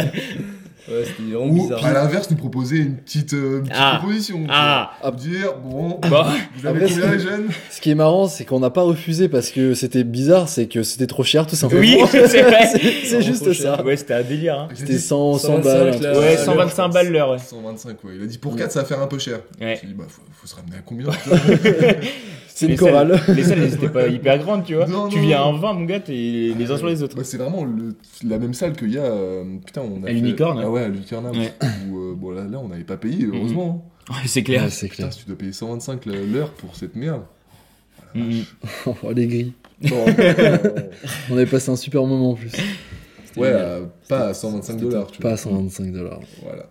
Ouais, 0.86 0.96
c'était 1.06 1.22
vraiment 1.34 1.46
Ou 1.50 1.62
bizarre. 1.62 1.82
à 1.86 1.92
l'inverse, 1.94 2.30
nous 2.30 2.36
proposer 2.36 2.76
une 2.76 2.96
petite, 2.98 3.32
euh, 3.32 3.56
une 3.56 3.62
petite 3.62 3.74
Ah. 3.74 3.96
proposition. 4.00 4.44
Ah. 4.50 4.90
vois. 5.00 5.10
Dire, 5.12 5.54
bon, 5.64 5.98
Bon. 5.98 5.98
vous 6.58 6.66
avez 6.66 6.82
Après, 6.84 6.94
combien 6.94 7.10
les 7.12 7.18
jeunes? 7.20 7.48
Ce 7.70 7.80
qui 7.80 7.90
est 7.90 7.94
marrant, 7.94 8.28
c'est 8.28 8.44
qu'on 8.44 8.60
n'a 8.60 8.68
pas 8.68 8.82
refusé 8.82 9.30
parce 9.30 9.48
que 9.50 9.72
c'était 9.72 10.04
bizarre, 10.04 10.46
c'est 10.46 10.66
que 10.66 10.82
c'était 10.82 11.06
trop 11.06 11.24
cher 11.24 11.46
tout 11.46 11.56
simplement. 11.56 11.80
Oui, 11.80 11.96
c'est 12.12 12.42
vrai. 12.42 12.66
C'est- 13.02 13.22
juste 13.22 13.50
ça. 13.54 13.82
Ouais, 13.82 13.96
c'était 13.96 14.12
un 14.12 14.22
délire. 14.24 14.58
Hein. 14.58 14.68
C'était 14.74 14.92
dit 14.92 14.98
100, 15.00 15.38
100 15.38 15.62
125 15.62 16.02
balles. 16.02 16.16
Ouais, 16.18 16.36
125 16.36 16.88
balles 16.92 17.08
l'heure. 17.10 17.30
Ouais. 17.30 17.38
125, 17.38 18.04
ouais. 18.04 18.12
Il 18.18 18.22
a 18.22 18.26
dit 18.26 18.36
pour 18.36 18.54
4, 18.54 18.70
ça 18.70 18.80
va 18.80 18.84
faire 18.84 19.00
un 19.00 19.06
peu 19.06 19.18
cher. 19.18 19.38
Ouais. 19.62 19.78
J'ai 19.80 19.86
dit, 19.88 19.94
bah, 19.94 20.04
faut, 20.06 20.20
faut 20.34 20.46
se 20.46 20.54
ramener 20.54 20.76
à 20.76 20.80
combien 20.84 21.06
C'est 22.56 22.66
une 22.68 22.76
chorale. 22.76 23.20
Les 23.34 23.42
salles, 23.42 23.58
elles 23.62 23.74
étaient 23.74 23.88
pas 23.88 24.06
hyper 24.06 24.38
grandes, 24.38 24.64
tu 24.64 24.74
vois. 24.76 24.86
Non, 24.86 25.08
tu 25.08 25.16
non, 25.16 25.22
viens 25.26 25.38
non. 25.40 25.44
en 25.46 25.52
20, 25.58 25.72
mon 25.72 25.84
gars, 25.86 25.98
t'es 26.00 26.12
les 26.12 26.70
uns 26.70 26.76
sur 26.76 26.86
les 26.86 27.02
autres. 27.02 27.16
Bah, 27.16 27.24
c'est 27.24 27.36
vraiment 27.36 27.64
le- 27.64 27.96
la 28.28 28.38
même 28.38 28.54
salle 28.54 28.74
qu'il 28.76 28.92
y 28.92 28.98
a. 28.98 29.02
euh, 29.04 29.42
putain, 29.64 29.80
on 29.82 30.02
a 30.02 30.04
À 30.04 30.08
fait- 30.08 30.12
l'Unicorne, 30.14 30.60
Ah 30.62 30.70
ouais, 30.70 30.82
à 30.84 30.88
l'Unicorne. 30.88 31.36
Ouais. 31.36 31.52
Où, 31.90 31.98
euh, 31.98 32.14
bon, 32.16 32.30
là, 32.30 32.44
là, 32.44 32.58
on 32.62 32.68
n'avait 32.68 32.84
pas 32.84 32.96
payé, 32.96 33.26
heureusement. 33.26 33.90
Ouais, 34.08 34.16
c'est 34.26 34.42
clair. 34.44 34.62
Ouais, 34.64 34.70
c'est 34.70 34.86
Putain, 34.88 35.04
clair. 35.04 35.12
si 35.12 35.20
tu 35.20 35.26
dois 35.26 35.36
payer 35.36 35.52
125 35.52 36.06
l'heure 36.06 36.50
pour 36.50 36.76
cette 36.76 36.94
merde. 36.94 37.22
Mhm. 38.14 38.44
Oh, 38.86 38.94
les 39.12 39.26
grilles. 39.26 39.52
Bon, 39.82 40.04
On 41.30 41.32
avait 41.36 41.46
passé 41.46 41.70
un 41.70 41.76
super 41.76 42.04
moment 42.04 42.30
en 42.30 42.34
plus. 42.34 42.52
ouais, 43.36 43.48
euh, 43.50 43.86
pas 44.08 44.28
à 44.28 44.34
125 44.34 44.76
dollars, 44.78 45.10
tu 45.10 45.20
Pas 45.20 45.28
vois. 45.30 45.34
à 45.34 45.36
125 45.38 45.92
dollars. 45.92 46.20
Voilà. 46.42 46.66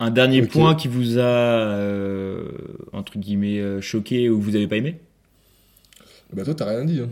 Un 0.00 0.10
dernier 0.10 0.42
point 0.42 0.74
qui 0.74 0.86
vous 0.88 1.18
a, 1.18 1.22
euh, 1.22 2.44
entre 2.92 3.18
guillemets, 3.18 3.58
euh, 3.58 3.80
choqué 3.80 4.30
ou 4.30 4.38
que 4.38 4.44
vous 4.44 4.54
avez 4.56 4.68
pas 4.68 4.76
aimé? 4.76 4.96
Bah, 6.32 6.44
toi, 6.44 6.54
t'as 6.54 6.66
rien 6.66 6.84
dit. 6.84 7.00
Hein. 7.00 7.08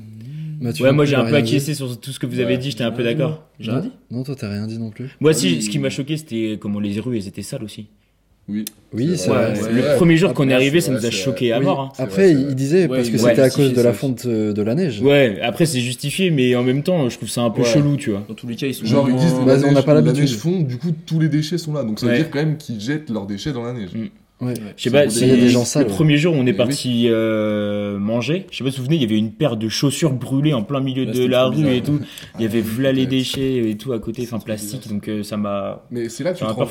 Mathieu, 0.61 0.85
Ouais, 0.85 0.93
moi 0.93 1.05
j'ai 1.05 1.17
un 1.17 1.25
peu 1.25 1.35
acquiescé 1.35 1.75
sur 1.75 2.01
tout 2.01 2.13
ce 2.13 2.19
que 2.19 2.27
vous 2.27 2.37
Ouais, 2.39 2.45
avez 2.45 2.59
dit, 2.59 2.71
j'étais 2.71 2.85
un 2.85 2.91
peu 2.93 3.03
d'accord. 3.03 3.47
J'ai 3.61 3.71
rien 3.73 3.81
dit. 3.81 3.91
Non, 4.11 4.23
toi 4.23 4.35
t'as 4.37 4.51
rien 4.51 4.67
dit 4.67 4.79
non 4.79 4.91
plus. 4.91 5.11
Moi 5.21 5.31
Ah 5.33 5.37
aussi, 5.37 5.49
oui, 5.57 5.63
ce 5.63 5.69
qui 5.69 5.79
m'a 5.79 5.91
choqué, 5.91 6.17
c'était 6.17 6.59
comment 6.61 6.81
les 6.81 6.99
rues, 7.01 7.17
elles 7.19 7.27
étaient 7.29 7.43
sales 7.43 7.63
aussi. 7.65 7.89
Oui. 8.49 8.65
Oui, 8.95 9.13
C'est 9.17 9.29
vrai. 9.29 9.55
Le 9.73 9.97
premier 9.97 10.17
jour 10.17 10.33
qu'on 10.33 10.49
est 10.49 10.55
arrivé, 10.55 10.81
ça 10.81 10.93
nous 10.93 11.05
a 11.05 11.11
choqué 11.11 11.53
à 11.53 11.59
mort. 11.61 11.81
hein. 11.81 11.93
Après, 11.99 12.31
il 12.31 12.55
disait 12.55 12.87
parce 12.89 13.11
que 13.11 13.19
c'était 13.19 13.41
à 13.43 13.51
cause 13.51 13.73
de 13.73 13.81
la 13.83 13.93
fonte 13.93 14.25
euh, 14.27 14.53
de 14.53 14.63
la 14.63 14.75
neige. 14.75 15.01
Ouais, 15.03 15.39
après 15.43 15.67
c'est 15.67 15.81
justifié, 15.81 16.31
mais 16.31 16.55
en 16.55 16.63
même 16.63 16.83
temps, 16.85 17.09
je 17.09 17.17
trouve 17.17 17.29
ça 17.29 17.43
un 17.43 17.51
peu 17.51 17.63
Ouais. 17.63 17.69
chelou, 17.69 17.97
tu 17.97 18.11
vois. 18.11 18.23
Dans 18.29 18.35
tous 18.35 18.47
les 18.47 18.55
cas, 18.57 18.69
ils 18.69 18.75
sont 18.75 18.85
Genre, 18.87 19.09
ils 19.11 19.17
disent 19.17 19.35
Bah, 19.45 19.57
la 19.57 19.67
on 19.69 19.73
n'a 19.73 19.83
pas 19.83 19.95
la 19.95 20.01
l'habitude. 20.01 20.21
neige 20.29 20.37
fond, 20.37 20.61
du 20.61 20.79
coup, 20.79 20.93
tous 21.05 21.19
les 21.19 21.29
déchets 21.29 21.59
sont 21.59 21.73
là. 21.73 21.83
Donc, 21.83 21.99
ça 21.99 22.07
veut 22.07 22.13
Ouais. 22.13 22.19
dire 22.19 22.31
quand 22.31 22.39
même 22.39 22.57
qu'ils 22.57 22.81
jettent 22.81 23.11
leurs 23.11 23.27
déchets 23.27 23.53
dans 23.53 23.65
la 23.65 23.73
neige. 23.73 23.91
Mm. 23.95 24.45
Ouais. 24.45 24.53
Je 24.77 24.83
sais 24.83 24.91
pas 24.91 25.07
Il 25.07 25.11
si 25.11 25.27
y 25.27 25.31
a 25.31 25.35
des 25.37 25.49
gens 25.49 25.65
sales. 25.65 25.85
le 25.85 25.89
premier 25.89 26.19
jour 26.19 26.35
où 26.35 26.37
on 26.37 26.45
est 26.47 26.53
parti 26.53 27.07
euh, 27.09 27.99
manger, 27.99 28.45
je 28.51 28.59
sais 28.59 28.65
pas 28.65 28.71
si 28.71 28.77
vous 28.77 28.83
vous 28.83 28.85
souvenez, 28.85 28.97
il 28.97 29.03
y 29.03 29.05
avait 29.07 29.17
une 29.17 29.33
paire 29.33 29.57
de 29.57 29.67
chaussures 29.71 30.13
brûlées 30.13 30.53
en 30.53 30.63
plein 30.63 30.81
milieu 30.81 31.07
Ouais, 31.07 31.11
de 31.13 31.25
la 31.27 31.47
rue 31.47 31.57
bizarre. 31.57 31.73
et 31.73 31.81
tout. 31.83 32.01
Il 32.39 32.43
y 32.43 32.45
avait 32.45 32.59
Ah, 32.65 32.69
v'là 32.77 32.93
les 32.93 33.07
déchets 33.07 33.71
et 33.71 33.77
tout 33.79 33.95
à 33.95 33.99
côté, 33.99 34.23
enfin 34.25 34.39
plastique, 34.39 34.81
bizarre. 34.83 34.93
donc 34.95 35.09
euh, 35.09 35.23
ça 35.23 35.39
m'a. 35.39 35.83
Mais 35.91 36.11
c'est 36.11 36.23
là 36.23 36.33
que 36.33 36.39
tu 36.39 36.45
te 36.45 36.49
rends 36.51 36.55
compte 36.55 36.69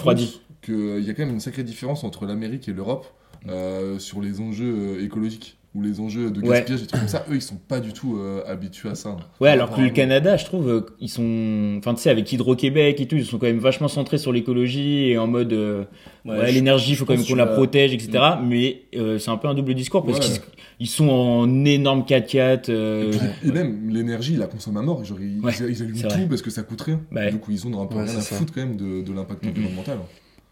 qu'il 0.66 1.04
y 1.04 1.10
a 1.10 1.14
quand 1.14 1.24
même 1.26 1.34
une 1.34 1.40
sacrée 1.40 1.64
différence 1.64 2.04
entre 2.04 2.26
l'Amérique 2.26 2.68
et 2.70 2.74
l'Europe 2.74 3.06
euh, 3.48 4.00
sur 4.00 4.22
les 4.22 4.42
enjeux 4.42 4.74
euh, 5.00 5.04
écologiques 5.06 5.58
ou 5.76 5.82
les 5.82 6.00
enjeux 6.00 6.32
de 6.32 6.40
Ouais. 6.40 6.60
gaspillage 6.60 6.84
et 6.84 6.88
trucs 6.88 7.02
comme 7.02 7.10
ça. 7.10 7.26
Eux, 7.30 7.36
ils 7.36 7.42
sont 7.42 7.58
pas 7.58 7.82
du 7.82 7.92
tout 7.92 8.16
euh, 8.18 8.42
habitués 8.48 8.88
à 8.88 8.96
ça. 8.96 9.18
Ouais, 9.42 9.50
alors 9.50 9.76
que 9.76 9.82
le 9.82 9.90
Canada, 9.90 10.38
je 10.38 10.46
trouve, 10.46 10.70
euh, 10.70 10.82
ils 11.02 11.10
sont, 11.10 11.76
enfin 11.80 11.94
tu 11.94 12.02
sais, 12.02 12.10
avec 12.10 12.32
Hydro-Québec 12.32 13.02
et 13.02 13.08
tout, 13.08 13.18
ils 13.18 13.26
sont 13.26 13.38
quand 13.38 13.46
même 13.48 13.60
vachement 13.60 13.90
centrés 13.90 14.18
sur 14.18 14.32
l'écologie 14.32 15.10
et 15.10 15.18
en 15.18 15.28
mode, 15.28 15.52
euh, 15.52 15.84
ouais, 16.24 16.38
Ouais, 16.40 16.52
l'énergie, 16.54 16.92
il 16.92 16.96
faut 16.96 17.04
quand 17.04 17.18
même 17.18 17.26
qu'on 17.26 17.36
la 17.36 17.46
protège, 17.46 17.94
etc. 17.94 18.24
Mais 18.42 18.84
euh, 18.96 19.20
c'est 19.20 19.32
un 19.32 19.38
peu 19.38 19.50
un 19.50 19.54
double 19.54 19.74
discours 19.74 20.06
parce 20.06 20.20
Ouais. 20.20 20.26
qu'ils 20.26 20.42
ils 20.80 20.88
sont 20.88 21.10
en 21.10 21.66
énorme 21.66 22.04
4x4. 22.08 22.70
euh, 22.70 23.12
Et, 23.12 23.18
puis, 23.18 23.50
et 23.50 23.52
même 23.52 23.90
l'énergie, 23.90 24.34
ils 24.34 24.40
la 24.40 24.48
consomment 24.48 24.78
à 24.78 24.82
mort. 24.82 25.04
Genre, 25.04 25.20
ils, 25.20 25.42
Ouais, 25.42 25.52
ils- 25.60 25.70
ils 25.72 25.82
allument 25.84 26.02
tout 26.02 26.08
vrai. 26.10 26.26
parce 26.30 26.42
que 26.42 26.50
ça 26.50 26.64
coûte 26.64 26.82
rien. 26.82 27.02
Ouais. 27.12 27.32
Du 27.32 27.38
coup, 27.38 27.52
ils 27.52 27.68
ont 27.68 27.82
un 27.82 27.86
peu 27.86 27.96
Ouais, 27.98 28.04
rien 28.06 28.16
à 28.18 28.22
foutre 28.22 28.54
quand 28.54 28.62
même 28.62 28.78
de, 28.78 29.02
de 29.02 29.14
l'impact 29.14 29.46
environnemental. 29.46 29.98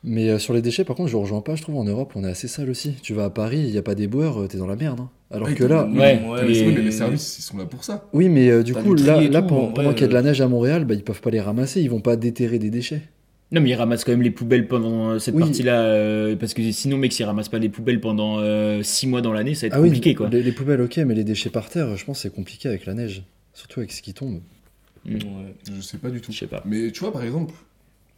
Mais 0.05 0.29
euh, 0.29 0.37
sur 0.39 0.53
les 0.53 0.61
déchets, 0.61 0.83
par 0.83 0.95
contre, 0.97 1.09
je 1.09 1.15
rejoins 1.15 1.41
pas. 1.41 1.55
Je 1.55 1.61
trouve 1.61 1.77
en 1.77 1.85
Europe, 1.85 2.11
on 2.15 2.23
est 2.25 2.29
assez 2.29 2.47
sale 2.49 2.69
aussi. 2.69 2.93
Tu 3.01 3.13
vas 3.13 3.25
à 3.25 3.29
Paris, 3.29 3.59
il 3.59 3.69
y 3.69 3.77
a 3.77 3.81
pas 3.81 3.95
d'éboueurs, 3.95 4.41
euh, 4.41 4.47
t'es 4.47 4.57
dans 4.57 4.67
la 4.67 4.75
merde. 4.75 4.99
hein. 4.99 5.09
Alors 5.31 5.47
Ouais, 5.47 5.55
que 5.55 5.63
là, 5.63 5.85
Ouais, 5.85 5.91
Mais, 5.93 6.45
les- 6.45 6.71
mais 6.83 6.91
services, 6.91 7.37
ils 7.39 7.41
sont 7.41 7.57
là 7.57 7.65
pour 7.65 7.83
ça. 7.83 8.07
oui, 8.13 8.27
mais 8.29 8.49
euh, 8.49 8.63
du 8.63 8.73
coup, 8.73 8.93
là, 8.95 9.21
là 9.21 9.41
tout, 9.41 9.47
pendant, 9.47 9.93
qu'il 9.93 10.01
y 10.01 10.03
a 10.03 10.07
de 10.07 10.13
la 10.13 10.21
neige 10.21 10.41
à 10.41 10.47
Montréal, 10.47 10.85
bah, 10.85 10.93
ils 10.93 11.03
peuvent 11.03 11.21
pas 11.21 11.29
les 11.31 11.39
ramasser. 11.41 11.81
Ils 11.81 11.89
vont 11.89 12.01
pas 12.01 12.15
déterrer 12.17 12.59
des 12.59 12.69
déchets. 12.69 13.01
Non, 13.51 13.61
mais 13.61 13.69
ils 13.69 13.75
ramassent 13.75 14.03
quand 14.03 14.11
même 14.11 14.23
les 14.23 14.31
poubelles 14.31 14.67
pendant 14.67 15.17
cette 15.19 15.35
Oui. 15.35 15.41
partie-là, 15.41 15.83
euh, 15.83 16.35
parce 16.35 16.53
que 16.53 16.71
sinon, 16.71 16.97
mec, 16.97 17.13
s'ils 17.13 17.25
ramassent 17.25 17.49
pas 17.49 17.59
les 17.59 17.69
poubelles 17.69 18.01
pendant 18.01 18.41
6 18.83 19.07
mois 19.07 19.21
dans 19.21 19.31
l'année, 19.31 19.53
ça 19.55 19.61
va 19.61 19.67
être 19.67 19.73
Ah 19.75 19.81
oui, 19.81 19.87
compliqué, 19.89 20.15
quoi. 20.15 20.27
Les, 20.29 20.43
les 20.43 20.51
poubelles, 20.51 20.81
ok, 20.81 20.97
mais 20.97 21.13
les 21.15 21.23
déchets 21.23 21.49
par 21.51 21.69
terre, 21.69 21.95
je 21.95 22.03
pense 22.03 22.17
que 22.17 22.23
c'est 22.23 22.33
compliqué 22.35 22.67
avec 22.67 22.85
la 22.85 22.93
neige. 22.93 23.23
Surtout 23.53 23.79
avec 23.79 23.91
ce 23.91 24.01
qui 24.01 24.13
tombe. 24.13 24.41
Ouais. 25.05 25.19
Je 25.75 25.81
sais 25.81 25.97
pas 25.97 26.09
du 26.09 26.19
tout. 26.19 26.31
Je 26.31 26.39
sais 26.39 26.47
pas. 26.47 26.61
Mais 26.65 26.91
tu 26.91 26.99
vois, 27.01 27.13
par 27.13 27.23
exemple, 27.23 27.53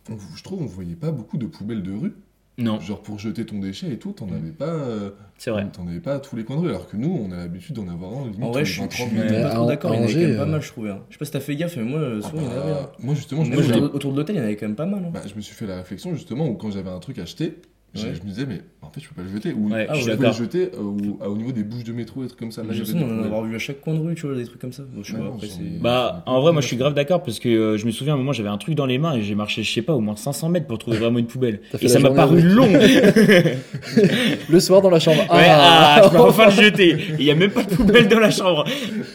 on- 0.09 0.17
je 0.35 0.43
trouve 0.43 0.61
on 0.61 0.65
voyait 0.65 0.95
pas 0.95 1.11
beaucoup 1.11 1.37
de 1.37 1.45
poubelles 1.45 1.83
de 1.83 1.91
rue. 1.93 2.13
Non, 2.57 2.79
Genre 2.79 3.01
pour 3.01 3.19
jeter 3.19 3.45
ton 3.45 3.59
déchet 3.59 3.91
et 3.91 3.97
tout, 3.99 4.13
t'en 4.13 4.27
avais 4.31 4.51
pas, 4.51 4.63
euh, 4.69 5.09
c'est 5.37 5.51
vrai. 5.51 5.67
t'en 5.73 5.85
avais 5.87 5.99
pas 5.99 6.13
à 6.13 6.19
tous 6.19 6.37
les 6.37 6.45
coins 6.45 6.55
de 6.55 6.61
rue. 6.61 6.69
Alors 6.69 6.87
que 6.87 6.95
nous, 6.95 7.09
on 7.09 7.29
a 7.33 7.35
l'habitude 7.35 7.75
d'en 7.75 7.85
avoir 7.89 8.13
un 8.17 8.23
limite 8.29 8.41
En 8.43 8.51
vrai, 8.51 8.61
tous 8.61 8.67
je 8.69 8.71
suis 8.71 8.81
je 8.81 8.87
20-30 8.87 8.91
suis 8.95 9.05
minutes. 9.17 9.31
Mais 9.31 9.41
pas 9.41 9.49
trop 9.55 9.65
d'accord, 9.67 9.93
il 9.93 9.97
y 9.97 9.99
en 9.99 10.03
avait 10.03 10.13
quand 10.13 10.19
même 10.21 10.35
pas 10.37 10.41
euh, 10.43 10.45
mal, 10.45 10.61
je 10.61 10.67
trouvais. 10.71 10.89
hein. 10.91 10.99
Je 11.09 11.15
sais 11.15 11.19
pas 11.19 11.25
si 11.25 11.31
t'as 11.31 11.39
fait 11.41 11.55
gaffe, 11.57 11.75
mais 11.75 11.83
moi, 11.83 11.99
euh, 11.99 12.21
Ah 12.23 12.29
souvent, 12.29 12.41
il 12.41 12.45
y 12.45 12.47
en 12.47 12.61
avait. 12.61 12.71
hein. 12.71 12.89
moi 12.99 13.13
justement, 13.13 13.43
je, 13.43 13.51
Moi, 13.51 13.61
Autour 13.61 13.95
autour 13.95 14.11
de 14.13 14.17
l'hôtel, 14.17 14.35
il 14.37 14.39
y 14.39 14.41
en 14.41 14.45
avait 14.45 14.55
quand 14.55 14.67
même 14.67 14.75
pas 14.77 14.85
mal. 14.85 15.03
hein. 15.03 15.09
bah, 15.13 15.21
je 15.27 15.35
me 15.35 15.41
suis 15.41 15.53
fait 15.53 15.67
la 15.67 15.75
réflexion 15.75 16.13
justement 16.13 16.47
où 16.47 16.53
quand 16.55 16.71
j'avais 16.71 16.89
un 16.91 16.99
truc 16.99 17.19
à 17.19 17.23
acheter, 17.23 17.59
je- 17.95 18.01
Ouais. 18.07 18.13
je 18.15 18.21
me 18.23 18.27
disais 18.27 18.45
mais 18.45 18.61
en 18.81 18.89
fait 18.91 18.99
je 19.01 19.07
peux 19.09 19.15
pas 19.15 19.21
le 19.23 19.31
jeter 19.33 19.53
ou 19.53 19.69
Ouais, 19.71 19.87
Ah, 19.89 19.93
je 19.95 20.11
peux 20.11 20.23
le 20.25 20.31
jeter 20.33 20.69
euh, 20.73 20.79
au, 20.81 21.23
à- 21.23 21.29
au 21.29 21.35
niveau 21.37 21.51
des 21.51 21.63
bouches 21.63 21.83
de 21.85 21.93
métro 21.93 22.19
et 22.19 22.23
des 22.23 22.27
trucs 22.29 22.39
comme 22.39 22.51
ça. 22.51 22.61
Là, 22.61 22.67
Je 22.71 22.83
j'avais 22.83 22.99
sais, 22.99 23.05
on 23.05 23.33
en 23.33 23.43
a 23.43 23.47
vu 23.47 23.55
à 23.55 23.59
chaque 23.59 23.81
coin 23.81 23.93
de 23.93 23.99
rue, 23.99 24.15
tu 24.15 24.27
vois, 24.27 24.35
des 24.35 24.43
trucs 24.45 24.59
comme 24.59 24.73
ça. 24.73 24.83
Bon, 24.83 25.01
je 25.01 25.07
sais 25.11 25.13
Ouais, 25.17 25.19
pas, 25.23 25.25
non, 25.29 25.35
après, 25.35 25.47
j'en 25.47 25.53
c'est. 25.55 25.61
ai- 25.63 25.79
Bah, 25.81 26.23
en 26.25 26.41
vrai, 26.41 26.51
moi, 26.51 26.61
je 26.61 26.67
suis 26.67 26.75
grave 26.77 26.93
d'accord 26.93 27.23
parce 27.23 27.39
que 27.39 27.47
euh, 27.49 27.77
je 27.77 27.85
me 27.85 27.91
souviens 27.91 28.13
à 28.13 28.15
un 28.15 28.19
moment, 28.19 28.33
j'avais 28.33 28.49
un 28.49 28.57
truc 28.57 28.75
dans 28.75 28.85
les 28.85 28.97
mains 28.97 29.13
et 29.15 29.21
j'ai 29.23 29.35
marché, 29.35 29.63
je 29.63 29.71
sais 29.73 29.81
pas, 29.81 29.93
au 29.93 30.01
moins 30.01 30.15
500 30.15 30.49
mètres 30.49 30.67
pour 30.67 30.77
trouver 30.77 30.97
vraiment 30.97 31.19
une 31.19 31.27
poubelle. 31.27 31.61
Et 31.81 31.87
ça 31.87 31.99
m'a 31.99 32.11
paru 32.11 32.41
long. 32.41 32.67
ouais, 32.67 33.57
Le 34.49 34.59
soir 34.59 34.81
dans 34.81 34.89
la 34.89 34.99
chambre. 34.99 35.23
ah, 35.29 36.01
je 36.03 36.09
peux 36.09 36.17
enfin 36.19 36.45
le 36.47 36.51
jeter. 36.51 36.97
Il 37.19 37.25
y 37.25 37.31
a 37.31 37.35
même 37.35 37.51
pas 37.51 37.63
de 37.63 37.73
poubelle 37.75 38.07
dans 38.07 38.19
la 38.19 38.31
chambre. 38.31 38.65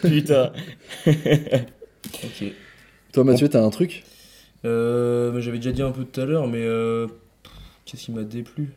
Putain. 0.01 0.51
Ok. 1.07 2.45
Toi, 3.13 3.23
Mathieu, 3.23 3.49
t'as 3.49 3.63
un 3.63 3.69
truc? 3.69 4.03
Euh, 4.65 5.39
J'avais 5.41 5.57
déjà 5.57 5.71
dit 5.71 5.81
un 5.81 5.91
peu 5.91 6.03
tout 6.03 6.21
à 6.21 6.25
l'heure, 6.25 6.47
mais 6.47 6.61
euh, 6.61 7.07
qu'est-ce 7.91 8.05
qui 8.05 8.11
m'a 8.13 8.23
déplu 8.23 8.69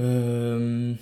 euh... 0.00 0.94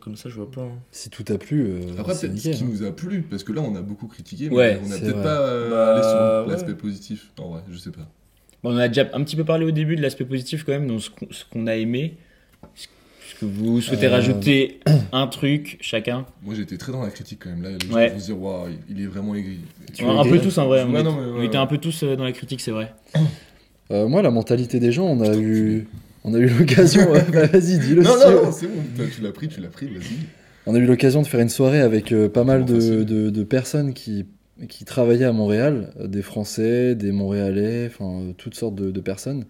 Comme 0.00 0.16
ça, 0.16 0.30
je 0.30 0.36
vois 0.36 0.50
pas. 0.50 0.62
hein. 0.62 0.78
Si 0.92 1.10
tout 1.10 1.24
a 1.30 1.36
plu, 1.36 1.66
euh, 1.66 1.80
Après, 1.98 2.14
c'est 2.14 2.34
ce 2.34 2.50
qui 2.50 2.50
hein. 2.64 2.66
nous 2.66 2.82
a 2.84 2.90
plu, 2.90 3.20
parce 3.22 3.44
que 3.44 3.52
là, 3.52 3.60
on 3.60 3.74
a 3.76 3.82
beaucoup 3.82 4.06
critiqué, 4.06 4.48
mais 4.48 4.56
Ouais, 4.56 4.80
on 4.82 4.90
a 4.90 4.94
c'est 4.94 5.02
peut-être 5.02 5.22
pas 5.22 5.40
euh, 5.40 5.70
Bah, 5.70 5.92
allé 5.92 6.02
sur 6.02 6.46
ouais. 6.46 6.52
l'aspect 6.52 6.74
positif. 6.74 7.30
En 7.38 7.50
vrai, 7.50 7.60
je 7.70 7.76
sais 7.76 7.90
pas. 7.90 8.08
Bon, 8.62 8.72
on 8.74 8.78
a 8.78 8.88
déjà 8.88 9.10
un 9.12 9.22
petit 9.22 9.36
peu 9.36 9.44
parlé 9.44 9.66
au 9.66 9.72
début 9.72 9.94
de 9.96 10.00
l'aspect 10.00 10.24
positif 10.24 10.64
quand 10.64 10.72
même, 10.72 10.86
donc 10.86 11.02
ce 11.02 11.44
qu'on- 11.50 11.66
a 11.66 11.76
aimé. 11.76 12.16
Est-ce 12.74 13.34
que 13.40 13.44
vous 13.44 13.82
souhaitez 13.82 14.06
Euh, 14.06 14.10
rajouter 14.12 14.80
un 15.12 15.26
truc 15.26 15.76
chacun? 15.82 16.24
Moi, 16.42 16.54
j'étais 16.54 16.78
très 16.78 16.90
dans 16.90 17.02
la 17.02 17.10
critique 17.10 17.40
quand 17.44 17.50
même. 17.50 17.62
Là, 17.62 17.70
les 17.72 17.86
gens 17.86 17.94
Ouais. 17.94 18.08
vont 18.08 18.18
se 18.20 18.24
dire, 18.24 18.40
waouh, 18.40 18.68
il 18.88 19.02
est 19.02 19.06
vraiment 19.06 19.34
aigri. 19.34 19.58
Tu 19.92 20.02
Un 20.02 20.24
peu 20.24 20.40
tous 20.40 20.56
en 20.56 20.66
vrai. 20.66 20.82
On, 20.82 20.92
Ouais, 20.94 21.00
est- 21.00 21.02
non, 21.02 21.14
mais 21.20 21.26
on 21.26 21.38
ouais, 21.40 21.46
était 21.46 21.58
un 21.58 21.66
peu 21.66 21.76
tous 21.76 22.04
dans 22.04 22.24
la 22.24 22.32
critique, 22.32 22.62
c'est 22.62 22.70
vrai. 22.70 22.94
Euh, 23.90 24.08
moi, 24.08 24.22
la 24.22 24.30
mentalité 24.30 24.80
des 24.80 24.92
gens, 24.92 25.06
on 25.06 25.20
a 25.20 25.36
eu. 25.36 25.86
On 26.24 26.32
a 26.32 26.38
eu 26.38 26.46
l'occasion, 26.46 27.02
bah, 27.32 27.46
vas-y, 27.46 27.78
dis-le. 27.78 28.02
Non, 28.02 28.10
non, 28.18 28.50
c'est 28.52 28.66
bon. 28.66 28.82
Tu 29.14 29.20
l'as 29.20 29.32
pris, 29.32 29.48
tu 29.48 29.60
l'as 29.60 29.68
pris, 29.68 29.86
vas-y. 29.88 30.16
On 30.66 30.74
a 30.74 30.78
eu 30.78 30.86
l'occasion 30.86 31.20
de 31.20 31.26
faire 31.26 31.40
une 31.40 31.50
soirée 31.50 31.80
avec 31.80 32.10
euh, 32.12 32.28
pas 32.30 32.44
mal 32.44 32.64
de, 32.64 32.74
facile. 32.76 33.04
de- 33.04 33.28
de 33.28 33.42
personnes 33.44 33.92
qui, 33.92 34.24
qui 34.68 34.86
travaillaient 34.86 35.26
à 35.26 35.32
Montréal, 35.32 35.90
euh, 36.00 36.06
des 36.06 36.22
Français, 36.22 36.94
des 36.94 37.12
Montréalais, 37.12 37.86
enfin 37.92 38.32
toutes 38.38 38.54
sortes 38.54 38.74
de, 38.74 38.90
de 38.90 39.00
personnes. 39.00 39.44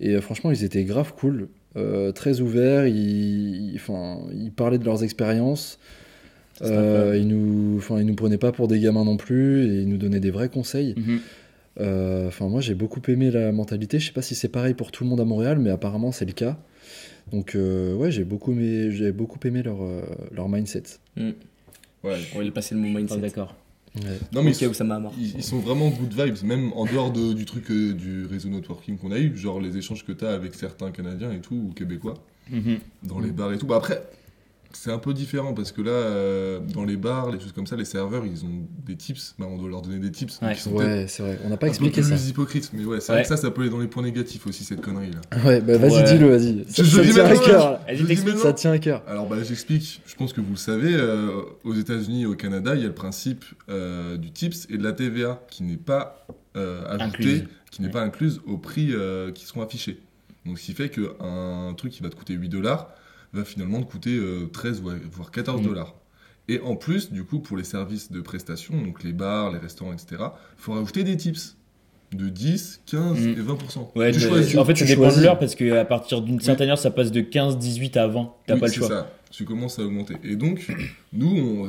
Et 0.00 0.16
euh, 0.16 0.20
franchement, 0.20 0.50
ils 0.50 0.64
étaient 0.64 0.82
grave 0.82 1.12
cool, 1.16 1.46
très 2.16 2.40
ouverts, 2.40 2.88
ils, 2.88 3.70
ils- 3.70 3.76
enfin, 3.76 4.18
ils 4.34 4.50
parlaient 4.50 4.78
de 4.78 4.84
leurs 4.84 5.04
expériences. 5.04 5.78
Ils 6.62 7.26
nous, 7.28 7.76
enfin, 7.78 8.00
ils 8.00 8.06
nous 8.06 8.14
prenaient 8.16 8.36
pas 8.36 8.50
pour 8.52 8.66
des 8.68 8.80
gamins 8.80 9.04
non 9.04 9.16
plus 9.16 9.62
et 9.62 9.82
ils 9.82 9.88
nous 9.88 9.96
donnaient 9.96 10.20
des 10.20 10.30
vrais 10.32 10.48
conseils. 10.48 10.94
Mhm. 10.96 11.20
Enfin, 11.78 12.48
moi, 12.48 12.60
j'ai 12.60 12.74
beaucoup 12.74 13.00
aimé 13.08 13.30
la 13.30 13.52
mentalité. 13.52 13.98
Je 13.98 14.06
sais 14.06 14.12
pas 14.12 14.22
si 14.22 14.34
c'est 14.34 14.48
pareil 14.48 14.74
pour 14.74 14.90
tout 14.92 15.04
le 15.04 15.10
monde 15.10 15.20
à 15.20 15.24
Montréal, 15.24 15.58
mais 15.58 15.70
apparemment, 15.70 16.12
c'est 16.12 16.26
le 16.26 16.32
cas. 16.32 16.58
Donc, 17.32 17.54
euh, 17.54 17.94
ouais, 17.94 18.10
j'ai 18.10 18.24
beaucoup 18.24 18.52
aimé, 18.52 18.90
j'ai 18.90 19.12
beaucoup 19.12 19.38
aimé 19.46 19.62
leur, 19.62 19.82
euh, 19.82 20.02
leur 20.32 20.48
mindset. 20.48 20.82
Ouais. 21.16 21.34
On 22.34 22.42
va 22.42 22.50
passer 22.50 22.74
le 22.74 22.80
mot 22.80 22.88
mindset. 22.98 23.18
D'accord. 23.18 23.54
Ouais. 23.96 24.18
Non, 24.32 24.42
mais 24.42 24.54
Au 24.54 24.58
cas 24.58 24.68
où 24.68 24.74
ça 24.74 24.84
m'a 24.84 24.98
marre. 25.00 25.12
ils, 25.18 25.36
ils 25.36 25.42
sont 25.42 25.58
vraiment 25.58 25.88
good 25.90 26.12
vibes, 26.12 26.44
même 26.44 26.72
en 26.74 26.84
dehors 26.86 27.10
de- 27.12 27.32
du 27.32 27.44
truc 27.44 27.70
euh, 27.70 27.92
du 27.92 28.24
réseau 28.26 28.48
networking 28.48 28.96
qu'on 28.98 29.10
a 29.10 29.18
eu, 29.18 29.36
genre 29.36 29.60
les 29.60 29.76
échanges 29.76 30.04
que 30.04 30.12
tu 30.12 30.24
as 30.24 30.30
avec 30.30 30.54
certains 30.54 30.90
Canadiens 30.92 31.32
et 31.32 31.40
tout, 31.40 31.54
ou 31.70 31.72
Québécois, 31.72 32.14
Mhm. 32.50 32.78
dans 33.02 33.18
les 33.18 33.30
bars 33.32 33.52
et 33.52 33.58
tout. 33.58 33.66
Bah 33.66 33.76
après, 33.76 34.00
c'est 34.72 34.90
un 34.92 34.98
peu 34.98 35.12
différent 35.14 35.52
parce 35.54 35.72
que 35.72 35.82
là, 35.82 35.90
euh, 35.90 36.60
dans 36.60 36.84
les 36.84 36.96
bars, 36.96 37.30
les 37.30 37.40
choses 37.40 37.52
comme 37.52 37.66
ça, 37.66 37.76
les 37.76 37.84
serveurs, 37.84 38.24
ils 38.24 38.44
ont 38.44 38.66
des 38.86 38.96
tips, 38.96 39.34
bah, 39.38 39.46
on 39.50 39.56
doit 39.58 39.68
leur 39.68 39.82
donner 39.82 39.98
des 39.98 40.10
tips. 40.10 40.40
Ouais. 40.42 40.54
c'est 40.54 40.70
vrai. 41.22 41.38
On 41.44 41.48
n'a 41.48 41.56
pas 41.56 41.66
un 41.66 41.70
expliqué 41.70 42.00
peu 42.00 42.08
ça. 42.08 42.14
plus 42.14 42.28
hypocrites, 42.28 42.70
mais 42.72 42.84
ouais, 42.84 43.00
c'est 43.00 43.10
Ouais. 43.12 43.18
vrai 43.18 43.22
que 43.22 43.28
ça, 43.28 43.36
ça 43.36 43.50
peut 43.50 43.62
aller 43.62 43.70
dans 43.70 43.78
les 43.80 43.88
points 43.88 44.02
négatifs 44.02 44.46
aussi, 44.46 44.64
cette 44.64 44.80
connerie 44.80 45.10
là. 45.10 45.42
Ouais, 45.44 45.60
bah 45.60 45.76
vas-y, 45.78 45.92
Ouais. 45.92 46.02
dis-le, 46.04 46.28
vas-y. 46.28 46.64
Ça, 46.68 46.82
Je- 46.82 46.88
ça 46.96 47.02
dis 47.02 47.10
tient 47.12 47.24
à 47.24 47.36
cœur. 47.36 47.80
je- 47.88 48.04
je. 48.04 48.36
Ça 48.36 48.52
tient 48.52 48.72
à 48.72 48.78
cœur. 48.78 49.02
Alors 49.06 49.28
bah 49.28 49.36
j'explique, 49.42 50.02
je 50.06 50.14
pense 50.14 50.32
que 50.32 50.40
vous 50.40 50.52
le 50.52 50.56
savez, 50.56 50.94
euh, 50.94 51.30
aux 51.64 51.74
États-Unis 51.74 52.22
et 52.22 52.26
au 52.26 52.34
Canada, 52.36 52.74
il 52.74 52.80
y 52.80 52.84
a 52.84 52.88
le 52.88 52.94
principe 52.94 53.44
euh, 53.68 54.16
du 54.16 54.30
TIPS 54.30 54.66
et 54.70 54.78
de 54.78 54.82
la 54.84 54.92
TVA 54.92 55.40
qui 55.50 55.62
n'est 55.62 55.76
pas 55.76 56.26
euh, 56.56 56.82
ajoutée, 56.98 57.44
qui 57.70 57.80
n'est 57.82 57.88
Ouais. 57.88 57.92
pas 57.92 58.02
incluse 58.02 58.40
au 58.46 58.56
prix 58.56 58.88
euh, 58.92 59.30
qui 59.32 59.44
seront 59.46 59.62
affichés. 59.62 60.00
Donc 60.46 60.58
ce 60.58 60.64
qui 60.66 60.72
fait 60.72 60.88
qu'un 60.88 61.74
truc 61.76 61.92
qui 61.92 62.02
va 62.02 62.08
te 62.08 62.16
coûter 62.16 62.32
8 62.34 62.48
dollars 62.48 62.90
va 63.32 63.44
finalement 63.44 63.80
te 63.82 63.90
coûter 63.90 64.16
euh, 64.16 64.48
13 64.52 64.80
ou- 64.80 64.90
voire 65.12 65.30
14 65.30 65.60
Mm. 65.60 65.64
dollars. 65.64 65.94
Et 66.48 66.60
en 66.60 66.74
plus, 66.74 67.12
du 67.12 67.22
coup, 67.24 67.38
pour 67.38 67.56
les 67.56 67.64
services 67.64 68.10
de 68.10 68.20
prestation, 68.20 68.74
donc 68.80 69.04
les 69.04 69.12
bars, 69.12 69.52
les 69.52 69.58
restaurants, 69.58 69.92
etc., 69.92 70.06
il 70.20 70.26
faut 70.62 70.72
rajouter 70.72 71.04
des 71.04 71.16
tips 71.16 71.56
de 72.12 72.28
10, 72.28 72.80
15 72.86 73.20
Mm. 73.20 73.28
et 73.28 73.34
20%. 73.42 73.92
Ouais, 73.94 74.10
tu 74.10 74.18
choisis. 74.20 74.56
en 74.58 74.64
fait, 74.64 74.74
tu 74.74 74.80
ça 74.86 74.94
dépend 74.96 75.14
de 75.16 75.22
l'heure 75.22 75.38
parce 75.38 75.54
qu'à 75.54 75.84
partir 75.84 76.22
d'une 76.22 76.36
Oui. 76.36 76.42
certaine 76.44 76.68
heure, 76.70 76.78
ça 76.78 76.90
passe 76.90 77.12
de 77.12 77.20
15, 77.20 77.56
18 77.56 77.96
à 77.96 78.08
20. 78.08 78.32
T'as 78.48 78.54
Oui, 78.54 78.60
pas 78.60 78.66
le 78.66 78.72
choix. 78.72 78.88
ça. 78.88 79.10
Tu 79.30 79.44
commences 79.44 79.78
à 79.78 79.82
augmenter. 79.84 80.14
Et 80.24 80.34
donc, 80.34 80.66
nous, 81.12 81.36
on- 81.64 81.68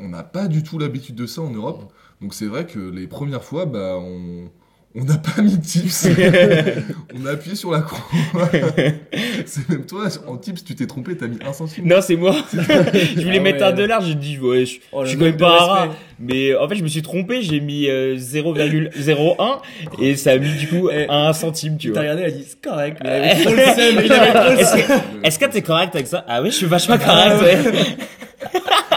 on 0.00 0.08
n'a 0.08 0.22
pas 0.22 0.46
du 0.48 0.62
tout 0.62 0.78
l'habitude 0.78 1.14
de 1.14 1.24
ça 1.26 1.40
en 1.40 1.50
Europe. 1.50 1.90
Donc 2.20 2.34
c'est 2.34 2.46
vrai 2.46 2.66
que 2.66 2.78
les 2.78 3.06
premières 3.06 3.44
fois, 3.44 3.64
bah, 3.64 3.96
on 3.98 4.50
on 4.94 5.04
n'a 5.04 5.16
pas 5.16 5.40
mis 5.40 5.56
de 5.56 5.62
tips. 5.64 6.06
on 7.14 7.26
a 7.26 7.30
appuyé 7.30 7.56
sur 7.56 7.70
la 7.70 7.80
croix. 7.80 8.04
c'est 9.46 9.68
même 9.70 9.86
toi, 9.86 10.08
en 10.26 10.36
tips, 10.36 10.64
tu 10.64 10.74
t'es 10.74 10.86
trompé, 10.86 11.16
t'as 11.16 11.28
mis 11.28 11.38
un 11.46 11.52
centime. 11.52 11.86
Non, 11.86 12.00
c'est 12.02 12.16
moi. 12.16 12.34
je 12.52 13.20
voulais 13.22 13.38
Ah 13.38 13.40
mettre 13.40 13.58
ouais. 13.60 13.64
un 13.64 13.72
dollar, 13.72 14.00
j'ai 14.02 14.14
dit, 14.14 14.38
ouais, 14.38 14.66
je, 14.66 14.80
Oh, 14.92 15.04
je 15.04 15.10
suis 15.10 15.18
quand 15.18 15.24
même 15.24 15.36
pas 15.38 15.48
un 15.62 15.64
rat. 15.66 15.88
Mais 16.20 16.54
en 16.54 16.68
fait, 16.68 16.76
je 16.76 16.82
me 16.82 16.88
suis 16.88 17.02
trompé, 17.02 17.42
j'ai 17.42 17.60
mis 17.60 17.88
euh, 17.88 18.16
0,01 18.16 19.60
et 20.00 20.14
ça 20.16 20.32
a 20.32 20.38
mis 20.38 20.52
du 20.56 20.68
coup 20.68 20.88
Eh, 20.92 21.06
un 21.08 21.32
centime, 21.32 21.76
tu 21.78 21.88
Tu 21.88 21.92
t'as 21.92 22.02
vois. 22.02 22.12
regardé, 22.12 22.22
elle 22.28 22.34
a 22.34 22.36
dit 22.36 22.46
c'est 22.46 22.60
correct. 22.62 22.98
Le 23.02 23.10
Est-ce 23.10 24.74
que, 24.76 24.92
est-ce 25.26 25.38
que 25.38 25.44
t'es 25.46 25.62
correct 25.62 25.94
avec 25.94 26.06
ça? 26.06 26.24
Ah 26.28 26.42
oui, 26.42 26.50
je 26.50 26.56
suis 26.56 26.66
vachement 26.66 26.98
correct, 26.98 27.42
ouais. 27.42 27.58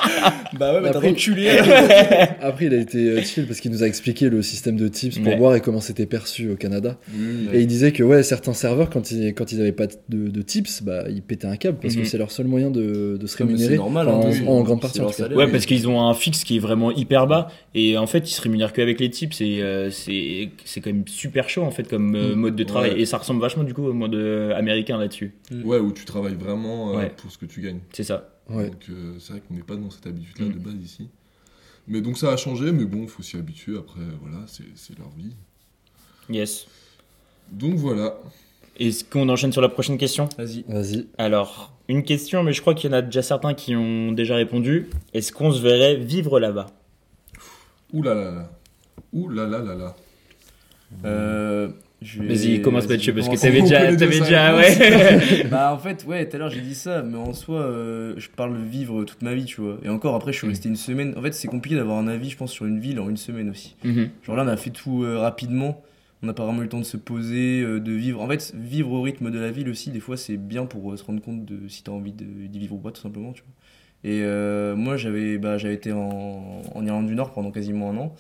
Bah 0.60 0.74
ouais, 0.74 0.80
mais 0.82 0.90
t'as 0.92 0.98
Après- 1.00 1.10
enculé. 1.12 1.50
Après, 2.42 2.66
il 2.66 2.74
a 2.74 2.78
été 2.78 2.98
euh, 3.10 3.22
chill 3.22 3.46
parce 3.46 3.60
qu'il 3.60 3.72
nous 3.72 3.84
a 3.84 3.88
expliqué 3.88 4.30
le 4.30 4.42
système 4.42 4.78
de 4.78 4.88
tips 4.88 5.18
pour 5.20 5.28
Ouais. 5.28 5.38
voir 5.38 5.56
et 5.56 5.62
comment 5.62 5.82
c'était 5.82 6.06
perçu 6.06 6.50
au 6.50 6.56
Canada. 6.56 6.98
Oui, 7.14 7.48
Et 7.54 7.62
il 7.62 7.68
disait 7.68 7.92
que 7.92 8.04
ouais, 8.04 8.24
certains 8.24 8.54
serveurs, 8.54 8.90
quand 8.90 9.12
ils, 9.12 9.34
quand 9.34 9.52
ils 9.52 9.60
avaient 9.60 9.72
pas 9.74 9.88
de, 9.88 10.28
de 10.30 10.42
tips, 10.42 10.82
bah, 10.84 11.04
ils 11.10 11.22
pétaient 11.22 11.48
un 11.48 11.58
câble 11.58 11.78
parce 11.82 11.96
que 11.96 12.04
c'est 12.06 12.18
leur 12.18 12.32
seul 12.32 12.46
moyen 12.48 12.72
de, 12.72 13.18
de 13.20 13.28
se 13.28 13.36
rémunérer. 13.38 13.72
c'est 13.72 13.76
normal, 13.78 14.08
Enfin, 14.08 14.30
hein, 14.30 14.46
en, 14.48 14.52
en 14.52 14.64
grande 14.64 14.82
partie 14.82 15.02
en 15.02 15.10
salaire. 15.12 15.38
Ouais, 15.38 15.46
oui. 15.46 15.52
parce 15.52 15.66
qu'ils 15.66 15.88
ont 15.90 16.02
un 16.08 16.14
fixe 16.14 16.44
qui 16.44 16.56
est 16.58 16.60
vraiment 16.60 16.92
hyper 16.92 17.28
bas 17.28 17.48
et 17.74 17.98
en 17.98 18.08
fait, 18.08 18.30
ils 18.30 18.34
se 18.34 18.42
rémunèrent 18.42 18.72
que 18.74 18.82
avec 18.82 19.00
les 19.00 19.10
tips 19.10 19.42
et 19.42 19.62
euh, 19.62 19.90
c'est 19.92 20.50
c'est 20.64 20.80
quand 20.82 20.92
même 20.92 21.08
super 21.08 21.50
chaud 21.50 21.64
en 21.64 21.72
fait 21.72 21.88
comme 21.90 22.16
euh, 22.16 22.34
Mm. 22.36 22.40
mode 22.40 22.56
de 22.56 22.64
travail 22.64 22.92
Ouais. 22.92 23.02
et 23.02 23.06
ça 23.06 23.18
ressemble 23.18 23.42
vachement 23.42 23.64
du 23.64 23.74
coup 23.74 23.86
au 23.86 23.94
mode 23.94 24.16
américain 24.56 24.98
là-dessus. 24.98 25.34
Ouais, 25.64 25.80
où 25.80 25.92
tu 25.92 26.06
travailles 26.06 26.36
vraiment 26.40 26.92
euh, 26.94 26.98
Ouais. 26.98 27.12
pour 27.18 27.32
ce 27.32 27.38
que 27.38 27.46
tu 27.46 27.62
gagnes. 27.62 27.80
C'est 27.92 28.04
ça. 28.04 28.30
Ouais. 28.50 28.70
Donc 28.70 28.86
euh, 28.90 29.16
c'est 29.20 29.34
vrai 29.34 29.42
qu'on 29.48 29.54
n'est 29.56 29.64
pas 29.64 29.76
dans 29.76 29.90
cette 29.90 30.06
habitude-là 30.08 30.46
Mm. 30.48 30.54
de 30.54 30.60
base 30.60 30.76
ici. 30.84 31.10
Mais 31.88 32.02
donc 32.02 32.18
ça 32.18 32.32
a 32.32 32.38
changé, 32.38 32.72
mais 32.72 32.86
bon, 32.86 33.08
faut 33.08 33.22
s'y 33.24 33.38
habituer. 33.38 33.78
Après, 33.78 34.00
voilà, 34.22 34.44
c'est 34.48 34.98
leur 34.98 35.10
vie. 35.12 35.36
Yes. 36.30 36.66
Donc 37.52 37.76
voilà. 37.76 38.18
Est-ce 38.80 39.04
qu'on 39.06 39.30
enchaîne 39.30 39.52
sur 39.54 39.62
la 39.62 39.70
prochaine 39.70 39.98
question? 39.98 40.28
Vas-y. 40.38 40.64
Vas-y. 40.68 41.08
Alors, 41.18 41.74
une 41.88 42.04
question, 42.04 42.44
mais 42.44 42.54
je 42.54 42.62
crois 42.62 42.74
qu'il 42.74 42.90
y 42.90 42.94
en 42.94 42.98
a 42.98 43.02
déjà 43.04 43.22
certains 43.22 43.54
qui 43.54 43.76
ont 43.76 44.12
déjà 44.12 44.36
répondu. 44.36 44.90
Est-ce 45.14 45.32
qu'on 45.32 45.52
se 45.52 45.62
verrait 45.62 45.96
vivre 45.98 46.40
là-bas? 46.40 46.68
Ouh 47.94 48.02
là 48.02 48.14
là 48.16 48.32
là. 48.32 48.52
Ouh 49.14 49.30
là 49.30 49.46
là 49.48 49.60
là 49.60 49.76
là. 49.76 49.96
Euh, 51.06 51.70
vais- 52.20 52.28
Vas-y, 52.34 52.62
commence 52.62 52.88
Mathieu, 52.88 53.14
parce 53.14 53.28
que 53.30 53.36
t'avais 53.40 53.62
déjà, 53.62 53.96
t'avais 53.96 54.20
déjà 54.20 54.56
ouais. 54.56 55.44
bah 55.52 55.74
en 55.74 55.78
fait 55.78 56.06
ouais 56.08 56.28
tout 56.28 56.36
à 56.36 56.40
l'heure 56.40 56.50
j'ai 56.50 56.62
dit 56.62 56.76
ça 56.76 57.02
mais 57.04 57.18
en 57.18 57.34
soi 57.34 57.60
euh, 57.62 58.14
je 58.18 58.30
parle 58.30 58.56
vivre 58.58 59.04
toute 59.04 59.22
ma 59.22 59.34
vie 59.34 59.46
tu 59.46 59.62
vois. 59.62 59.78
Et 59.84 59.90
encore 59.90 60.16
après 60.16 60.32
je 60.34 60.38
suis 60.38 60.48
Mm. 60.48 60.50
resté 60.52 60.70
une 60.70 60.76
semaine. 60.76 61.14
En 61.18 61.22
fait 61.22 61.34
c'est 61.34 61.48
compliqué 61.48 61.76
d'avoir 61.76 61.98
un 61.98 62.08
avis 62.08 62.30
je 62.30 62.38
pense 62.38 62.52
sur 62.52 62.66
une 62.66 62.80
ville 62.80 63.00
en 63.00 63.10
une 63.10 63.18
semaine 63.18 63.50
aussi. 63.50 63.76
Mhm. 63.84 64.10
genre 64.26 64.36
là 64.36 64.44
on 64.46 64.48
a 64.48 64.58
fait 64.58 64.70
tout 64.72 65.04
euh, 65.04 65.18
rapidement. 65.20 65.82
On 66.24 66.28
n'a 66.28 66.34
pas 66.34 66.44
vraiment 66.46 66.60
eu 66.62 66.64
le 66.64 66.70
temps 66.70 66.80
de 66.80 66.84
se 66.86 66.98
poser 66.98 67.62
euh, 67.62 67.80
de 67.80 67.92
vivre. 67.92 68.22
En 68.22 68.28
fait 68.28 68.54
vivre 68.56 68.92
au 68.94 69.02
rythme 69.02 69.30
de 69.32 69.40
la 69.40 69.52
ville 69.52 69.70
aussi 69.70 69.90
des 69.92 70.00
fois 70.00 70.18
c'est 70.18 70.38
bien 70.38 70.66
pour 70.66 70.98
se 70.98 71.04
rendre 71.04 71.22
compte 71.22 71.46
de 71.46 71.68
si 71.68 71.84
t'as 71.84 71.92
envie 71.92 72.12
d'y 72.14 72.60
vivre 72.60 72.76
ou 72.76 72.80
pas 72.80 72.92
tout 72.92 73.02
simplement 73.02 73.32
tu 73.34 73.42
vois. 73.44 73.52
Et 74.12 74.22
moi 74.76 74.98
j'avais 74.98 75.40
bah, 75.40 75.58
été 75.64 75.92
en, 75.92 76.62
en 76.76 76.86
Irlande 76.86 77.08
du 77.08 77.16
Nord 77.16 77.32
pendant 77.34 77.50
quasiment 77.50 77.90
un 77.90 77.98
an 77.98 78.16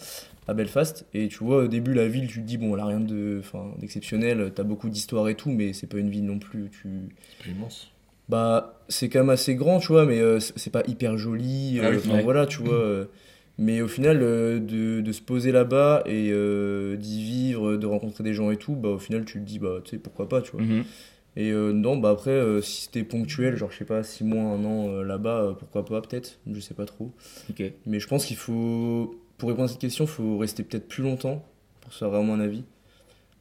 à 0.47 0.53
Belfast 0.53 1.05
et 1.13 1.27
tu 1.27 1.43
vois 1.43 1.63
au 1.63 1.67
début 1.67 1.93
la 1.93 2.07
ville 2.07 2.27
tu 2.27 2.41
te 2.41 2.45
dis 2.45 2.57
bon 2.57 2.75
elle 2.75 2.81
a 2.81 2.85
rien 2.85 2.99
de 2.99 3.37
enfin 3.39 3.71
d'exceptionnel 3.79 4.51
t'as 4.53 4.63
beaucoup 4.63 4.89
d'histoire 4.89 5.27
et 5.29 5.35
tout 5.35 5.49
mais 5.49 5.73
c'est 5.73 5.87
pas 5.87 5.97
une 5.97 6.09
ville 6.09 6.25
non 6.25 6.37
plus 6.39 6.69
tu 6.69 7.09
C'est 7.39 7.45
pas 7.45 7.49
immense. 7.51 7.91
bah, 8.29 8.79
c'est 8.89 9.09
quand 9.09 9.19
même 9.19 9.29
assez 9.29 9.55
grand, 9.55 9.79
tu 9.79 9.87
vois, 9.87 10.05
mais 10.05 10.19
euh, 10.19 10.39
c'est 10.39 10.71
pas 10.71 10.83
hyper 10.87 11.17
joli. 11.17 11.79
Ah 11.81 11.85
euh, 11.85 11.91
oui. 11.91 11.97
enfin, 11.97 12.15
Ouais. 12.17 12.23
voilà, 12.23 12.45
tu 12.45 12.61
vois. 12.61 12.73
euh, 12.75 13.05
mais 13.57 13.81
au 13.81 13.87
final, 13.87 14.19
euh, 14.21 14.59
de, 14.59 15.01
de 15.01 15.11
se 15.11 15.21
poser 15.21 15.51
là-bas 15.51 16.03
et 16.05 16.29
euh, 16.31 16.95
d'y 16.97 17.23
vivre, 17.23 17.77
de 17.77 17.85
rencontrer 17.87 18.23
des 18.23 18.33
gens 18.33 18.51
et 18.51 18.57
tout, 18.57 18.75
bah 18.75 18.89
au 18.89 18.99
final, 18.99 19.25
tu 19.25 19.33
te 19.39 19.45
dis, 19.45 19.59
bah 19.59 19.79
tu 19.83 19.91
sais, 19.91 19.97
pourquoi 19.97 20.27
pas, 20.29 20.41
tu 20.41 20.51
vois. 20.51 20.61
Mhm. 20.61 20.83
Et 21.37 21.51
euh, 21.51 21.71
non, 21.73 21.97
bah 21.97 22.09
après, 22.11 22.31
euh, 22.31 22.61
si 22.61 22.83
c'était 22.83 23.03
ponctuel, 23.03 23.55
genre 23.57 23.71
je 23.71 23.77
sais 23.77 23.85
pas, 23.85 24.03
6 24.03 24.23
mois, 24.23 24.43
un 24.43 24.63
an 24.65 24.87
euh, 24.89 25.03
là-bas, 25.03 25.41
euh, 25.41 25.53
pourquoi 25.53 25.83
pas, 25.85 26.01
peut-être, 26.01 26.39
je 26.51 26.59
sais 26.59 26.73
pas 26.73 26.85
trop. 26.85 27.11
Ok. 27.49 27.63
Mais 27.85 27.99
je 27.99 28.07
pense 28.07 28.25
qu'il 28.25 28.37
faut, 28.37 29.15
pour 29.37 29.49
répondre 29.49 29.65
à 29.65 29.67
cette 29.71 29.81
question, 29.81 30.05
il 30.05 30.09
faut 30.09 30.37
rester 30.37 30.63
peut-être 30.63 30.87
plus 30.87 31.03
longtemps 31.03 31.43
pour 31.81 31.93
se 31.93 31.99
faire 31.99 32.09
vraiment 32.09 32.33
un 32.33 32.39
avis. 32.39 32.63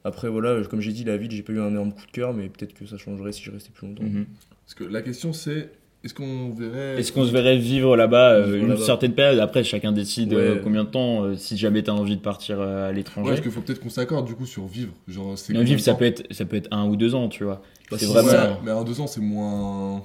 Après, 0.05 0.29
voilà, 0.29 0.61
comme 0.69 0.81
j'ai 0.81 0.93
dit, 0.93 1.05
la 1.05 1.17
ville, 1.17 1.31
j'ai 1.31 1.43
pas 1.43 1.53
eu 1.53 1.61
un 1.61 1.69
énorme 1.69 1.93
coup 1.93 2.05
de 2.07 2.11
cœur, 2.11 2.35
mais 2.35 2.49
peut-être 2.49 2.75
que 2.75 2.85
ça 2.87 2.99
changerait 2.99 3.33
si 3.33 3.43
je 3.43 3.51
restais 3.51 3.71
plus 3.73 3.87
longtemps. 3.89 4.03
Mhm. 4.03 4.27
Parce 4.67 4.75
que 4.75 4.85
la 4.85 5.01
question 5.03 5.33
c'est 5.33 5.71
est-ce 6.03 6.13
qu'on 6.13 6.51
verrait. 6.51 6.99
Est-ce 7.01 7.13
qu'on 7.13 7.25
se 7.25 7.31
verrait 7.31 7.57
vivre 7.57 7.97
là-bas 7.97 8.33
euh, 8.35 8.59
une 8.61 8.77
certaine 8.77 9.15
période? 9.15 9.39
Après, 9.41 9.65
chacun 9.65 9.91
décide 9.93 10.35
Ouais. 10.35 10.41
euh, 10.41 10.61
combien 10.63 10.85
de 10.85 10.91
temps, 10.91 11.23
euh, 11.25 11.37
si 11.37 11.57
jamais 11.57 11.83
t'as 11.83 11.93
envie 11.93 12.17
de 12.17 12.21
partir 12.21 12.61
euh, 12.61 12.85
à 12.85 12.89
Ouais, 12.91 12.95
l'étranger. 12.97 13.31
parce 13.31 13.41
qu'il 13.41 13.51
faut 13.51 13.63
peut-être 13.63 13.81
qu'on 13.81 13.89
s'accorde 13.89 14.27
du 14.27 14.35
coup 14.35 14.45
sur 14.45 14.67
vivre. 14.67 14.93
Genre, 15.09 15.35
vivre, 15.49 15.81
ça 15.81 15.95
peut, 15.95 16.05
être, 16.05 16.23
ça 16.31 16.45
peut 16.45 16.57
être 16.57 16.69
un 16.71 16.87
ou 16.87 16.97
deux 16.97 17.15
ans, 17.15 17.31
tu 17.31 17.45
vois. 17.45 17.63
Bah, 17.91 17.97
c'est 17.99 18.05
vraiment. 18.05 18.29
Ouais, 18.29 18.57
mais 18.65 18.71
en 18.73 18.85
deux 18.85 19.01
ans 19.01 19.07
c'est 19.07 19.23
moins. 19.23 20.03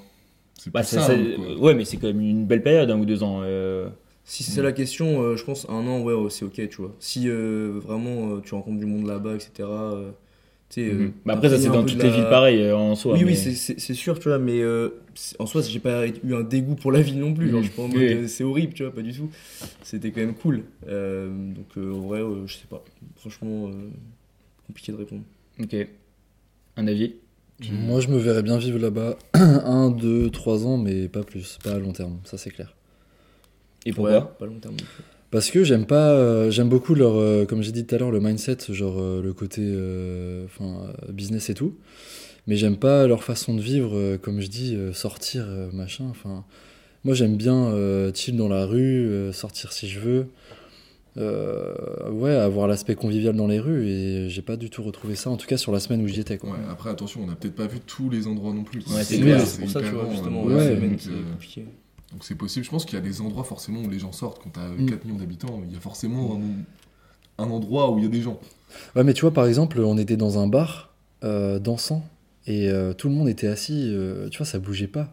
C'est 0.57 0.71
Bah, 0.71 0.83
ça- 0.83 1.01
simple, 1.01 1.21
ouais, 1.59 1.73
mais 1.73 1.83
c'est 1.83 1.97
quand 1.97 2.07
même 2.07 2.21
une 2.21 2.45
belle 2.45 2.63
période, 2.63 2.89
un 2.89 2.97
ou 2.99 3.05
deux 3.05 3.21
ans. 3.23 3.41
Si 4.31 4.43
c'est 4.43 4.61
la 4.61 4.71
question, 4.73 5.23
euh, 5.23 5.35
je 5.35 5.43
pense 5.43 5.67
un 5.69 5.87
an, 5.87 6.01
ouais, 6.01 6.13
ouais, 6.13 6.29
c'est 6.29 6.45
ok, 6.45 6.53
tu 6.69 6.81
vois. 6.81 6.95
Si 6.99 7.27
euh, 7.27 7.79
vraiment 7.81 8.35
euh, 8.35 8.41
tu 8.41 8.53
rencontres 8.53 8.77
du 8.79 8.85
monde 8.85 9.07
là-bas, 9.07 9.33
etc. 9.33 9.67
euh, 9.67 10.11
tu 10.69 10.81
sais. 10.81 10.87
euh, 10.87 10.93
Mhm. 11.05 11.13
Bah, 11.25 11.33
après, 11.33 11.49
ça, 11.49 11.57
c'est 11.57 11.69
dans 11.69 11.83
toutes 11.83 11.97
les 12.03 12.09
la- 12.09 12.15
villes 12.15 12.29
pareil 12.29 12.61
euh, 12.61 12.77
en 12.77 12.93
soi. 12.95 13.15
Oui, 13.15 13.21
mais- 13.25 13.31
oui, 13.31 13.55
c'est- 13.55 13.93
sûr, 13.95 14.19
tu 14.19 14.29
vois, 14.29 14.37
mais 14.37 14.61
euh, 14.61 14.89
en 15.39 15.47
soi, 15.47 15.63
j'ai 15.63 15.79
pas 15.79 16.05
eu 16.07 16.35
un 16.35 16.43
dégoût 16.43 16.75
pour 16.75 16.91
la 16.91 17.01
ville 17.01 17.17
non 17.19 17.33
plus. 17.33 17.49
Genre, 17.49 17.57
Mhm. 17.61 17.63
je 17.65 17.69
suis 17.69 17.75
pas 17.75 17.81
en 17.81 17.87
mode 17.87 17.97
Oui. 17.97 18.29
c'est 18.29 18.43
horrible, 18.43 18.73
tu 18.73 18.83
vois, 18.83 18.93
pas 18.93 19.01
du 19.01 19.13
tout. 19.13 19.31
C'était 19.81 20.11
quand 20.11 20.21
même 20.21 20.35
cool. 20.35 20.61
Euh, 20.87 21.29
donc, 21.55 21.65
euh, 21.77 21.91
en 21.91 22.01
vrai, 22.01 22.19
euh, 22.21 22.45
je 22.45 22.53
sais 22.53 22.67
pas. 22.69 22.83
Franchement, 23.15 23.69
euh, 23.69 23.89
compliqué 24.67 24.91
de 24.91 24.97
répondre. 24.97 25.23
Ok. 25.59 25.75
Un 26.77 26.85
avis? 26.85 27.15
Moi, 27.71 27.99
je 27.99 28.09
me 28.09 28.19
verrais 28.19 28.43
bien 28.43 28.59
vivre 28.59 28.77
là-bas 28.77 29.17
un, 29.33 29.89
deux, 29.89 30.29
trois 30.29 30.67
ans, 30.67 30.77
mais 30.77 31.07
pas 31.07 31.23
plus, 31.23 31.57
pas 31.63 31.71
à 31.71 31.79
long 31.79 31.93
terme, 31.93 32.19
ça 32.25 32.37
c'est 32.37 32.51
clair. 32.51 32.75
Et 33.85 33.93
pourquoi 33.93 34.19
Ouais, 34.19 34.25
Pas 34.39 34.45
long 34.45 34.59
terme. 34.59 34.73
non 34.75 34.77
plus. 34.95 35.03
Parce 35.31 35.51
que 35.51 35.63
j'aime 35.63 35.85
pas, 35.85 36.09
euh, 36.11 36.49
j'aime 36.49 36.69
beaucoup 36.69 36.95
leur, 36.95 37.15
euh, 37.15 37.45
comme 37.45 37.61
j'ai 37.61 37.71
dit 37.71 37.85
tout 37.85 37.93
à 37.93 37.97
l'heure, 37.99 38.09
le 38.11 38.19
mindset, 38.19 38.57
genre 38.69 38.99
euh, 38.99 39.21
le 39.21 39.31
côté, 39.33 39.61
enfin, 40.45 40.91
business 41.11 41.49
et 41.49 41.53
tout. 41.53 41.75
Mais 42.47 42.55
j'aime 42.55 42.77
pas 42.77 43.05
leur 43.05 43.23
façon 43.23 43.53
de 43.53 43.61
vivre, 43.61 43.91
euh, 43.95 44.17
comme 44.17 44.41
je 44.41 44.47
dis, 44.47 44.75
euh, 44.75 44.91
sortir, 44.91 45.45
euh, 45.47 45.69
machin. 45.71 46.05
Enfin, 46.09 46.43
moi 47.03 47.13
j'aime 47.13 47.35
bien 47.37 47.65
euh, 47.67 48.11
chill 48.13 48.37
dans 48.37 48.47
la 48.49 48.65
rue, 48.65 49.07
euh, 49.07 49.31
sortir 49.31 49.71
si 49.71 49.87
je 49.87 49.99
veux. 49.99 50.25
Euh, 51.17 52.09
ouais, 52.11 52.33
avoir 52.33 52.67
l'aspect 52.67 52.95
convivial 52.95 53.35
dans 53.35 53.47
les 53.47 53.59
rues 53.59 53.87
et 53.87 54.29
j'ai 54.29 54.41
pas 54.41 54.55
du 54.57 54.69
tout 54.69 54.83
retrouvé 54.83 55.15
ça, 55.15 55.29
en 55.29 55.37
tout 55.37 55.47
cas 55.47 55.57
sur 55.57 55.71
la 55.71 55.79
semaine 55.79 56.01
où 56.01 56.07
j'y 56.07 56.19
étais. 56.21 56.37
Quoi. 56.37 56.51
Ouais, 56.51 56.57
après, 56.71 56.89
attention, 56.89 57.21
on 57.23 57.27
n'a 57.27 57.35
peut-être 57.35 57.55
pas 57.55 57.67
vu 57.67 57.79
tous 57.85 58.09
les 58.09 58.25
endroits 58.27 58.53
non 58.53 58.63
plus. 58.63 58.79
Ouais, 58.79 59.03
c'est 59.03 59.15
C'est 59.15 59.21
clair. 59.21 59.41
c'est 59.45 59.59
pour 59.61 59.69
ça, 59.69 59.79
tu 59.81 59.87
hyper 59.87 59.99
vois, 59.99 60.11
justement, 60.11 60.43
ouais, 60.45 60.55
la 60.55 60.75
semaine, 60.75 60.89
donc, 60.91 60.99
c'est 61.01 61.09
compliqué. 61.31 61.65
Donc 62.11 62.23
c'est 62.23 62.35
possible. 62.35 62.65
Je 62.65 62.71
pense 62.71 62.85
qu'il 62.85 62.95
y 62.95 63.01
a 63.01 63.03
des 63.05 63.21
endroits 63.21 63.43
forcément 63.43 63.81
où 63.81 63.89
les 63.89 63.99
gens 63.99 64.11
sortent. 64.11 64.41
Quand 64.43 64.49
tu 64.51 64.59
as 64.59 64.67
Mm. 64.69 64.89
4 64.89 65.05
millions 65.05 65.17
d'habitants, 65.19 65.61
il 65.67 65.73
y 65.73 65.77
a 65.77 65.79
forcément 65.79 66.39
un, 66.39 67.43
un 67.43 67.49
endroit 67.49 67.91
où 67.91 67.97
il 67.99 68.03
y 68.03 68.07
a 68.07 68.09
des 68.09 68.21
gens. 68.21 68.39
Ouais, 68.95 69.03
mais 69.03 69.13
tu 69.13 69.21
vois, 69.21 69.33
par 69.33 69.45
exemple, 69.45 69.79
on 69.79 69.97
était 69.97 70.17
dans 70.17 70.39
un 70.39 70.47
bar 70.47 70.93
euh, 71.23 71.59
dansant 71.59 72.03
et 72.47 72.69
euh, 72.69 72.93
tout 72.93 73.09
le 73.09 73.15
monde 73.15 73.29
était 73.29 73.47
assis, 73.47 73.91
euh, 73.93 74.29
tu 74.29 74.37
vois, 74.39 74.45
ça 74.47 74.57
bougeait 74.59 74.87
pas. 74.87 75.11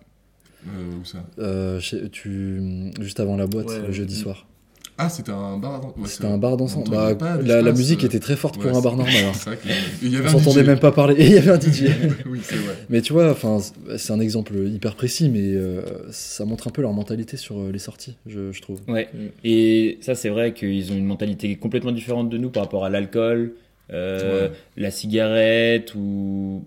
Euh, 0.69 0.97
où 1.01 1.05
ça? 1.05 1.19
Euh, 1.39 1.79
chez- 1.81 2.09
tu, 2.11 2.93
juste 3.01 3.21
avant 3.21 3.37
la 3.37 3.47
boîte, 3.47 3.69
Ouais, 3.69 3.81
le 3.81 3.93
jeudi 3.93 4.15
mm. 4.15 4.23
soir. 4.23 4.47
Ah, 4.99 5.11
c'était 5.11 5.33
un 5.33 5.59
bar 5.59 5.75
à 5.75 5.79
dan- 5.81 5.93
ouais, 5.99 6.09
C'était 6.09 6.27
un 6.27 6.39
bar 6.39 6.57
dansant. 6.57 6.83
Bah, 6.89 7.15
pas 7.15 7.37
la, 7.37 7.73
musique 7.73 8.03
euh, 8.03 8.07
était 8.07 8.19
très 8.19 8.35
forte 8.37 8.57
ouais, 8.57 8.63
pour 8.69 8.79
un 8.79 8.81
bar 8.81 8.97
normal. 8.97 9.15
hein. 9.27 9.33
C'est 9.35 9.51
vrai 9.51 9.59
y 9.67 9.71
avait- 9.71 9.81
il 10.03 10.11
y 10.11 10.17
avait 10.17 10.29
On 10.29 10.39
s'entendait 10.39 10.63
même 10.65 10.79
pas 10.79 10.91
parler. 10.93 11.15
Et 11.19 11.27
il 11.27 11.33
y 11.33 11.37
avait 11.39 11.51
un 11.51 11.61
DJ. 11.61 11.85
oui, 12.27 12.41
c'est 12.43 12.57
vrai. 12.57 12.75
mais 12.89 13.03
tu 13.03 13.13
vois, 13.13 13.31
enfin, 13.31 13.59
c'est 13.99 14.13
un 14.13 14.21
exemple 14.21 14.55
hyper 14.57 14.95
précis, 14.97 15.29
mais 15.29 15.55
euh, 15.55 15.83
ça 16.13 16.45
montre 16.47 16.69
un 16.69 16.71
peu 16.71 16.81
leur 16.81 16.93
mentalité 16.95 17.37
sur 17.37 17.59
euh, 17.61 17.71
les 17.73 17.79
sorties, 17.79 18.17
je, 18.27 18.53
je 18.53 18.63
trouve. 18.63 18.81
Ouais. 18.89 19.09
Mm. 19.13 19.19
Et 19.45 19.99
ça, 20.01 20.15
c'est 20.15 20.31
vrai 20.31 20.55
qu'ils 20.55 20.91
ont 20.93 20.97
une 20.97 21.05
mentalité 21.05 21.55
complètement 21.57 21.93
différente 21.93 22.31
de 22.31 22.39
nous 22.39 22.49
par 22.51 22.63
rapport 22.63 22.85
à 22.87 22.89
l'alcool, 22.91 23.53
euh, 23.93 24.49
Ouais. 24.49 24.53
la 24.79 24.91
cigarette 24.91 25.95
ou. 25.95 26.65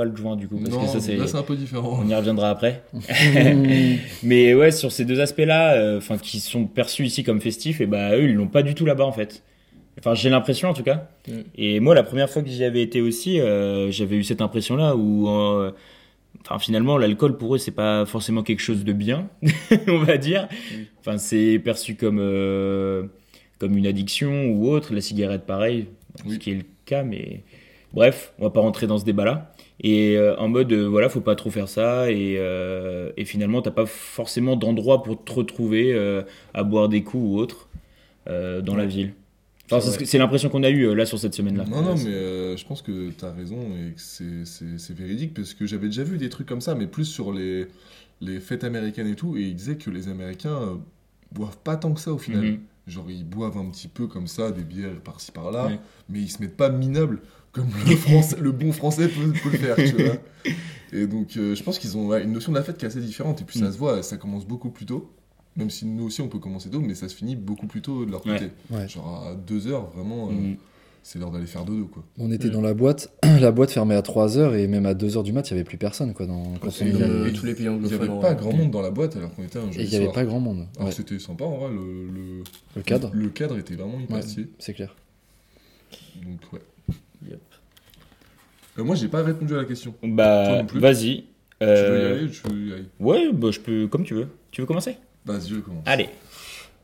Pas 0.00 0.06
le 0.06 0.16
joint 0.16 0.34
du 0.34 0.48
coup, 0.48 0.56
parce 0.56 0.70
non, 0.70 0.80
que 0.80 0.86
ça, 0.86 0.98
c'est. 0.98 1.14
là 1.16 1.26
c'est 1.26 1.36
un 1.36 1.42
peu 1.42 1.56
différent. 1.56 2.00
On 2.02 2.08
y 2.08 2.14
reviendra 2.14 2.48
après. 2.48 2.82
Mais 4.22 4.54
ouais, 4.54 4.70
sur 4.70 4.90
ces 4.92 5.04
deux 5.04 5.20
aspects-là, 5.20 5.74
euh, 5.74 5.98
enfin, 5.98 6.16
qui 6.16 6.40
sont 6.40 6.64
perçus 6.64 7.04
ici 7.04 7.22
comme 7.22 7.38
festifs, 7.42 7.82
et 7.82 7.86
bah 7.86 8.16
eux, 8.16 8.24
ils 8.24 8.34
l'ont 8.34 8.48
pas 8.48 8.62
du 8.62 8.74
tout 8.74 8.86
là-bas 8.86 9.04
en 9.04 9.12
fait. 9.12 9.42
Enfin, 9.98 10.14
j'ai 10.14 10.30
l'impression 10.30 10.70
en 10.70 10.72
tout 10.72 10.82
cas. 10.82 11.08
Mm. 11.28 11.32
Et 11.56 11.80
moi, 11.80 11.94
la 11.94 12.02
première 12.02 12.30
fois 12.30 12.40
que 12.40 12.48
j'y 12.48 12.64
avais 12.64 12.80
été 12.80 13.02
aussi, 13.02 13.40
euh, 13.40 13.90
j'avais 13.90 14.16
eu 14.16 14.24
cette 14.24 14.40
impression-là 14.40 14.96
où, 14.96 15.28
euh, 15.28 15.72
enfin, 16.40 16.58
finalement, 16.58 16.96
l'alcool 16.96 17.36
pour 17.36 17.54
eux, 17.54 17.58
c'est 17.58 17.70
pas 17.70 18.06
forcément 18.06 18.42
quelque 18.42 18.60
chose 18.62 18.84
de 18.84 18.92
bien, 18.94 19.28
on 19.88 19.98
va 19.98 20.16
dire. 20.16 20.48
Oui. 20.72 20.86
Enfin, 21.00 21.18
c'est 21.18 21.58
perçu 21.58 21.96
comme 21.96 22.18
euh, 22.18 23.04
comme 23.58 23.76
une 23.76 23.86
addiction 23.86 24.46
ou 24.46 24.70
autre. 24.70 24.94
La 24.94 25.02
cigarette, 25.02 25.44
pareil, 25.44 25.88
Oui. 26.24 26.34
ce 26.34 26.38
qui 26.38 26.52
est 26.52 26.54
le 26.54 26.64
cas, 26.86 27.02
mais 27.02 27.42
bref, 27.92 28.32
on 28.38 28.44
va 28.44 28.50
pas 28.50 28.60
rentrer 28.60 28.86
dans 28.86 28.98
ce 28.98 29.04
débat-là. 29.04 29.52
Et 29.82 30.16
euh, 30.16 30.36
en 30.36 30.48
mode, 30.48 30.70
euh, 30.72 30.84
voilà, 30.86 31.08
faut 31.08 31.20
pas 31.22 31.36
trop 31.36 31.50
faire 31.50 31.68
ça. 31.68 32.10
Et, 32.10 32.36
euh, 32.38 33.12
et 33.16 33.24
finalement, 33.24 33.62
t'as 33.62 33.70
pas 33.70 33.86
forcément 33.86 34.56
d'endroit 34.56 35.02
pour 35.02 35.22
te 35.24 35.32
retrouver 35.32 35.92
euh, 35.94 36.22
à 36.54 36.62
boire 36.64 36.88
des 36.88 37.02
coups 37.02 37.24
ou 37.24 37.38
autre 37.38 37.68
dans 38.26 38.76
la 38.76 38.86
ville. 38.86 39.14
Enfin, 39.72 39.80
C'est 40.04 40.18
l'impression 40.18 40.48
qu'on 40.50 40.62
a 40.62 40.70
eu 40.70 40.84
euh, 40.84 40.94
là 40.94 41.04
sur 41.06 41.18
cette 41.18 41.34
semaine-là. 41.34 41.64
Non, 41.64 41.82
non, 41.82 41.94
mais 41.96 42.06
euh, 42.12 42.56
je 42.56 42.64
pense 42.64 42.80
que 42.82 43.10
tu 43.10 43.24
as 43.24 43.32
raison 43.32 43.56
et 43.56 43.92
que 43.92 44.00
c'est- 44.44 44.92
véridique 44.94 45.34
parce 45.34 45.54
que 45.54 45.66
j'avais 45.66 45.86
déjà 45.86 46.04
vu 46.04 46.16
des 46.18 46.28
trucs 46.28 46.46
comme 46.48 46.60
ça, 46.60 46.74
mais 46.76 46.86
plus 46.86 47.04
sur 47.06 47.32
les, 47.32 47.66
les 48.20 48.38
fêtes 48.40 48.62
américaines 48.64 49.06
et 49.08 49.14
tout, 49.16 49.36
et 49.36 49.42
ils 49.42 49.54
disaient 49.54 49.76
que 49.76 49.90
les 49.90 50.08
Américains 50.08 50.54
euh, 50.62 50.74
boivent 51.32 51.58
pas 51.64 51.76
tant 51.76 51.92
que 51.92 52.00
ça 52.00 52.12
au 52.12 52.18
final. 52.18 52.42
Mhm. 52.44 52.58
Genre, 52.86 53.06
ils 53.10 53.24
boivent 53.24 53.58
un 53.58 53.70
petit 53.70 53.88
peu 53.88 54.06
comme 54.08 54.26
ça, 54.26 54.50
des 54.52 54.62
bières 54.64 55.00
par-ci 55.04 55.30
par-là, 55.32 55.66
Ouais. 55.66 55.78
mais 56.08 56.20
ils 56.20 56.30
se 56.30 56.40
mettent 56.40 56.56
pas 56.56 56.68
minables 56.70 57.20
comme 57.52 57.66
le, 57.88 57.96
français, 57.96 58.36
le 58.40 58.52
bon 58.52 58.72
français 58.72 59.08
peut, 59.08 59.32
peut 59.42 59.50
le 59.50 59.58
faire, 59.58 59.76
tu 59.76 60.02
vois. 60.02 60.16
Et 60.92 61.06
donc, 61.06 61.36
euh, 61.36 61.54
je 61.54 61.62
pense 61.62 61.78
qu'ils 61.78 61.96
ont 61.96 62.06
ouais, 62.08 62.22
une 62.24 62.32
notion 62.32 62.52
de 62.52 62.58
la 62.58 62.64
fête 62.64 62.76
qui 62.78 62.84
est 62.84 62.88
assez 62.88 63.00
différente, 63.00 63.40
et 63.40 63.44
puis 63.44 63.58
ça 63.58 63.66
Mm. 63.68 63.72
se 63.72 63.78
voit, 63.78 64.02
ça 64.02 64.16
commence 64.16 64.46
beaucoup 64.46 64.70
plus 64.70 64.86
tôt. 64.86 65.10
Même 65.56 65.68
si 65.70 65.84
nous 65.84 66.04
aussi 66.04 66.20
on 66.20 66.28
peut 66.28 66.38
commencer 66.38 66.70
tôt, 66.70 66.80
mais 66.80 66.94
ça 66.94 67.08
se 67.08 67.14
finit 67.14 67.34
beaucoup 67.36 67.66
plus 67.66 67.82
tôt 67.82 68.04
de 68.06 68.10
leur 68.10 68.22
côté. 68.22 68.46
Ouais. 68.70 68.88
Genre 68.88 69.26
à 69.26 69.34
2 69.34 69.66
heures, 69.66 69.90
vraiment, 69.90 70.28
euh, 70.28 70.32
Mhm. 70.32 70.56
c'est 71.02 71.18
l'heure 71.18 71.32
d'aller 71.32 71.46
faire 71.46 71.64
dodo, 71.64 71.86
quoi. 71.86 72.04
On 72.18 72.30
était 72.30 72.48
Mm. 72.48 72.52
dans 72.52 72.60
la 72.60 72.72
boîte, 72.74 73.12
la 73.40 73.50
boîte 73.50 73.72
fermée 73.72 73.96
à 73.96 74.02
3h 74.02 74.54
et 74.54 74.68
même 74.68 74.86
à 74.86 74.94
2h 74.94 75.24
du 75.24 75.32
mat, 75.32 75.48
il 75.48 75.50
y 75.50 75.54
avait 75.54 75.64
plus 75.64 75.76
personne. 75.76 76.14
Quoi, 76.14 76.26
dans, 76.26 76.54
quand 76.60 76.70
y 76.80 76.84
euh, 77.02 77.26
Et 77.28 77.32
tous 77.32 77.46
les 77.46 77.54
pays 77.54 77.66
Il 77.66 77.78
n'y 77.78 77.92
avait 77.94 78.06
pas 78.06 78.14
vrai. 78.14 78.36
grand 78.36 78.52
monde 78.52 78.70
dans 78.70 78.80
la 78.82 78.90
boîte 78.92 79.16
alors 79.16 79.34
qu'on 79.34 79.42
était 79.42 79.58
un 79.58 79.68
Et 79.68 79.72
jeudi 79.72 79.86
il 79.86 79.98
n'y 79.98 80.04
avait 80.04 80.12
pas 80.12 80.24
grand 80.24 80.38
monde. 80.40 80.66
Alors 80.76 80.88
Ouais. 80.88 80.94
c'était 80.94 81.18
sympa 81.18 81.44
en 81.44 81.56
vrai, 81.58 81.70
le, 81.70 82.06
le, 82.06 82.44
Le 82.76 82.82
cadre, 82.82 83.10
le 83.12 83.28
cadre 83.28 83.58
était 83.58 83.74
vraiment 83.74 83.98
hyper 84.00 84.20
c'est 84.60 84.72
clair. 84.74 84.94
Donc 86.24 86.52
ouais. 86.52 86.60
Yep. 87.28 87.40
Euh, 88.78 88.84
moi 88.84 88.94
j'ai 88.96 89.08
pas 89.08 89.22
répondu 89.22 89.54
à 89.54 89.58
la 89.58 89.64
question. 89.64 89.94
Bah, 90.02 90.58
non 90.58 90.66
plus. 90.66 90.80
vas-y. 90.80 91.24
Tu 91.60 91.66
veux 91.66 91.68
y 91.68 91.68
Euh, 91.68 92.14
aller 92.16 92.24
ou 92.24 92.28
tu 92.30 92.42
veux 92.48 92.66
y 92.68 92.72
aller? 92.72 92.84
Ouais, 92.98 93.32
bah, 93.32 93.50
je 93.50 93.60
peux, 93.60 93.86
comme 93.88 94.04
tu 94.04 94.14
veux. 94.14 94.28
Tu 94.50 94.60
veux 94.62 94.66
commencer? 94.66 94.96
Vas-y, 95.26 95.48
je 95.50 95.60
commence. 95.60 95.82
Allez. 95.86 96.08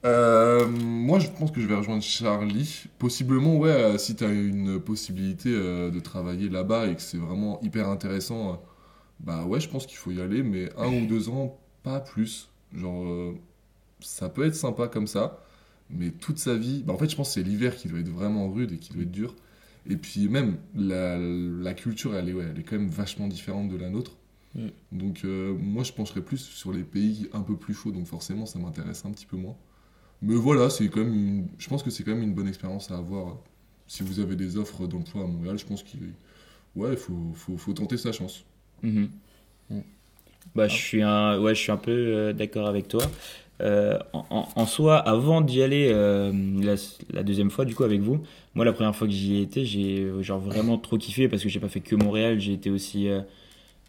Euh, 0.04 0.68
moi 0.68 1.18
je 1.18 1.28
pense 1.28 1.50
que 1.50 1.60
je 1.60 1.66
vais 1.66 1.74
rejoindre 1.74 2.02
Charlie. 2.02 2.84
Possiblement, 2.98 3.56
ouais, 3.56 3.70
euh, 3.70 3.98
si 3.98 4.14
tu 4.14 4.24
as 4.24 4.28
une 4.30 4.78
possibilité 4.78 5.48
euh, 5.52 5.90
de 5.90 5.98
travailler 6.00 6.48
là-bas 6.48 6.86
et 6.88 6.94
que 6.94 7.02
c'est 7.02 7.16
vraiment 7.16 7.58
hyper 7.62 7.88
intéressant, 7.88 8.50
euh, 8.50 8.54
bah 9.20 9.44
ouais, 9.44 9.58
je 9.60 9.68
pense 9.68 9.86
qu'il 9.86 9.96
faut 9.96 10.10
y 10.10 10.20
aller, 10.20 10.42
mais 10.42 10.68
un 10.76 10.88
ou 10.92 11.06
deux 11.06 11.28
ans, 11.28 11.58
pas 11.82 11.98
plus. 12.00 12.50
Genre, 12.74 13.04
euh, 13.06 13.32
ça 14.00 14.28
peut 14.28 14.44
être 14.44 14.54
sympa 14.54 14.86
comme 14.88 15.06
ça, 15.06 15.40
mais 15.90 16.10
toute 16.10 16.38
sa 16.38 16.54
vie, 16.54 16.82
bah 16.86 16.92
en 16.92 16.98
fait, 16.98 17.08
je 17.10 17.16
pense 17.16 17.28
que 17.28 17.34
c'est 17.34 17.42
l'hiver 17.42 17.74
qui 17.74 17.88
doit 17.88 17.98
être 17.98 18.10
vraiment 18.10 18.48
rude 18.52 18.72
et 18.72 18.76
qui 18.76 18.92
doit 18.92 19.02
être 19.02 19.10
dur. 19.10 19.34
Et 19.88 19.96
puis 19.96 20.28
même, 20.28 20.56
la, 20.74 21.18
la 21.18 21.74
culture, 21.74 22.14
elle 22.16 22.28
est, 22.28 22.32
ouais, 22.32 22.46
elle 22.50 22.58
est 22.58 22.62
quand 22.62 22.76
même 22.76 22.88
vachement 22.88 23.28
différente 23.28 23.68
de 23.68 23.76
la 23.76 23.88
nôtre. 23.88 24.16
Mm. 24.54 24.68
Donc 24.92 25.24
euh, 25.24 25.54
moi, 25.54 25.84
je 25.84 25.92
pencherais 25.92 26.22
plus 26.22 26.38
sur 26.38 26.72
les 26.72 26.82
pays 26.82 27.28
un 27.32 27.42
peu 27.42 27.56
plus 27.56 27.74
chauds, 27.74 27.92
donc 27.92 28.06
forcément, 28.06 28.46
ça 28.46 28.58
m'intéresse 28.58 29.04
un 29.04 29.10
petit 29.10 29.26
peu 29.26 29.36
moins. 29.36 29.56
Mais 30.22 30.34
voilà, 30.34 30.70
c'est 30.70 30.88
quand 30.88 31.00
même 31.00 31.14
une... 31.14 31.46
je 31.58 31.68
pense 31.68 31.82
que 31.82 31.90
c'est 31.90 32.02
quand 32.02 32.12
même 32.12 32.22
une 32.22 32.34
bonne 32.34 32.48
expérience 32.48 32.90
à 32.90 32.96
avoir. 32.96 33.36
Si 33.86 34.02
vous 34.02 34.18
avez 34.18 34.34
des 34.34 34.56
offres 34.56 34.86
d'emploi 34.86 35.22
à 35.24 35.26
Montréal, 35.26 35.58
je 35.58 35.66
pense 35.66 35.82
qu'il 35.82 36.00
ouais, 36.74 36.96
faut, 36.96 37.34
faut 37.56 37.72
tenter 37.72 37.96
sa 37.96 38.12
chance. 38.12 38.44
Mhm. 38.82 39.10
Mm. 39.70 39.80
Bah, 40.54 40.68
je 40.68 40.76
suis 40.76 41.02
un, 41.02 41.40
ouais, 41.40 41.54
je 41.54 41.60
suis 41.60 41.72
un 41.72 41.76
peu 41.76 41.90
euh, 41.90 42.32
d'accord 42.32 42.66
avec 42.66 42.88
toi. 42.88 43.02
Euh, 43.62 43.98
en, 44.12 44.66
soi, 44.66 44.98
avant 44.98 45.40
d'y 45.40 45.62
aller 45.62 45.88
euh, 45.90 46.32
la, 46.60 46.74
la 47.10 47.22
deuxième 47.22 47.50
fois, 47.50 47.64
du 47.64 47.74
coup, 47.74 47.84
avec 47.84 48.00
vous, 48.00 48.20
moi, 48.54 48.64
la 48.64 48.72
première 48.72 48.94
fois 48.94 49.06
que 49.06 49.12
j'y 49.12 49.36
ai 49.36 49.42
été, 49.42 49.64
j'ai 49.64 50.00
euh, 50.00 50.22
genre 50.22 50.38
vraiment 50.38 50.76
trop 50.78 50.98
kiffé 50.98 51.28
parce 51.28 51.42
que 51.42 51.48
j'ai 51.48 51.60
pas 51.60 51.68
fait 51.68 51.80
que 51.80 51.96
Montréal, 51.96 52.38
j'ai 52.38 52.52
été 52.52 52.70
aussi 52.70 53.08
euh, 53.08 53.20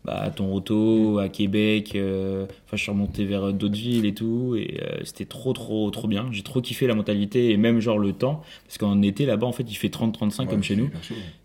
bah, 0.05 0.21
à 0.21 0.29
Toronto, 0.29 1.19
à 1.19 1.27
Québec. 1.27 1.89
Enfin, 1.89 2.77
je 2.77 2.81
suis 2.81 2.91
remonté 2.91 3.25
vers 3.25 3.51
d'autres 3.51 3.75
villes 3.75 4.05
et 4.05 4.13
tout, 4.13 4.55
et 4.57 4.79
c'était 5.03 5.25
trop, 5.25 5.51
trop, 5.53 5.89
trop 5.91 6.07
bien. 6.07 6.27
J'ai 6.31 6.43
trop 6.43 6.61
kiffé 6.61 6.87
la 6.87 6.95
mentalité 6.95 7.51
et 7.51 7.57
même 7.57 7.81
genre 7.81 7.99
le 7.99 8.13
temps, 8.13 8.43
parce 8.65 8.77
qu'en 8.77 9.01
été 9.01 9.25
là-bas, 9.25 9.47
en 9.47 9.51
fait, 9.51 9.69
il 9.69 9.75
fait 9.75 9.89
30-35 9.89 10.39
Ouais, 10.39 10.47
comme 10.47 10.63
chez 10.63 10.77
nous. 10.77 10.89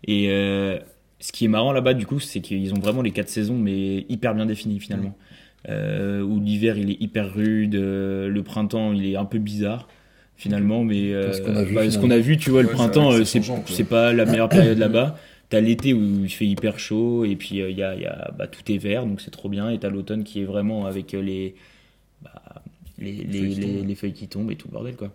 Et 0.07 0.27
ce 1.19 1.31
qui 1.31 1.45
est 1.45 1.49
marrant 1.49 1.71
là-bas, 1.71 1.93
du 1.93 2.05
coup, 2.05 2.19
c'est 2.19 2.41
qu'ils 2.41 2.73
ont 2.73 2.79
vraiment 2.79 3.01
les 3.01 3.11
quatre 3.11 3.29
saisons, 3.29 3.57
mais 3.57 4.05
hyper 4.09 4.35
bien 4.35 4.45
définies 4.45 4.79
finalement. 4.79 5.15
Euh, 5.69 6.21
où 6.21 6.41
l'hiver 6.41 6.77
il 6.77 6.91
est 6.91 7.01
hyper 7.01 7.33
rude, 7.33 7.75
euh, 7.75 8.27
le 8.27 8.43
printemps 8.43 8.91
il 8.91 9.05
est 9.05 9.15
un 9.15 9.23
peu 9.23 9.39
bizarre 9.39 9.87
finalement, 10.35 10.83
mais 10.83 11.13
euh, 11.13 11.31
Ce 11.31 11.41
qu'on 11.41 11.55
a 11.55 11.63
vu, 11.63 11.73
bah, 11.75 11.89
ce 11.89 11.97
qu'on 11.97 12.11
a 12.11 12.17
vu, 12.17 12.35
tu 12.35 12.49
vois, 12.49 12.63
le 12.63 12.67
Ouais, 12.67 12.73
printemps, 12.73 13.11
c'est 13.23 13.83
pas 13.85 14.11
la 14.11 14.25
meilleure 14.25 14.49
période 14.49 14.77
là-bas. 14.77 15.15
T'as 15.49 15.61
l'été 15.61 15.93
où 15.93 16.23
il 16.25 16.29
fait 16.29 16.47
hyper 16.47 16.79
chaud 16.79 17.23
et 17.25 17.35
puis 17.35 17.61
euh, 17.61 17.69
il 17.69 17.77
y 17.77 17.83
a, 17.83 17.95
il 17.95 18.01
y 18.01 18.05
a 18.05 18.31
bah, 18.37 18.47
tout 18.47 18.69
est 18.71 18.77
vert 18.77 19.05
donc 19.05 19.21
c'est 19.21 19.29
trop 19.31 19.49
bien 19.49 19.69
et 19.69 19.77
t'as 19.77 19.89
l'automne 19.89 20.23
qui 20.23 20.41
est 20.41 20.45
vraiment 20.45 20.85
avec 20.87 21.13
euh, 21.13 21.21
les, 21.21 21.53
bah, 22.23 22.41
les, 22.97 23.11
les, 23.11 23.39
feuilles 23.39 23.55
qui 23.59 23.85
les- 23.85 23.95
feuilles 23.95 24.13
qui 24.13 24.27
tombent 24.27 24.51
et 24.51 24.55
tout 24.55 24.67
le 24.67 24.73
bordel 24.73 24.95
quoi. 24.95 25.11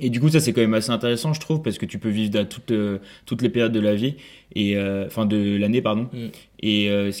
Et 0.00 0.10
du 0.10 0.20
coup, 0.20 0.30
ça 0.30 0.40
c'est 0.40 0.52
quand 0.52 0.62
même 0.62 0.74
assez 0.74 0.90
intéressant, 0.90 1.32
je 1.32 1.40
trouve, 1.40 1.62
parce 1.62 1.78
que 1.78 1.86
tu 1.86 1.98
peux 1.98 2.08
vivre 2.08 2.38
à 2.40 2.44
toutes, 2.44 2.70
euh, 2.72 2.98
toutes 3.26 3.42
les 3.42 3.50
périodes 3.50 3.72
de 3.72 3.80
la 3.80 3.94
vie, 3.94 4.16
et 4.54 4.76
euh, 4.76 5.06
enfin 5.06 5.26
de 5.26 5.56
l'année, 5.56 5.82
pardon. 5.82 6.08
Mm. 6.12 6.26
Et 6.60 6.90
euh, 6.90 7.12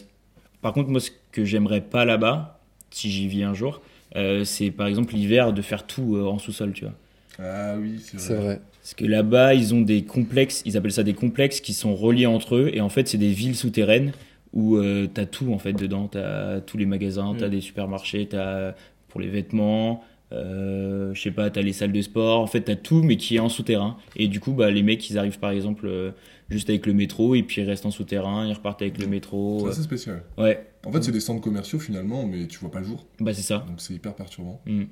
par 0.62 0.72
contre, 0.72 0.88
moi, 0.88 0.98
ce 1.00 1.10
que 1.32 1.44
j'aimerais 1.44 1.80
pas 1.80 2.04
là-bas, 2.04 2.60
si 2.90 3.10
j'y 3.10 3.26
vis 3.28 3.42
un 3.42 3.54
jour, 3.54 3.80
euh, 4.16 4.44
c'est 4.44 4.70
par 4.70 4.86
exemple 4.86 5.14
l'hiver 5.14 5.52
de 5.52 5.62
faire 5.62 5.86
tout 5.86 6.16
euh, 6.16 6.24
en 6.26 6.38
sous-sol, 6.38 6.72
tu 6.72 6.84
vois. 6.84 6.94
Ah 7.38 7.74
oui, 7.78 7.98
c'est 8.04 8.34
vrai. 8.34 8.44
vrai. 8.44 8.60
Parce 8.82 8.94
que 8.94 9.04
là-bas, 9.04 9.54
ils 9.54 9.74
ont 9.74 9.80
des 9.80 10.04
complexes, 10.04 10.62
ils 10.66 10.76
appellent 10.76 10.92
ça 10.92 11.02
des 11.04 11.14
complexes 11.14 11.60
qui 11.60 11.72
sont 11.72 11.94
reliés 11.94 12.26
entre 12.26 12.56
eux, 12.56 12.70
et 12.74 12.80
en 12.80 12.88
fait, 12.88 13.08
c'est 13.08 13.18
des 13.18 13.30
villes 13.32 13.56
souterraines 13.56 14.12
où 14.52 14.76
euh, 14.76 15.06
t'as 15.12 15.24
tout 15.24 15.52
en 15.52 15.58
fait 15.58 15.72
dedans. 15.72 16.08
T'as 16.08 16.60
tous 16.60 16.76
les 16.76 16.84
magasins, 16.86 17.34
t'as 17.38 17.46
Mm. 17.46 17.50
des 17.50 17.60
supermarchés, 17.62 18.26
t'as 18.26 18.74
pour 19.08 19.20
les 19.20 19.28
vêtements, 19.28 20.02
euh, 20.32 21.12
je 21.14 21.20
sais 21.22 21.30
pas, 21.30 21.48
t'as 21.50 21.62
les 21.62 21.72
salles 21.72 21.92
de 21.92 22.02
sport. 22.02 22.40
En 22.40 22.46
fait, 22.46 22.62
t'as 22.62 22.76
tout, 22.76 23.02
mais 23.02 23.16
qui 23.16 23.36
est 23.36 23.40
en 23.40 23.48
souterrain. 23.48 23.96
Et 24.16 24.28
du 24.28 24.40
coup, 24.40 24.52
bah, 24.52 24.70
les 24.70 24.82
mecs, 24.82 25.08
ils 25.08 25.16
arrivent 25.18 25.38
par 25.38 25.50
exemple 25.52 25.86
euh, 25.86 26.10
juste 26.50 26.68
avec 26.68 26.84
le 26.86 26.92
métro, 26.92 27.34
et 27.34 27.42
puis 27.42 27.62
ils 27.62 27.64
restent 27.64 27.86
en 27.86 27.90
souterrain, 27.90 28.46
ils 28.46 28.52
repartent 28.52 28.82
avec 28.82 28.98
le 28.98 29.06
métro. 29.06 29.60
C'est 29.64 29.70
assez 29.70 29.82
spécial. 29.82 30.22
Ouais, 30.36 30.66
En 30.84 30.92
fait, 30.92 31.02
c'est 31.02 31.12
des 31.12 31.20
centres 31.20 31.40
commerciaux 31.40 31.78
finalement, 31.78 32.26
mais 32.26 32.46
tu 32.48 32.58
vois 32.58 32.70
pas 32.70 32.80
le 32.80 32.86
jour. 32.86 33.06
bah 33.20 33.32
c'est 33.34 33.42
ça. 33.42 33.64
Donc 33.68 33.80
c'est 33.80 33.94
hyper 33.94 34.14
perturbant. 34.14 34.60
Mm. 34.66 34.82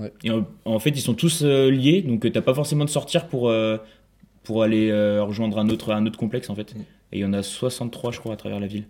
Ouais. 0.00 0.12
Et 0.24 0.30
en, 0.30 0.46
en 0.64 0.78
fait, 0.78 0.90
ils 0.90 1.00
sont 1.00 1.14
tous 1.14 1.42
euh, 1.44 1.70
liés, 1.70 2.02
donc 2.02 2.24
euh, 2.26 2.30
t'as 2.30 2.40
pas 2.42 2.54
forcément 2.54 2.84
de 2.84 2.90
sortir 2.90 3.28
pour, 3.28 3.48
euh, 3.48 3.76
pour 4.42 4.62
aller 4.62 4.90
euh, 4.90 5.22
rejoindre 5.22 5.58
un 5.58 5.68
autre, 5.68 5.92
un 5.92 6.04
autre 6.06 6.18
complexe 6.18 6.50
en 6.50 6.54
fait. 6.54 6.74
Mm. 6.74 6.80
Et 7.12 7.18
il 7.18 7.20
y 7.20 7.24
en 7.24 7.32
a 7.32 7.42
63, 7.42 8.10
je 8.12 8.18
crois, 8.20 8.32
à 8.34 8.36
travers 8.36 8.58
la 8.58 8.66
ville. 8.66 8.86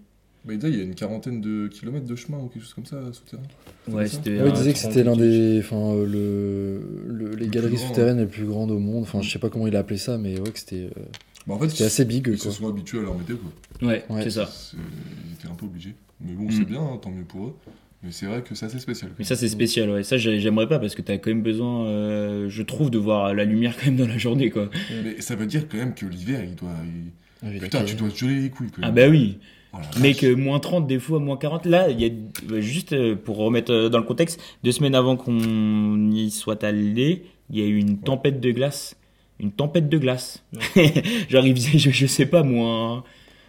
Mais 0.46 0.54
il 0.56 0.76
y 0.76 0.80
a 0.80 0.82
une 0.84 0.94
quarantaine 0.94 1.40
de 1.40 1.68
kilomètres 1.68 2.06
de 2.06 2.14
chemin 2.16 2.38
ou 2.38 2.48
quelque 2.48 2.62
chose 2.62 2.74
comme 2.74 2.84
ça 2.86 3.00
souterrain. 3.14 3.42
Ouais, 3.88 4.06
c'était. 4.06 4.38
Ouais, 4.40 4.48
il 4.48 4.52
disait 4.52 4.72
que 4.74 4.78
30 4.78 4.92
c'était 4.92 5.04
l'un 5.04 5.16
des, 5.16 5.58
enfin, 5.60 5.94
euh, 5.94 6.04
le, 6.06 7.12
le- 7.14 7.34
les 7.34 7.46
Le 7.46 7.50
galeries 7.50 7.76
grand, 7.76 7.86
souterraines 7.88 8.18
les 8.18 8.26
plus 8.26 8.44
grandes 8.44 8.70
au 8.70 8.78
monde. 8.78 9.02
Enfin, 9.04 9.22
je 9.22 9.30
sais 9.30 9.38
pas 9.38 9.48
comment 9.48 9.66
il 9.66 9.74
a 9.74 9.78
appelé 9.80 9.98
ça, 9.98 10.18
mais 10.18 10.38
ouais, 10.38 10.50
que 10.50 10.58
c'était, 10.58 10.90
euh, 10.96 11.02
Bah, 11.46 11.54
en 11.54 11.58
fait, 11.58 11.70
c'était 11.70 11.84
assez 11.84 12.04
big, 12.04 12.26
ils 12.28 12.38
se 12.38 12.50
sont 12.50 12.68
habitués 12.68 12.98
à 12.98 13.02
leur 13.02 13.16
météo, 13.18 13.36
quoi. 13.38 13.88
Ouais, 13.88 14.04
Ouais. 14.10 14.22
c'est 14.22 14.30
ça. 14.30 14.48
Ils 14.74 15.32
étaient 15.34 15.48
un 15.48 15.54
peu 15.54 15.64
obligés. 15.66 15.94
Mais 16.20 16.32
bon, 16.32 16.44
Mm. 16.44 16.50
c'est 16.52 16.64
bien, 16.64 16.80
hein, 16.80 16.98
tant 17.00 17.10
mieux 17.10 17.24
pour 17.24 17.46
eux. 17.48 17.56
Mais 18.02 18.10
c'est 18.12 18.26
vrai 18.26 18.42
que 18.42 18.54
c'est 18.54 18.66
assez 18.66 18.78
spécial. 18.78 19.10
Mais 19.18 19.24
ça, 19.24 19.34
c'est 19.34 19.48
spécial, 19.48 19.88
ouais. 19.90 20.02
Ça, 20.02 20.18
j'ai- 20.18 20.38
j'aimerais 20.38 20.68
pas 20.68 20.78
parce 20.78 20.94
que 20.94 21.00
t'as 21.02 21.16
quand 21.16 21.30
même 21.30 21.42
besoin, 21.42 21.86
euh, 21.86 22.48
je 22.50 22.62
trouve, 22.62 22.90
de 22.90 22.98
voir 22.98 23.32
la 23.32 23.44
lumière 23.44 23.74
quand 23.78 23.86
même 23.86 23.96
dans 23.96 24.06
la 24.06 24.18
journée, 24.18 24.50
quoi. 24.50 24.68
Mais 25.02 25.20
ça 25.22 25.36
veut 25.36 25.46
dire 25.46 25.66
quand 25.68 25.78
même 25.78 25.94
que 25.94 26.04
l'hiver, 26.06 26.42
il 26.44 26.54
doit. 26.54 26.70
il- 26.84 27.12
Ah, 27.46 27.50
Putain, 27.60 27.84
tu 27.84 27.94
dois 27.94 28.08
te 28.10 28.16
geler 28.16 28.40
les 28.40 28.50
couilles. 28.50 28.68
Quand 28.70 28.80
Ah 28.82 28.90
même. 28.90 28.94
bah 28.94 29.10
oui. 29.10 29.38
Oh 29.74 29.78
vache. 30.00 30.22
euh, 30.24 30.34
moins 30.36 30.60
30, 30.60 30.86
des 30.86 30.98
fois, 30.98 31.18
moins 31.18 31.36
40. 31.36 31.66
Là, 31.66 31.90
il 31.90 32.00
y 32.00 32.06
a, 32.06 32.10
euh, 32.52 32.60
juste 32.60 32.92
euh, 32.92 33.16
pour 33.16 33.36
remettre 33.36 33.72
euh, 33.72 33.88
dans 33.88 33.98
le 33.98 34.04
contexte, 34.04 34.40
deux 34.62 34.72
semaines 34.72 34.94
avant 34.94 35.16
qu'on 35.16 36.10
y 36.12 36.30
soit 36.30 36.62
allé, 36.64 37.24
il 37.50 37.58
y 37.58 37.62
a 37.62 37.66
eu 37.66 37.76
une 37.78 37.98
tempête 37.98 38.40
de 38.40 38.50
glace. 38.50 38.96
Une 39.40 39.50
tempête 39.50 39.88
de 39.88 39.98
glace. 39.98 40.44
Genre, 41.28 41.46
il 41.46 41.54
faisait, 41.56 41.78
je, 41.78 41.90
je 41.90 42.06
sais 42.06 42.26
pas, 42.26 42.42
moins. 42.42 43.02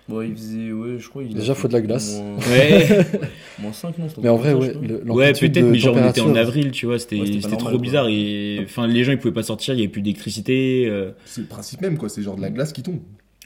Bon, 0.07 0.21
il 0.21 0.35
faisait, 0.35 0.71
ouais, 0.71 0.99
je 0.99 1.09
crois. 1.09 1.23
Il 1.23 1.33
Déjà, 1.33 1.55
faut 1.55 1.67
de 1.67 1.73
la 1.73 1.81
glace. 1.81 2.19
Moins, 2.21 2.37
Ouais, 2.49 3.05
moins 3.59 3.73
5, 3.73 3.97
non 3.97 4.05
Mais 4.21 4.29
en 4.29 4.35
vrai, 4.37 4.53
ouais, 4.53 4.73
le- 4.81 5.11
ouais 5.11 5.33
peut-être, 5.33 5.61
mais 5.65 5.79
genre, 5.79 5.95
on 5.95 6.09
était 6.09 6.21
en 6.21 6.35
avril, 6.35 6.69
tu 6.71 6.85
vois, 6.85 6.99
c'était 6.99 7.19
Ouais, 7.19 7.39
trop 7.57 7.79
bizarre. 7.79 8.07
Et 8.09 8.59
enfin, 8.63 8.85
les 8.87 9.03
gens, 9.03 9.11
ils 9.13 9.17
pouvaient 9.19 9.33
pas 9.33 9.41
sortir, 9.43 9.73
il 9.73 9.77
y 9.79 9.81
avait 9.83 9.91
plus 9.91 10.01
d'électricité. 10.03 10.85
euh, 10.87 11.11
C'est 11.25 11.41
le 11.41 11.47
principe 11.47 11.81
même, 11.81 11.97
quoi. 11.97 12.09
C'est 12.09 12.21
genre 12.21 12.35
de 12.35 12.41
la 12.41 12.51
glace 12.51 12.71
qui 12.71 12.83
tombe. 12.83 12.99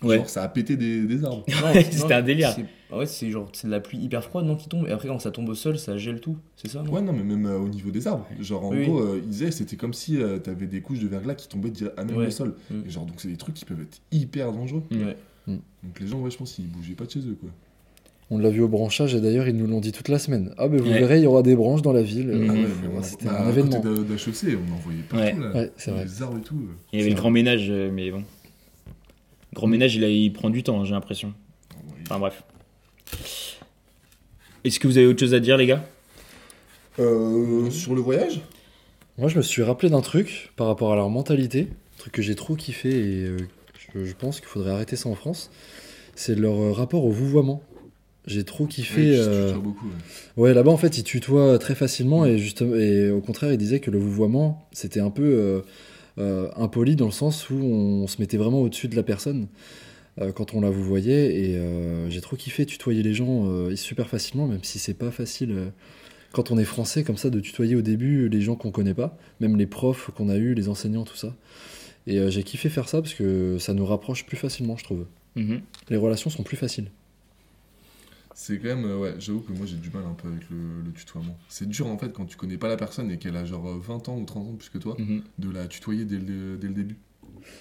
Ouais. 0.04 0.17
Genre, 0.17 0.30
ça 0.30 0.43
a 0.43 0.48
pété 0.50 0.76
des, 0.78 1.02
des 1.04 1.24
arbres. 1.26 1.45
C'était 1.91 2.13
un 2.13 2.22
délire. 2.22 2.52
c'est- 2.52 2.65
ah 2.91 2.98
Ouais, 2.98 3.06
c'est 3.06 3.30
genre, 3.30 3.50
c'est 3.54 3.67
de 3.67 3.72
la 3.72 3.80
pluie 3.82 4.00
hyper 4.00 4.24
froide, 4.24 4.45
non, 4.45 4.56
qui 4.56 4.67
tombe. 4.67 4.88
Et 4.88 4.91
après, 4.91 5.08
quand 5.10 5.19
ça 5.19 5.30
tombe 5.32 5.48
au 5.50 5.56
sol, 5.56 5.78
ça 5.78 5.98
gèle 5.98 6.19
tout. 6.22 6.38
C'est 6.56 6.69
ça, 6.69 6.82
non? 6.82 6.91
Ouais, 6.91 7.02
non, 7.02 7.13
mais 7.13 7.24
même 7.24 7.45
euh, 7.45 7.58
au 7.60 7.67
niveau 7.69 7.91
des 7.91 8.08
arbres. 8.08 8.26
Genre, 8.39 8.65
en 8.65 8.72
Oui, 8.72 8.84
gros, 8.86 9.00
euh, 9.00 9.22
ils 9.24 9.30
disaient 9.30 9.52
c'était 9.52 9.76
comme 9.76 9.93
si 9.93 10.17
euh, 10.22 10.39
t'avais 10.39 10.65
des 10.67 10.82
couches 10.82 11.00
de 11.00 11.08
verglas 11.08 11.36
qui 11.36 11.48
tombaient 11.48 11.72
à 11.98 12.04
même 12.04 12.15
Ouais. 12.17 12.26
le 12.26 12.32
sol. 12.32 12.56
Mm. 12.72 12.76
Et 12.88 12.89
genre, 12.89 13.06
donc 13.06 13.15
c'est 13.17 13.28
des 13.28 13.36
trucs 13.38 13.54
qui 13.56 13.65
peuvent 13.65 13.82
être 13.82 14.00
hyper 14.12 14.52
dangereux. 14.52 14.84
Mm. 15.50 15.60
Donc 15.84 16.00
les 16.00 16.08
gens, 16.08 16.20
ouais, 16.22 16.32
je 16.32 16.38
pense 16.38 16.54
qu'ils 16.54 16.68
bougeaient 16.68 16.94
pas 16.94 17.06
de 17.06 17.12
chez 17.12 17.20
eux, 17.20 17.38
quoi. 17.40 17.50
On 18.32 18.38
l'a 18.38 18.50
vu 18.52 18.62
au 18.62 18.68
branchage 18.68 19.16
et 19.16 19.22
d'ailleurs 19.22 19.48
ils 19.48 19.56
nous 19.58 19.66
l'ont 19.66 19.80
dit 19.80 19.92
toute 19.92 20.08
la 20.08 20.20
semaine. 20.20 20.54
Ah 20.60 20.68
ben 20.68 20.80
vous 20.80 20.88
Ouais. 20.90 21.00
verrez, 21.00 21.18
il 21.18 21.24
y 21.24 21.28
aura 21.28 21.42
des 21.42 21.56
branches 21.56 21.82
dans 21.82 21.94
la 21.94 22.04
ville. 22.04 22.28
Mhm. 22.28 22.34
Euh, 22.34 22.48
Ah 22.50 22.54
ouais, 22.54 22.94
on- 23.00 23.02
C'était 23.04 23.26
bah, 23.26 23.42
un 23.42 23.48
à 23.48 23.50
événement. 23.50 23.80
d'HEC, 23.80 24.56
on 24.56 24.74
en 24.74 24.78
voyait 24.78 25.02
partout, 25.10 25.40
là. 25.42 25.52
Ouais, 25.54 25.72
c'est 25.78 25.90
vrai. 25.92 26.06
Les 26.06 26.22
arbres 26.22 26.38
et 26.38 26.42
tout. 26.42 26.56
Il 26.94 27.00
y 27.00 27.02
avait 27.02 27.10
C'est 27.10 27.16
le 27.16 27.20
grand 27.22 27.32
ménage, 27.32 27.68
euh, 27.72 27.90
mais 27.92 28.12
bon. 28.12 28.24
Grand 29.56 29.66
ménage, 29.68 29.96
il, 29.96 30.04
a- 30.04 30.10
il 30.10 30.32
prend 30.32 30.52
du 30.52 30.62
temps, 30.62 30.86
j'ai 30.86 30.92
l'impression. 30.94 31.34
Enfin 32.04 32.20
bref. 32.20 32.44
Est-ce 34.64 34.80
que 34.80 34.88
vous 34.88 34.98
avez 34.98 35.08
autre 35.08 35.20
chose 35.20 35.34
à 35.34 35.40
dire, 35.40 35.58
les 35.58 35.66
gars? 35.66 35.84
Euh, 37.00 37.70
sur 37.72 37.96
le 37.96 38.02
voyage? 38.02 38.42
Moi 39.18 39.28
je 39.30 39.38
me 39.38 39.42
suis 39.42 39.64
rappelé 39.64 39.90
d'un 39.90 40.02
truc 40.02 40.52
par 40.56 40.68
rapport 40.68 40.92
à 40.94 40.96
leur 40.96 41.10
mentalité, 41.10 41.68
un 41.72 41.98
truc 42.00 42.14
que 42.14 42.22
j'ai 42.22 42.36
trop 42.36 42.56
kiffé 42.56 42.90
et 42.90 43.24
euh, 43.26 43.38
je, 43.93 44.06
je 44.06 44.13
pense 44.13 44.39
qu'il 44.39 44.49
faudrait 44.49 44.71
arrêter 44.71 44.95
ça 44.95 45.10
en 45.10 45.15
France. 45.15 45.52
C'est 46.15 46.36
leur 46.36 46.60
euh, 46.60 46.71
rapport 46.71 47.06
au 47.06 47.12
vouvoiement. 47.12 47.62
J'ai 48.28 48.43
trop 48.43 48.67
kiffé. 48.67 49.12
Ouais, 49.12 49.17
euh, 49.17 49.54
beaucoup, 49.54 49.88
ouais. 49.88 50.43
Ouais, 50.43 50.54
là-bas, 50.54 50.71
en 50.71 50.78
fait, 50.78 50.97
ils 50.97 51.04
tutoient 51.04 51.58
très 51.58 51.73
facilement 51.73 52.25
et, 52.25 52.38
justement, 52.38 52.75
et 52.75 53.10
au 53.10 53.21
contraire, 53.21 53.52
ils 53.52 53.58
disaient 53.58 53.80
que 53.80 53.89
le 53.89 53.97
vouvoiement, 53.97 54.67
c'était 54.71 54.99
un 54.99 55.10
peu 55.10 55.23
euh, 55.23 55.62
euh, 56.19 56.49
impoli 56.56 56.95
dans 56.95 57.06
le 57.06 57.12
sens 57.12 57.49
où 57.49 57.56
on 57.56 58.06
se 58.08 58.19
mettait 58.19 58.38
vraiment 58.38 58.62
au-dessus 58.62 58.88
de 58.88 58.95
la 58.95 59.04
personne 59.04 59.47
euh, 60.21 60.32
quand 60.32 60.54
on 60.54 60.62
la 60.62 60.69
vouvoyait. 60.69 61.39
Et 61.39 61.56
euh, 61.56 62.10
j'ai 62.10 62.21
trop 62.21 62.36
kiffé 62.36 62.65
tutoyer 62.65 63.02
les 63.02 63.13
gens 63.13 63.47
euh, 63.47 63.75
super 63.75 64.10
facilement, 64.10 64.45
même 64.45 64.63
si 64.63 64.78
c'est 64.78 64.93
pas 64.93 65.12
facile 65.12 65.52
euh, 65.52 65.69
quand 66.32 66.52
on 66.52 66.60
est 66.60 66.65
français 66.65 67.04
comme 67.04 67.17
ça 67.17 67.32
de 67.32 67.39
tutoyer 67.39 67.75
au 67.75 67.82
début 67.82 68.30
les 68.30 68.41
gens 68.41 68.56
qu'on 68.56 68.69
connaît 68.69 68.93
pas, 68.93 69.17
même 69.39 69.58
les 69.58 69.65
profs 69.65 70.12
qu'on 70.15 70.30
a 70.30 70.36
eu, 70.36 70.54
les 70.54 70.69
enseignants, 70.69 71.06
tout 71.06 71.15
ça. 71.15 71.34
Et 72.08 72.18
euh, 72.20 72.30
j'ai 72.30 72.44
kiffé 72.44 72.70
faire 72.70 72.88
ça 72.90 73.02
parce 73.02 73.14
que 73.14 73.58
ça 73.60 73.74
nous 73.74 73.86
rapproche 73.86 74.26
plus 74.26 74.38
facilement, 74.38 74.78
je 74.78 74.84
trouve. 74.84 75.06
Mhm. 75.36 75.62
Les 75.90 75.98
relations 75.98 76.30
sont 76.30 76.44
plus 76.44 76.58
faciles. 76.58 76.90
C'est 78.34 78.58
quand 78.58 78.70
même, 78.70 78.86
euh, 78.86 78.98
ouais, 78.98 79.14
j'avoue 79.20 79.42
que 79.42 79.52
moi 79.52 79.66
j'ai 79.66 79.76
du 79.76 79.90
mal 79.90 80.04
un 80.10 80.14
peu 80.14 80.30
avec 80.30 80.50
le, 80.50 80.58
le 80.86 80.92
tutoiement. 80.94 81.38
C'est 81.50 81.68
dur 81.68 81.88
en 81.88 81.98
fait 81.98 82.14
quand 82.14 82.26
tu 82.26 82.38
connais 82.38 82.58
pas 82.58 82.70
la 82.70 82.78
personne 82.78 83.12
et 83.12 83.18
qu'elle 83.18 83.36
a 83.36 83.44
genre 83.44 83.68
euh, 83.68 83.80
20 83.86 84.08
ans 84.10 84.18
ou 84.18 84.24
30 84.26 84.48
ans 84.48 84.56
plus 84.58 84.70
que 84.70 84.78
toi, 84.78 84.96
Mhm. 84.98 85.22
de 85.40 85.52
la 85.52 85.68
tutoyer 85.68 86.06
dès 86.06 86.18
le, 86.18 86.58
dès 86.58 86.68
le 86.68 86.74
début. 86.74 86.96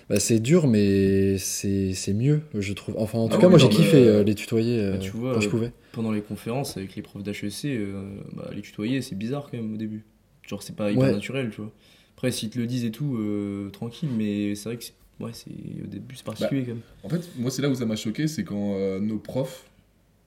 Bah, 0.09 0.21
c'est 0.21 0.39
dur, 0.41 0.67
mais 0.69 1.37
c'est 1.39 1.95
c'est 1.95 2.13
mieux, 2.15 2.43
je 2.55 2.73
trouve. 2.75 2.95
Enfin, 2.99 3.19
en 3.19 3.29
tout 3.29 3.37
Ah 3.37 3.41
cas, 3.41 3.47
oui, 3.47 3.51
moi, 3.51 3.59
j'ai 3.59 3.69
mais, 3.69 3.75
kiffé 3.75 3.97
euh, 3.97 4.21
euh, 4.21 4.25
les 4.25 4.35
tutoyer 4.35 4.81
euh, 4.81 4.93
bah, 4.93 4.99
tu 4.99 5.11
vois, 5.11 5.35
quand 5.35 5.41
je 5.41 5.47
euh, 5.47 5.51
pouvais. 5.51 5.73
Pendant 5.93 6.13
les 6.13 6.21
conférences 6.21 6.77
avec 6.77 6.95
les 6.95 7.03
profs 7.03 7.23
d'HEC, 7.23 7.65
euh, 7.67 8.21
bah, 8.35 8.51
les 8.55 8.63
tutoyer, 8.63 9.03
c'est 9.03 9.15
bizarre 9.17 9.49
quand 9.51 9.57
même 9.57 9.75
au 9.75 9.77
début. 9.77 10.05
Genre, 10.47 10.63
c'est 10.63 10.75
pas 10.77 10.91
hyper 10.93 11.03
Ouais. 11.05 11.13
naturel, 11.13 11.51
tu 11.51 11.61
vois. 11.61 11.73
Après, 12.19 12.33
s'ils 12.33 12.51
te 12.51 12.59
le 12.59 12.67
disent 12.67 12.85
et 12.85 12.91
tout, 12.91 13.15
euh, 13.17 13.71
tranquille, 13.71 14.09
mais 14.19 14.57
c'est 14.57 14.69
vrai 14.71 14.77
que 14.77 14.83
c'est- 14.83 14.93
ouais, 15.21 15.31
c'est 15.33 15.53
au 15.85 15.87
début, 15.87 16.17
c'est 16.17 16.25
particulier 16.25 16.63
quand 16.63 16.73
même. 16.73 16.81
En 17.05 17.09
fait, 17.09 17.29
moi 17.39 17.49
c'est 17.53 17.63
là 17.63 17.69
où 17.71 17.77
ça 17.77 17.87
m'a 17.87 17.95
choqué, 17.95 18.27
c'est 18.27 18.43
quand 18.43 18.75
euh, 18.75 18.99
nos 18.99 19.19
profs 19.19 19.67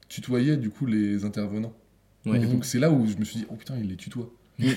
tutoyaient 0.07 0.55
du 0.55 0.69
coup 0.69 0.85
les 0.85 1.25
intervenants. 1.25 1.73
Ouais. 2.25 2.37
Et 2.37 2.45
donc 2.45 2.63
c'est 2.63 2.79
là 2.79 2.91
où 2.91 3.05
je 3.07 3.17
me 3.17 3.25
suis 3.25 3.39
dit, 3.39 3.45
oh 3.49 3.55
putain, 3.55 3.75
il 3.77 3.89
les 3.89 3.97
tutoie. 3.97 4.29
et 4.59 4.73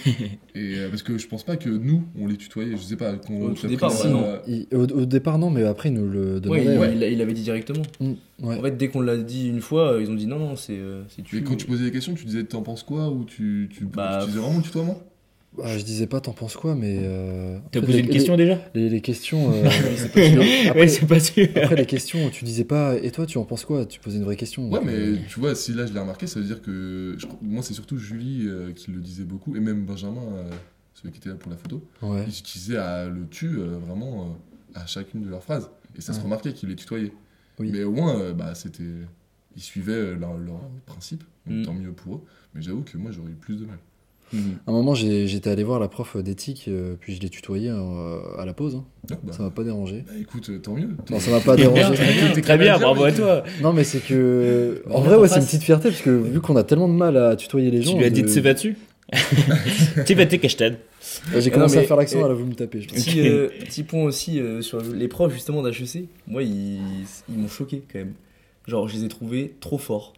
euh, 0.57 0.88
parce 0.88 1.03
que 1.05 1.16
je 1.16 1.29
pense 1.29 1.44
pas 1.44 1.57
que 1.57 1.68
nous, 1.68 2.03
on 2.18 2.27
les 2.27 2.37
tutoyait, 2.37 2.72
je 2.77 2.83
sais 2.83 2.96
pas. 2.96 3.14
Qu'on 3.16 3.50
Au 3.50 3.55
pris 3.55 3.68
départ, 3.68 3.92
la- 4.03 4.11
non. 4.11 4.40
Il- 4.48 4.66
au, 4.72 4.83
au 4.83 5.05
départ, 5.05 5.38
non, 5.38 5.50
mais 5.50 5.62
après, 5.62 5.90
ils 5.90 5.94
nous 5.94 6.09
le 6.11 6.35
Ouais, 6.35 6.40
demandaient. 6.40 6.79
ouais. 6.79 6.96
il- 6.96 7.12
il 7.12 7.20
avait 7.22 7.33
dit 7.35 7.42
directement. 7.42 7.83
Mm, 8.00 8.12
ouais. 8.42 8.59
En 8.59 8.62
fait, 8.62 8.77
dès 8.77 8.88
qu'on 8.88 9.03
l'a 9.03 9.18
dit 9.18 9.48
une 9.48 9.61
fois, 9.61 9.98
ils 10.00 10.11
ont 10.11 10.14
dit 10.14 10.27
non, 10.27 10.40
non, 10.40 10.57
c'est 10.57 10.81
c'est 11.11 11.22
tu. 11.22 11.37
Et 11.38 11.42
quand 11.44 11.55
tu 11.55 11.66
posais 11.66 11.85
des 11.85 11.92
questions, 11.92 12.14
tu 12.14 12.24
disais 12.24 12.42
t'en 12.44 12.62
penses 12.62 12.83
quoi 12.83 13.09
ou 13.11 13.24
tu, 13.24 13.68
tu, 13.72 13.85
Bah, 13.85 14.18
tu 14.22 14.27
disais 14.29 14.40
vraiment 14.40 14.57
le 14.57 14.62
tutoiement? 14.64 15.00
Bah, 15.57 15.79
je 15.79 15.85
disais 15.85 16.07
pas, 16.09 16.21
t'en 16.21 16.33
penses 16.33 16.57
quoi, 16.57 16.75
mais. 16.75 16.99
euh, 17.03 17.59
T'as 17.71 17.81
posé 17.81 17.93
les- 17.93 17.99
une 18.01 18.09
question 18.09 18.37
déjà 18.37 18.59
Les, 18.75 19.01
questions. 19.01 19.53
euh, 19.53 19.64
c'est 19.97 20.12
pas 20.12 20.29
sûr. 20.29 20.43
Après- 20.71 20.81
Ouais, 20.81 20.88
c'est 20.88 21.07
pas 21.07 21.21
sûr. 21.21 21.49
après, 21.55 21.77
les 21.77 21.87
questions, 21.87 22.29
tu 22.31 22.45
disais 22.45 22.64
pas, 22.64 22.97
et 22.97 23.11
toi, 23.12 23.25
tu 23.25 23.38
en 23.38 23.45
penses 23.45 23.64
quoi? 23.64 23.87
Tu 23.87 24.01
posais 24.01 24.19
une 24.19 24.25
vraie 24.25 24.37
question. 24.37 24.69
Ouais, 24.71 24.81
mais 24.85 24.93
euh, 24.95 25.17
tu 25.29 25.38
vois, 25.38 25.55
si 25.55 25.73
là 25.73 25.87
je 25.87 25.93
l'ai 25.93 26.01
remarqué, 26.01 26.27
ça 26.27 26.40
veut 26.40 26.47
dire 26.47 26.61
que. 26.61 27.14
je 27.19 27.27
moi, 27.40 27.62
c'est 27.62 27.75
surtout 27.75 27.97
Julie 27.99 28.47
euh, 28.49 28.73
qui 28.73 28.90
le 28.90 29.01
disait 29.01 29.23
beaucoup, 29.25 29.55
et 29.55 29.61
même 29.61 29.85
Benjamin, 29.85 30.23
euh, 30.23 30.51
celui 30.95 31.12
qui 31.12 31.19
était 31.19 31.29
là 31.29 31.37
pour 31.37 31.51
la 31.53 31.57
photo. 31.57 31.83
Ouais. 32.03 32.25
Ils 32.27 32.37
utilisaient 32.38 32.79
à 32.79 33.07
le 33.07 33.27
tu 33.31 33.47
euh, 33.47 33.79
vraiment 33.87 34.35
euh, 34.75 34.81
à 34.81 34.87
chacune 34.87 35.23
de 35.23 35.29
leurs 35.29 35.43
phrases. 35.45 35.71
Et 35.97 36.01
ça 36.01 36.12
se 36.12 36.21
remarquait 36.21 36.53
qu'ils 36.53 36.69
les 36.69 36.75
tutoyaient. 36.77 37.12
Oui. 37.61 37.69
Mais 37.73 37.85
au 37.85 37.93
moins, 37.93 38.19
euh, 38.19 38.33
bah, 38.33 38.55
c'était. 38.57 38.83
Ils 39.57 39.62
suivaient 39.62 39.93
euh, 39.93 40.17
leur, 40.17 40.37
leur 40.37 40.59
principe, 40.85 41.23
donc 41.47 41.59
Mm. 41.59 41.62
tant 41.62 41.75
mieux 41.75 41.93
pour 41.93 42.17
eux. 42.17 42.21
Mais 42.57 42.62
j'avoue 42.62 42.83
que 42.83 42.99
moi, 42.99 43.12
j'aurais 43.12 43.31
eu 43.31 43.35
plus 43.37 43.55
de 43.57 43.67
mal. 43.67 43.79
Mhm. 44.35 44.57
À 44.66 44.70
un 44.70 44.75
moment, 44.75 44.94
j'étais 44.94 45.49
allé 45.49 45.62
voir 45.62 45.79
la 45.81 45.88
prof 45.88 46.16
d'éthique, 46.16 46.64
euh, 46.68 46.97
puis 46.99 47.14
je 47.14 47.20
l'ai 47.20 47.29
tutoyé 47.31 47.70
euh, 47.70 48.18
à 48.38 48.44
la 48.44 48.53
pause. 48.53 48.75
hein. 48.77 48.85
Bah, 49.09 49.33
Ça 49.33 49.42
m'a 49.44 49.51
pas 49.51 49.62
dérangé. 49.64 50.05
bah, 50.07 50.12
écoute, 50.20 50.49
euh, 50.51 50.59
tant 50.59 50.75
mieux. 50.75 50.88
Non, 51.11 51.20
ça 51.20 51.31
m'a 51.31 51.40
pas 51.40 51.55
Bien, 51.57 51.70
dérangé. 51.70 51.94
très 51.94 52.12
bien, 52.12 52.31
T'es 52.33 52.40
très 52.42 52.59
bien, 52.59 52.79
bravo 52.79 53.05
à 53.05 53.12
toi. 53.12 53.44
Non, 53.62 53.73
mais 53.73 53.85
c'est 53.85 54.01
que. 54.01 54.83
En 54.90 55.01
vrai, 55.01 55.16
ouais, 55.16 55.29
c'est 55.29 55.38
une 55.40 55.44
petite 55.47 55.62
fierté, 55.62 55.88
parce 55.90 56.03
que 56.03 56.11
vu 56.11 56.40
qu'on 56.40 56.57
a 56.57 56.64
tellement 56.64 56.88
de 56.88 56.94
mal 56.94 57.16
à 57.16 57.37
tutoyer 57.37 57.70
les 57.70 57.83
gens. 57.83 57.92
Tu 57.92 57.99
lui 57.99 58.05
as 58.05 58.11
dit 58.11 58.23
de 58.23 58.29
se 58.29 58.40
battre 58.40 58.61
dessus 58.62 58.77
Tu 60.07 60.14
vas 60.14 60.27
te 60.27 60.37
cacher. 60.37 60.70
Ouais, 61.33 61.40
J'ai 61.40 61.51
commencé 61.51 61.77
non, 61.77 61.81
mais- 61.81 61.85
à 61.85 61.88
faire 61.88 61.97
l'accent, 61.97 62.25
elle 62.25 62.31
a 62.31 62.35
voulu 62.35 62.51
me 62.51 62.55
taper. 62.55 62.81
je 62.81 62.88
pense. 62.88 62.97
Petit, 63.05 63.20
euh, 63.29 63.49
petit 63.64 63.83
point 63.83 64.03
aussi 64.03 64.40
euh, 64.40 64.62
sur 64.62 64.81
les 64.83 65.09
profs 65.09 65.33
justement 65.33 65.62
d'HEC. 65.62 66.09
Moi, 66.27 66.42
ils, 66.42 66.81
ils 67.29 67.38
m'ont 67.38 67.49
choqué 67.49 67.83
quand 67.92 67.99
même. 67.99 68.14
Genre, 68.66 68.88
je 68.88 68.97
les 68.97 69.05
ai 69.05 69.09
trouvés 69.09 69.55
trop 69.61 69.77
forts. 69.79 70.14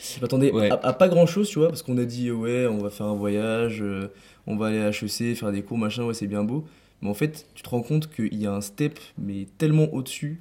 Je 0.00 0.20
m'attendais 0.20 0.52
Ouais. 0.52 0.70
à, 0.70 0.74
à 0.82 0.92
pas 0.92 1.08
grand 1.08 1.26
chose, 1.26 1.48
tu 1.48 1.58
vois, 1.58 1.68
parce 1.68 1.82
qu'on 1.82 1.98
a 1.98 2.04
dit, 2.04 2.30
ouais, 2.30 2.66
on 2.66 2.78
va 2.78 2.90
faire 2.90 3.06
un 3.06 3.14
voyage, 3.16 3.78
euh, 3.82 4.08
on 4.46 4.56
va 4.56 4.66
aller 4.68 4.80
à 4.80 4.88
HEC, 4.90 5.34
faire 5.36 5.50
des 5.52 5.62
cours, 5.62 5.78
machin, 5.78 6.04
ouais, 6.04 6.14
c'est 6.14 6.26
bien 6.28 6.44
beau. 6.44 6.64
Mais 7.02 7.08
en 7.08 7.14
fait, 7.14 7.46
tu 7.54 7.62
te 7.62 7.68
rends 7.68 7.82
compte 7.82 8.08
qu'il 8.10 8.34
y 8.40 8.46
a 8.46 8.52
un 8.52 8.60
step, 8.60 8.98
mais 9.18 9.46
tellement 9.58 9.92
au-dessus 9.92 10.40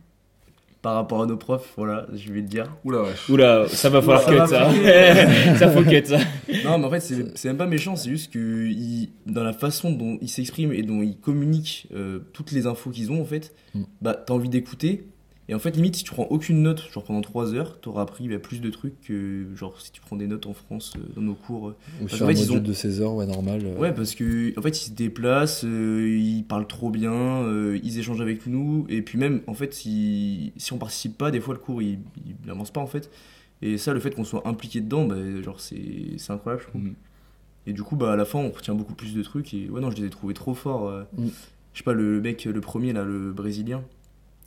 par 0.84 0.94
rapport 0.94 1.22
à 1.24 1.26
nos 1.26 1.38
profs, 1.38 1.74
voilà, 1.76 2.06
je 2.14 2.32
vais 2.32 2.42
le 2.42 2.48
dire. 2.48 2.72
Oula, 2.86 3.02
wesh. 3.02 3.30
Oula, 3.30 3.68
ça 3.68 3.90
va 3.90 4.00
falloir 4.02 4.22
Ça 4.22 4.32
cut 4.32 4.38
va 4.38 4.48
ça. 4.48 4.70
falloir 4.70 5.58
ça 5.58 5.70
faut 5.72 5.84
cut 5.84 6.06
ça. 6.06 6.20
Non, 6.64 6.78
mais 6.78 6.86
en 6.86 6.90
fait, 6.92 7.00
c'est 7.00 7.38
c'est 7.38 7.48
même 7.50 7.58
pas 7.58 7.66
méchant, 7.66 7.96
c'est 7.96 8.10
juste 8.10 8.32
que 8.32 8.68
il- 8.68 9.10
dans 9.26 9.44
la 9.44 9.54
façon 9.54 9.92
dont 9.92 10.18
ils 10.22 10.30
s'expriment 10.30 10.72
et 10.74 10.84
dont 10.84 11.02
ils 11.02 11.18
communiquent 11.18 11.88
euh, 11.96 12.20
toutes 12.32 12.52
les 12.52 12.68
infos 12.68 12.92
qu'ils 12.92 13.12
ont, 13.12 13.22
en 13.22 13.26
fait, 13.26 13.54
Mm. 13.74 13.82
bah 14.02 14.14
t'as 14.14 14.34
envie 14.34 14.50
d'écouter. 14.50 15.08
Et 15.50 15.56
en 15.56 15.60
fait, 15.60 15.72
limite, 15.78 15.96
si 15.96 16.04
tu 16.04 16.12
prends 16.12 16.26
aucune 16.26 16.62
note, 16.62 16.90
genre 16.92 17.06
pendant 17.06 17.22
3 17.22 17.54
heures, 17.54 17.80
t'auras 17.80 18.02
appris 18.02 18.28
bah, 18.28 18.38
plus 18.38 18.60
de 18.60 18.70
trucs 18.70 19.00
que 19.00 19.46
genre 19.56 19.80
si 19.80 19.94
tu 19.94 20.02
prends 20.02 20.18
des 20.18 20.28
notes 20.28 20.46
en 20.46 20.54
France 20.54 20.92
euh, 20.98 21.02
dans 21.16 21.22
nos 21.22 21.36
cours. 21.36 21.70
euh. 21.70 21.76
Ou 22.02 22.06
Parce 22.08 22.16
sur 22.18 22.26
un 22.26 22.30
fait, 22.30 22.34
ils 22.36 22.40
module 22.48 22.58
ont- 22.58 22.68
de 22.68 22.74
16 22.74 23.00
heures, 23.02 23.14
ouais, 23.16 23.26
normal. 23.26 23.62
euh. 23.66 23.78
Ouais, 23.78 23.94
parce 23.94 24.14
que 24.14 24.58
en 24.60 24.62
fait, 24.62 24.70
ils 24.78 24.90
se 24.90 24.92
déplacent, 24.92 25.64
euh, 25.64 26.18
ils 26.20 26.44
parlent 26.44 26.68
trop 26.68 26.90
bien, 26.90 27.14
euh, 27.14 27.80
ils 27.82 27.98
échangent 27.98 28.20
avec 28.20 28.46
nous, 28.46 28.86
et 28.90 29.02
puis 29.02 29.18
même, 29.18 29.42
en 29.48 29.54
fait, 29.54 29.74
si, 29.74 30.52
si 30.58 30.74
on 30.74 30.78
participe 30.78 31.18
pas, 31.18 31.32
des 31.32 31.40
fois 31.40 31.54
le 31.54 31.62
cours 31.62 31.82
il, 31.82 32.00
il 32.26 32.36
n'avance 32.46 32.72
pas 32.72 32.82
en 32.82 32.88
fait. 32.88 33.10
Et 33.62 33.78
ça, 33.78 33.94
le 33.94 34.00
fait 34.02 34.12
qu'on 34.14 34.26
soit 34.26 34.46
impliqué 34.48 34.82
dedans, 34.82 35.06
bah, 35.06 35.16
genre 35.44 35.62
c'est 35.62 35.82
c'est 36.18 36.34
incroyable, 36.34 36.64
je 36.64 36.70
trouve. 36.70 36.82
Mhm. 36.82 36.94
Et 37.68 37.74
du 37.74 37.84
coup, 37.84 37.96
bah, 37.96 38.12
à 38.12 38.16
la 38.18 38.26
fin, 38.26 38.40
on 38.40 38.50
retient 38.50 38.76
beaucoup 38.76 38.94
plus 38.96 39.14
de 39.14 39.24
trucs. 39.24 39.54
Et 39.54 39.70
ouais, 39.70 39.80
non, 39.82 39.92
je 39.92 39.96
les 39.98 40.06
ai 40.06 40.10
trouvés 40.10 40.34
trop 40.34 40.54
forts. 40.54 40.88
euh. 40.90 41.04
Mm. 41.18 41.28
Je 41.74 41.78
sais 41.80 41.84
pas, 41.84 41.94
le 41.94 42.20
mec, 42.22 42.44
le 42.46 42.62
premier, 42.62 42.92
là, 42.94 43.04
le 43.04 43.32
brésilien. 43.32 43.82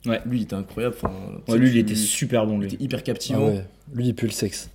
Ouais. 0.05 0.19
Lui, 0.25 0.39
il 0.39 0.43
était 0.43 0.55
incroyable. 0.55 0.95
Enfin, 0.97 1.13
Ouais, 1.47 1.57
lui, 1.57 1.69
il 1.69 1.77
était 1.77 1.95
super 1.95 2.45
bon 2.47 2.55
il 2.55 2.61
lui. 2.67 2.73
était 2.73 2.83
hyper 2.83 2.99
Ah 2.99 3.03
captivant. 3.03 3.47
ouais. 3.47 3.63
Lui, 3.93 4.07
il 4.07 4.15
pue 4.15 4.25
le 4.25 4.31
sexe. 4.31 4.69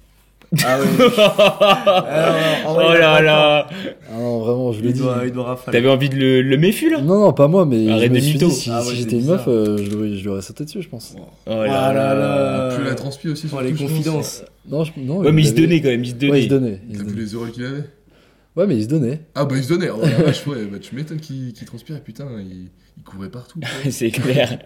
Ah 0.65 0.79
ouais. 0.79 0.87
Vrai, 0.97 2.63
oh 2.69 2.93
il 2.95 2.99
là 3.01 3.17
pas 3.17 3.23
là 3.23 3.69
Ah 4.09 4.17
non, 4.19 4.39
vraiment, 4.39 4.73
je 4.73 4.81
le 4.81 4.87
Il 4.89 4.93
dis. 4.93 5.01
doit, 5.01 5.23
il 5.25 5.33
doit. 5.33 5.59
T'avais 5.73 5.89
envie 5.89 6.09
de 6.09 6.15
le, 6.15 6.43
le 6.43 6.57
méfu 6.57 6.91
là? 6.91 7.01
Non, 7.01 7.19
non, 7.21 7.33
pas 7.33 7.49
moi, 7.49 7.67
mais 7.67 7.91
Arrête 7.91 8.05
je 8.05 8.09
me 8.11 8.15
de 8.17 8.21
suis 8.21 8.39
dit, 8.39 8.51
si, 8.53 8.71
Ah 8.71 8.81
si 8.83 8.95
j'étais 8.97 9.17
une 9.19 9.27
meuf, 9.27 9.45
euh, 9.49 9.77
je, 9.79 9.91
l'aurais- 9.91 10.15
je 10.17 10.23
lui 10.23 10.29
aurais 10.29 10.43
sauté 10.43 10.65
dessus, 10.65 10.83
je 10.83 10.89
pense. 10.89 11.17
Oh 11.47 11.51
là 11.51 11.65
Ah 11.89 11.93
là 11.93 12.15
là 12.15 12.69
là. 12.69 12.75
Plus 12.77 12.85
la 12.85 12.95
transpi 12.95 13.29
aussi. 13.29 13.47
Oh, 13.47 13.49
surtout, 13.49 13.65
les 13.65 13.71
je 13.71 13.77
pense. 13.83 13.91
confidences. 13.91 14.45
Non, 14.69 14.85
je, 14.85 14.93
non 14.99 15.19
Ouais, 15.19 15.33
mais 15.33 15.43
il 15.43 15.49
se 15.49 15.55
donnait 15.55 15.81
quand 15.81 15.89
même, 15.89 16.05
il 16.05 16.11
se 16.11 16.15
donnait. 16.15 16.33
Ouais, 16.33 16.41
il 16.41 16.45
se 16.45 16.49
donnait. 16.49 16.81
il 16.91 16.97
T'as 16.99 17.05
vu 17.05 17.17
les 17.17 17.35
oraux 17.35 17.47
qu'il 17.47 17.65
avait 17.65 17.85
Ouais, 18.57 18.67
mais 18.67 18.77
il 18.77 18.85
se 18.85 18.89
donnait. 18.89 19.21
Ah 19.35 19.45
bah 19.45 19.57
il 19.57 19.63
se 19.65 19.69
donnait. 19.69 19.91
Oh 19.91 20.01
la 20.01 20.09
vache, 20.25 20.47
ouais. 20.47 20.65
Bah 20.67 20.79
tu 20.79 20.95
m'étonnes 20.95 21.21
qu'il 21.21 21.53
qu'il 21.53 21.67
transpire. 21.67 22.03
Putain, 22.03 22.27
il, 22.41 22.71
il 22.97 23.03
courait 23.05 23.31
partout. 23.31 23.61
C'est 23.91 24.11
clair. 24.11 24.59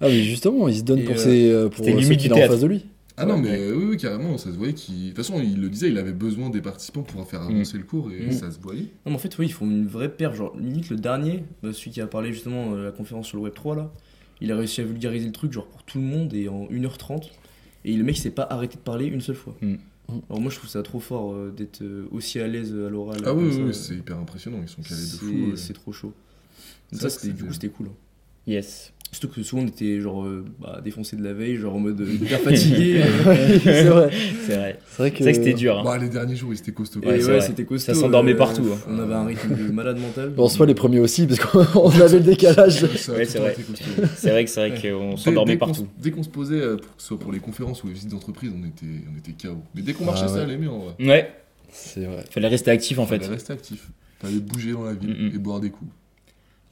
Ah, 0.00 0.08
mais 0.08 0.22
justement, 0.22 0.68
il 0.68 0.76
se 0.76 0.82
donne 0.82 0.98
Et, 1.00 1.04
pour, 1.04 1.14
euh, 1.14 1.18
ses, 1.18 1.50
euh, 1.50 1.68
pour 1.68 1.84
c'était 1.84 2.02
ceux 2.02 2.32
en 2.32 2.36
face 2.36 2.60
de 2.60 2.66
lui. 2.66 2.84
Ah 3.20 3.26
non, 3.26 3.36
mais 3.36 3.72
oui, 3.72 3.86
oui, 3.90 3.96
carrément, 3.96 4.38
ça 4.38 4.52
se 4.52 4.56
voyait 4.56 4.74
qu'il. 4.74 4.94
De 5.02 5.08
toute 5.08 5.16
façon, 5.16 5.40
il 5.42 5.60
le 5.60 5.68
disait, 5.70 5.88
il 5.88 5.98
avait 5.98 6.12
besoin 6.12 6.50
des 6.50 6.60
participants 6.60 7.02
pour 7.02 7.26
faire 7.28 7.42
avancer 7.42 7.76
le 7.76 7.82
cours 7.82 8.12
et 8.12 8.26
Mm. 8.26 8.32
ça 8.32 8.50
se 8.52 8.60
voyait. 8.60 8.82
Non, 9.04 9.10
mais 9.10 9.14
en 9.14 9.18
fait, 9.18 9.36
oui, 9.38 9.46
ils 9.46 9.52
font 9.52 9.64
une 9.66 9.86
vraie 9.88 10.08
paire. 10.10 10.34
Genre, 10.34 10.54
limite, 10.56 10.88
le 10.90 10.96
dernier, 10.96 11.42
bah, 11.62 11.70
celui 11.72 11.90
qui 11.90 12.00
a 12.00 12.06
parlé 12.06 12.32
justement 12.32 12.74
euh, 12.74 12.82
à 12.82 12.84
la 12.84 12.90
conférence 12.92 13.26
sur 13.26 13.38
le 13.38 13.42
Web 13.44 13.54
3, 13.54 13.74
là, 13.74 13.90
il 14.40 14.52
a 14.52 14.56
réussi 14.56 14.82
à 14.82 14.84
vulgariser 14.84 15.26
le 15.26 15.32
truc, 15.32 15.52
genre 15.52 15.66
pour 15.66 15.82
tout 15.82 15.98
le 15.98 16.04
monde, 16.04 16.32
et 16.32 16.48
en 16.48 16.66
1h30. 16.66 17.22
Et 17.84 17.94
le 17.94 18.04
mec, 18.04 18.18
il 18.18 18.20
s'est 18.20 18.30
pas 18.30 18.46
arrêté 18.50 18.76
de 18.76 18.82
parler 18.82 19.06
une 19.06 19.20
seule 19.20 19.34
fois. 19.34 19.56
Mm. 19.62 19.74
Alors, 20.30 20.40
moi, 20.40 20.50
je 20.50 20.56
trouve 20.56 20.70
ça 20.70 20.82
trop 20.82 21.00
fort 21.00 21.32
euh, 21.34 21.52
d'être 21.54 21.82
euh, 21.82 22.08
aussi 22.12 22.40
à 22.40 22.46
l'aise 22.46 22.72
à 22.72 22.88
l'oral. 22.88 23.20
Ah 23.26 23.34
oui, 23.34 23.50
euh, 23.60 23.72
c'est 23.72 23.94
hyper 23.94 24.16
impressionnant. 24.18 24.58
Ils 24.62 24.68
sont 24.68 24.82
calés 24.82 25.00
de 25.00 25.06
c'est- 25.06 25.16
fou. 25.18 25.26
ouais. 25.50 25.56
C'est 25.56 25.74
trop 25.74 25.92
chaud. 25.92 26.12
Ça, 26.92 27.08
du 27.28 27.44
coup, 27.44 27.52
c'était 27.52 27.68
cool. 27.68 27.88
hein. 27.88 27.94
Yes. 28.46 28.92
Surtout 29.10 29.28
que 29.28 29.42
souvent, 29.42 29.62
on 29.62 29.66
était 29.66 30.00
genre 30.00 30.22
euh, 30.24 30.44
bah, 30.60 30.80
défoncé 30.84 31.16
de 31.16 31.24
la 31.24 31.32
veille, 31.32 31.56
genre 31.56 31.74
en 31.74 31.78
mode 31.78 31.98
euh, 32.00 32.12
hyper 32.20 32.40
fatigué. 32.40 33.02
c'est 33.64 33.84
vrai. 33.84 34.10
C'est 34.46 34.54
vrai. 34.54 34.78
C'est 34.90 34.96
vrai 34.98 35.10
que. 35.12 35.24
Que 35.24 35.32
c'était 35.32 35.54
dur. 35.54 35.78
hein. 35.78 35.82
Bah, 35.82 35.96
les 35.96 36.10
derniers 36.10 36.36
jours, 36.36 36.52
ils 36.52 36.58
étaient 36.58 36.72
costauds. 36.72 37.00
Ouais, 37.00 37.18
c'était 37.40 37.64
costaud. 37.64 37.94
Ça 37.94 37.98
s'endormait 37.98 38.34
euh, 38.34 38.36
partout, 38.36 38.66
hein. 38.70 38.78
On 38.86 38.98
avait 38.98 39.14
un 39.14 39.24
rythme 39.24 39.54
de 39.56 39.72
malade 39.72 39.98
mental. 39.98 40.32
En 40.36 40.48
soi, 40.48 40.66
les 40.66 40.74
premiers 40.74 41.00
aussi, 41.00 41.26
parce 41.26 41.40
qu'on 41.40 41.88
avait 42.00 42.18
le 42.18 42.24
décalage. 42.24 42.82
Ouais, 42.82 42.90
c'est 43.24 43.38
vrai. 43.38 43.56
C'est 44.14 44.30
vrai 44.30 44.44
que 44.44 44.50
c'est 44.50 44.68
vrai 44.68 44.80
qu'on 44.80 45.16
s'endormait 45.16 45.56
partout. 45.56 45.88
Dès 45.98 46.10
qu'on 46.10 46.22
se 46.22 46.28
posait, 46.28 46.60
euh, 46.60 46.76
pour, 46.76 46.96
que 46.96 47.02
ce 47.02 47.08
soit 47.08 47.18
pour 47.18 47.32
les 47.32 47.40
conférences 47.40 47.82
ou 47.84 47.86
les 47.88 47.94
visites 47.94 48.10
d'entreprise, 48.10 48.52
on 48.54 48.66
était, 48.66 49.02
on 49.14 49.18
était 49.18 49.32
KO. 49.48 49.56
Mais 49.74 49.80
dès 49.82 49.94
qu'on 49.94 50.04
Ah 50.04 50.08
marchait, 50.12 50.28
ça 50.28 50.42
allait 50.42 50.58
mieux 50.58 50.70
en 50.70 50.80
vrai. 50.80 50.94
Ouais, 51.00 51.32
C'est 51.72 52.04
vrai. 52.04 52.24
fallait 52.30 52.48
rester 52.48 52.70
actif 52.70 52.98
en 52.98 53.06
fait. 53.06 53.18
Fallait 53.20 53.30
rester 53.34 53.52
actif. 53.54 53.88
Fallait 54.20 54.38
bouger 54.40 54.72
dans 54.72 54.84
la 54.84 54.92
ville 54.94 55.10
Mm, 55.10 55.28
mm. 55.28 55.34
et 55.34 55.38
boire 55.38 55.60
des 55.60 55.70
coups. 55.70 55.90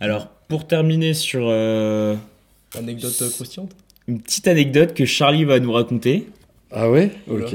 Alors, 0.00 0.28
pour 0.48 0.66
terminer 0.66 1.14
sur 1.14 1.46
euh, 1.48 2.14
Anecdote 2.76 3.30
croustillante 3.32 3.70
une 4.08 4.20
petite 4.20 4.46
anecdote 4.46 4.94
que 4.94 5.04
Charlie 5.04 5.44
va 5.44 5.58
nous 5.58 5.72
raconter, 5.72 6.28
Ah 6.70 6.90
ouais? 6.90 7.10
Voilà. 7.26 7.46
Ok. 7.46 7.54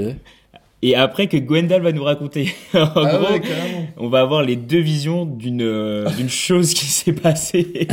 Et 0.84 0.96
après 0.96 1.28
que 1.28 1.38
Gwendal 1.38 1.82
va 1.82 1.92
nous 1.92 2.04
raconter. 2.04 2.54
en 2.74 2.80
ah 2.80 3.18
gros, 3.18 3.34
ouais, 3.34 3.42
on 3.98 4.10
va 4.10 4.22
avoir 4.22 4.42
les 4.44 4.56
deux 4.56 4.80
visions 4.80 5.26
d'une 5.26 5.62
euh, 5.62 6.10
d'une 6.18 6.30
chose 6.30 6.74
qui 6.74 6.86
s'est 6.88 7.14
passée 7.14 7.88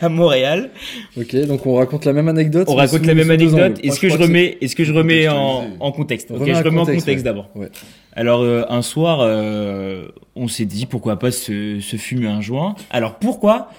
à 0.00 0.08
Montréal. 0.08 0.70
Ok, 1.16 1.34
donc 1.46 1.66
on 1.66 1.74
raconte 1.74 2.04
la 2.04 2.12
même 2.12 2.28
anecdote. 2.28 2.68
On 2.68 2.76
raconte 2.76 3.00
sous- 3.00 3.06
la 3.06 3.14
même 3.14 3.30
anecdote. 3.30 3.80
Est-ce 3.82 3.98
que 3.98 4.08
je 4.08 4.16
remets, 4.16 4.58
est-ce 4.60 4.76
que 4.76 4.84
je 4.84 4.92
remets 4.92 5.28
en, 5.28 5.92
contexte 5.92 6.30
Ok, 6.30 6.40
Remets 6.40 6.54
je 6.54 6.62
remets 6.62 6.78
en 6.78 6.84
contexte, 6.84 7.06
contexte 7.06 7.24
ouais. 7.24 7.30
d'abord. 7.30 7.50
Ouais. 7.54 7.68
Alors 8.12 8.42
euh, 8.42 8.64
un 8.68 8.82
soir, 8.82 9.20
euh, 9.22 10.08
on 10.36 10.48
s'est 10.48 10.64
dit 10.64 10.86
pourquoi 10.86 11.18
pas 11.18 11.30
se, 11.30 11.80
se 11.80 11.96
fumer 11.96 12.28
un 12.28 12.40
joint. 12.40 12.74
Alors 12.90 13.14
pourquoi 13.16 13.70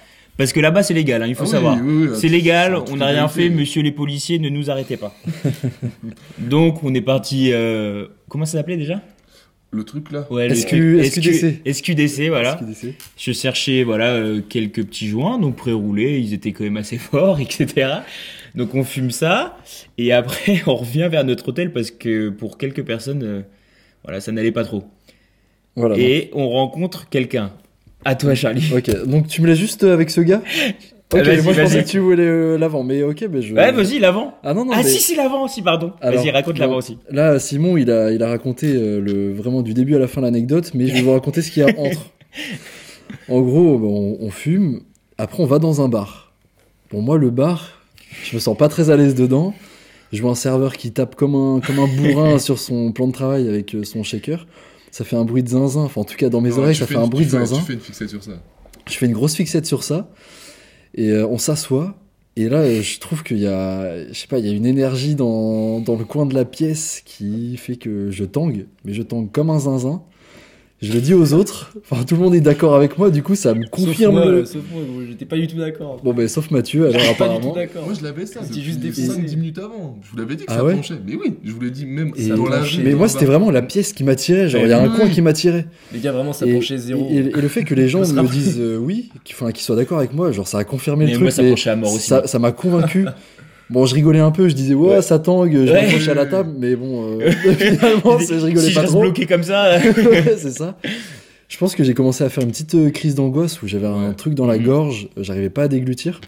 Parce 0.42 0.52
que 0.52 0.58
là-bas 0.58 0.82
c'est 0.82 0.92
légal, 0.94 1.22
hein, 1.22 1.26
il 1.28 1.36
faut 1.36 1.44
Ah 1.44 1.46
savoir. 1.46 1.78
oui, 1.80 2.08
oui, 2.08 2.16
C'est 2.20 2.26
légal, 2.28 2.74
on 2.90 2.96
n'a 2.96 3.06
rien 3.06 3.28
fait, 3.28 3.48
monsieur 3.48 3.80
les 3.80 3.92
policiers, 3.92 4.40
ne 4.40 4.48
nous 4.48 4.70
arrêtez 4.72 4.96
pas. 4.96 5.14
Donc 6.38 6.82
on 6.82 6.92
est 6.94 7.00
parti. 7.00 7.50
euh, 7.52 8.08
comment 8.28 8.44
ça 8.44 8.58
s'appelait 8.58 8.76
déjà? 8.76 9.00
Le 9.70 9.84
truc 9.84 10.10
là. 10.10 10.26
Ouais, 10.30 10.48
le 10.48 10.54
SQ, 10.56 11.02
SQDC. 11.04 11.62
SQDC, 11.72 12.28
voilà. 12.28 12.58
SQDC. 12.58 12.94
Je 13.16 13.32
cherchais 13.32 13.84
voilà 13.84 14.10
euh, 14.14 14.40
quelques 14.46 14.84
petits 14.84 15.06
joints, 15.06 15.38
donc 15.38 15.54
pré-roulés, 15.56 16.18
ils 16.18 16.34
étaient 16.34 16.52
quand 16.52 16.64
même 16.64 16.76
assez 16.76 16.98
forts, 17.10 17.38
etc. 17.40 17.88
Donc 18.56 18.74
on 18.74 18.82
fume 18.84 19.12
ça 19.12 19.56
et 19.96 20.12
après 20.12 20.60
on 20.66 20.74
revient 20.74 21.08
vers 21.08 21.24
notre 21.24 21.48
hôtel 21.50 21.72
parce 21.72 21.92
que 21.92 22.30
pour 22.30 22.58
quelques 22.58 22.84
personnes, 22.84 23.22
euh, 23.22 23.42
voilà, 24.02 24.20
ça 24.20 24.32
n'allait 24.32 24.50
pas 24.52 24.64
trop. 24.64 24.82
Voilà. 25.76 25.96
Et 25.98 26.30
on 26.34 26.48
rencontre 26.50 27.08
quelqu'un. 27.08 27.52
À 28.04 28.14
toi, 28.14 28.34
Charlie. 28.34 28.64
Ok, 28.74 29.06
donc 29.06 29.28
tu 29.28 29.42
me 29.42 29.46
laisses 29.46 29.58
juste 29.58 29.84
avec 29.84 30.10
ce 30.10 30.20
gars? 30.20 30.42
Ok, 31.14 31.26
moi 31.44 31.52
je 31.52 31.60
pensais 31.60 31.84
que 31.84 31.88
tu 31.90 31.98
voulais 31.98 32.22
euh, 32.22 32.56
l'avant, 32.56 32.82
mais 32.82 33.02
ok, 33.02 33.26
ben 33.28 33.42
je. 33.42 33.52
Ouais, 33.52 33.70
vas-y, 33.70 33.98
l'avant. 33.98 34.32
Ah 34.42 34.54
non, 34.54 34.64
non, 34.64 34.72
Ah 34.74 34.78
mais- 34.82 34.88
si, 34.88 34.98
si, 34.98 35.14
l'avant 35.14 35.44
aussi, 35.44 35.60
pardon. 35.60 35.92
Alors, 36.00 36.22
Vas-y, 36.22 36.30
raconte 36.30 36.58
l'avant 36.58 36.76
aussi. 36.76 36.96
Là, 37.10 37.38
Simon, 37.38 37.76
il 37.76 37.90
a, 37.90 38.10
il 38.12 38.22
a 38.22 38.28
raconté 38.30 38.72
euh, 38.74 38.98
le, 38.98 39.30
vraiment 39.34 39.60
du 39.60 39.74
début 39.74 39.94
à 39.94 39.98
la 39.98 40.08
fin 40.08 40.22
l'anecdote, 40.22 40.70
mais 40.72 40.86
je 40.86 40.94
vais 40.94 41.02
vous 41.02 41.12
raconter 41.12 41.42
ce 41.42 41.50
qu'il 41.50 41.62
y 41.64 41.66
a 41.66 41.68
entre. 41.78 42.06
En 43.28 43.42
gros, 43.42 43.78
bon, 43.78 44.16
on, 44.22 44.24
on 44.26 44.30
fume, 44.30 44.80
après 45.18 45.42
on 45.42 45.46
va 45.46 45.58
dans 45.58 45.82
un 45.82 45.88
bar. 45.90 46.32
Bon, 46.90 47.02
moi, 47.02 47.18
le 47.18 47.28
bar, 47.28 47.82
je 48.24 48.34
me 48.34 48.40
sens 48.40 48.56
pas 48.56 48.68
très 48.70 48.88
à 48.88 48.96
l'aise 48.96 49.14
dedans. 49.14 49.52
Je 50.14 50.22
vois 50.22 50.30
un 50.30 50.34
serveur 50.34 50.78
qui 50.78 50.92
tape 50.92 51.14
comme 51.14 51.34
un, 51.34 51.60
comme 51.60 51.78
un 51.78 51.88
bourrin 51.88 52.38
sur 52.38 52.58
son 52.58 52.90
plan 52.90 53.06
de 53.06 53.12
travail 53.12 53.50
avec 53.50 53.74
euh, 53.74 53.84
son 53.84 54.02
shaker. 54.02 54.46
Ça 54.92 55.04
fait 55.04 55.16
un 55.16 55.24
bruit 55.24 55.42
de 55.42 55.48
zinzin. 55.48 55.80
Enfin, 55.80 56.02
en 56.02 56.04
tout 56.04 56.14
cas, 56.16 56.28
dans 56.28 56.40
mes 56.40 56.50
Non, 56.50 56.58
oreilles, 56.58 56.76
ça 56.76 56.86
fait 56.86 56.94
un 56.96 57.08
bruit 57.08 57.24
de 57.24 57.30
fais- 57.30 57.38
zinzin. 57.38 57.56
Tu 57.56 57.62
fais 57.64 57.72
une 57.74 57.80
fixette 57.80 58.10
sur 58.10 58.22
ça. 58.22 58.32
Je 58.88 58.92
fais 58.94 59.06
une 59.06 59.12
grosse 59.12 59.34
fixette 59.34 59.66
sur 59.66 59.82
ça. 59.82 60.08
Et 60.94 61.10
euh, 61.10 61.26
on 61.26 61.38
s'assoit. 61.38 61.96
Et 62.36 62.48
là, 62.48 62.58
euh, 62.58 62.80
je 62.82 62.98
trouve 63.00 63.22
qu'il 63.24 63.38
y 63.38 63.46
a, 63.46 64.06
je 64.08 64.12
sais 64.12 64.26
pas, 64.26 64.38
il 64.38 64.46
y 64.46 64.50
a 64.50 64.52
une 64.52 64.64
énergie 64.66 65.14
dans, 65.14 65.80
dans 65.80 65.96
le 65.96 66.04
coin 66.04 66.24
de 66.26 66.34
la 66.34 66.44
pièce 66.44 67.02
qui 67.04 67.56
fait 67.56 67.76
que 67.76 68.10
je 68.10 68.24
tangue, 68.24 68.66
mais 68.84 68.92
je 68.94 69.02
tangue 69.02 69.30
comme 69.32 69.50
un 69.50 69.58
zinzin. 69.58 70.02
Je 70.82 70.92
le 70.92 71.00
dis 71.00 71.14
aux 71.14 71.32
autres. 71.32 71.70
Enfin, 71.88 72.02
tout 72.02 72.16
le 72.16 72.20
monde 72.22 72.34
est 72.34 72.40
d'accord 72.40 72.74
avec 72.74 72.98
moi. 72.98 73.10
Du 73.10 73.22
coup, 73.22 73.36
ça 73.36 73.54
me 73.54 73.64
confirme 73.68 74.16
Sauf 74.16 74.24
moi, 74.24 74.32
le. 74.32 74.44
sauf 74.44 74.62
moi, 74.72 74.82
j'étais 75.08 75.24
pas 75.24 75.36
du 75.36 75.46
tout 75.46 75.56
d'accord. 75.56 76.00
Bon, 76.02 76.12
ben, 76.12 76.26
sauf 76.26 76.50
Mathieu, 76.50 76.86
alors 76.88 76.94
Pas 76.94 76.98
du 77.00 77.06
tout 77.06 77.12
apparemment. 77.22 77.54
Moi, 77.54 77.94
je 77.96 78.02
l'avais 78.04 78.26
ça. 78.26 78.40
C'était 78.42 78.60
juste 78.62 78.80
défoncé. 78.80 79.08
5-10 79.20 79.36
minutes 79.36 79.58
avant. 79.58 79.96
Je 80.02 80.10
vous 80.10 80.16
l'avais 80.16 80.34
dit 80.34 80.44
que 80.44 80.50
Ah 80.52 80.56
ça 80.56 80.64
ouais 80.64 80.74
penchait. 80.74 80.94
Mais 81.06 81.14
oui, 81.14 81.34
je 81.44 81.52
vous 81.52 81.60
l'ai 81.60 81.70
dit 81.70 81.86
même 81.86 82.12
Et- 82.16 82.26
dans 82.28 82.46
la 82.48 82.62
Mais 82.82 82.94
moi, 82.94 83.08
c'était 83.08 83.26
vraiment 83.26 83.52
la 83.52 83.62
pièce 83.62 83.92
qui 83.92 84.02
m'attirait. 84.02 84.48
Genre, 84.48 84.62
il 84.62 84.68
y 84.70 84.72
a 84.72 84.82
un 84.82 84.88
coin 84.88 85.08
qui 85.08 85.22
m'attirait. 85.22 85.66
Les 85.92 86.00
gars, 86.00 86.10
vraiment, 86.12 86.32
ça 86.32 86.46
Et, 86.46 86.54
penchait 86.54 86.78
zéro. 86.78 87.06
et- 87.10 87.16
et 87.16 87.22
le 87.40 87.48
fait 87.48 87.62
que 87.62 87.74
les 87.76 87.88
gens 87.88 88.00
me 88.00 88.28
disent 88.28 88.56
euh, 88.58 88.76
oui, 88.76 89.10
qu'ils 89.24 89.36
soient 89.62 89.76
d'accord 89.76 89.98
avec 89.98 90.12
moi, 90.12 90.32
genre 90.32 90.48
ça 90.48 90.58
a 90.58 90.64
confirmé 90.64 91.04
Mais 91.06 91.12
le 91.12 91.18
moi, 91.20 91.28
truc. 91.28 91.36
ça 91.36 91.42
mais 91.44 91.50
penchait 91.50 91.70
à 91.70 91.76
mort 91.76 91.92
aussi. 91.94 92.08
Ça 92.08 92.26
ça 92.26 92.38
m'a 92.40 92.50
convaincu. 92.50 93.06
Bon, 93.72 93.86
je 93.86 93.94
rigolais 93.94 94.18
un 94.20 94.30
peu, 94.30 94.48
je 94.48 94.54
disais 94.54 94.74
ouais, 94.74 95.00
ça 95.02 95.18
tangue, 95.18 95.52
je 95.66 95.72
Ouais. 95.72 95.82
m'approchais 95.84 96.10
à 96.10 96.14
la 96.14 96.26
table, 96.26 96.52
mais 96.58 96.76
bon, 96.76 97.18
euh, 97.20 97.30
finalement, 97.58 98.18
je 98.18 98.34
rigolais 98.44 98.66
si 98.66 98.70
je 98.70 98.74
pas 98.74 98.80
reste 98.82 98.92
trop. 98.92 99.00
bloqué 99.02 99.26
comme 99.26 99.42
ça. 99.42 99.78
C'est 100.36 100.50
ça. 100.52 100.76
Je 101.48 101.58
pense 101.58 101.74
que 101.74 101.82
j'ai 101.84 101.94
commencé 101.94 102.22
à 102.24 102.28
faire 102.28 102.44
une 102.44 102.50
petite 102.50 102.74
euh, 102.74 102.90
crise 102.90 103.14
d'angoisse 103.14 103.60
où 103.62 103.66
j'avais 103.68 103.86
un 103.86 104.12
truc 104.12 104.34
dans 104.34 104.46
la 104.46 104.58
Mhm. 104.58 104.64
gorge, 104.64 105.08
j'arrivais 105.16 105.50
pas 105.50 105.64
à 105.64 105.68
déglutir. 105.68 106.20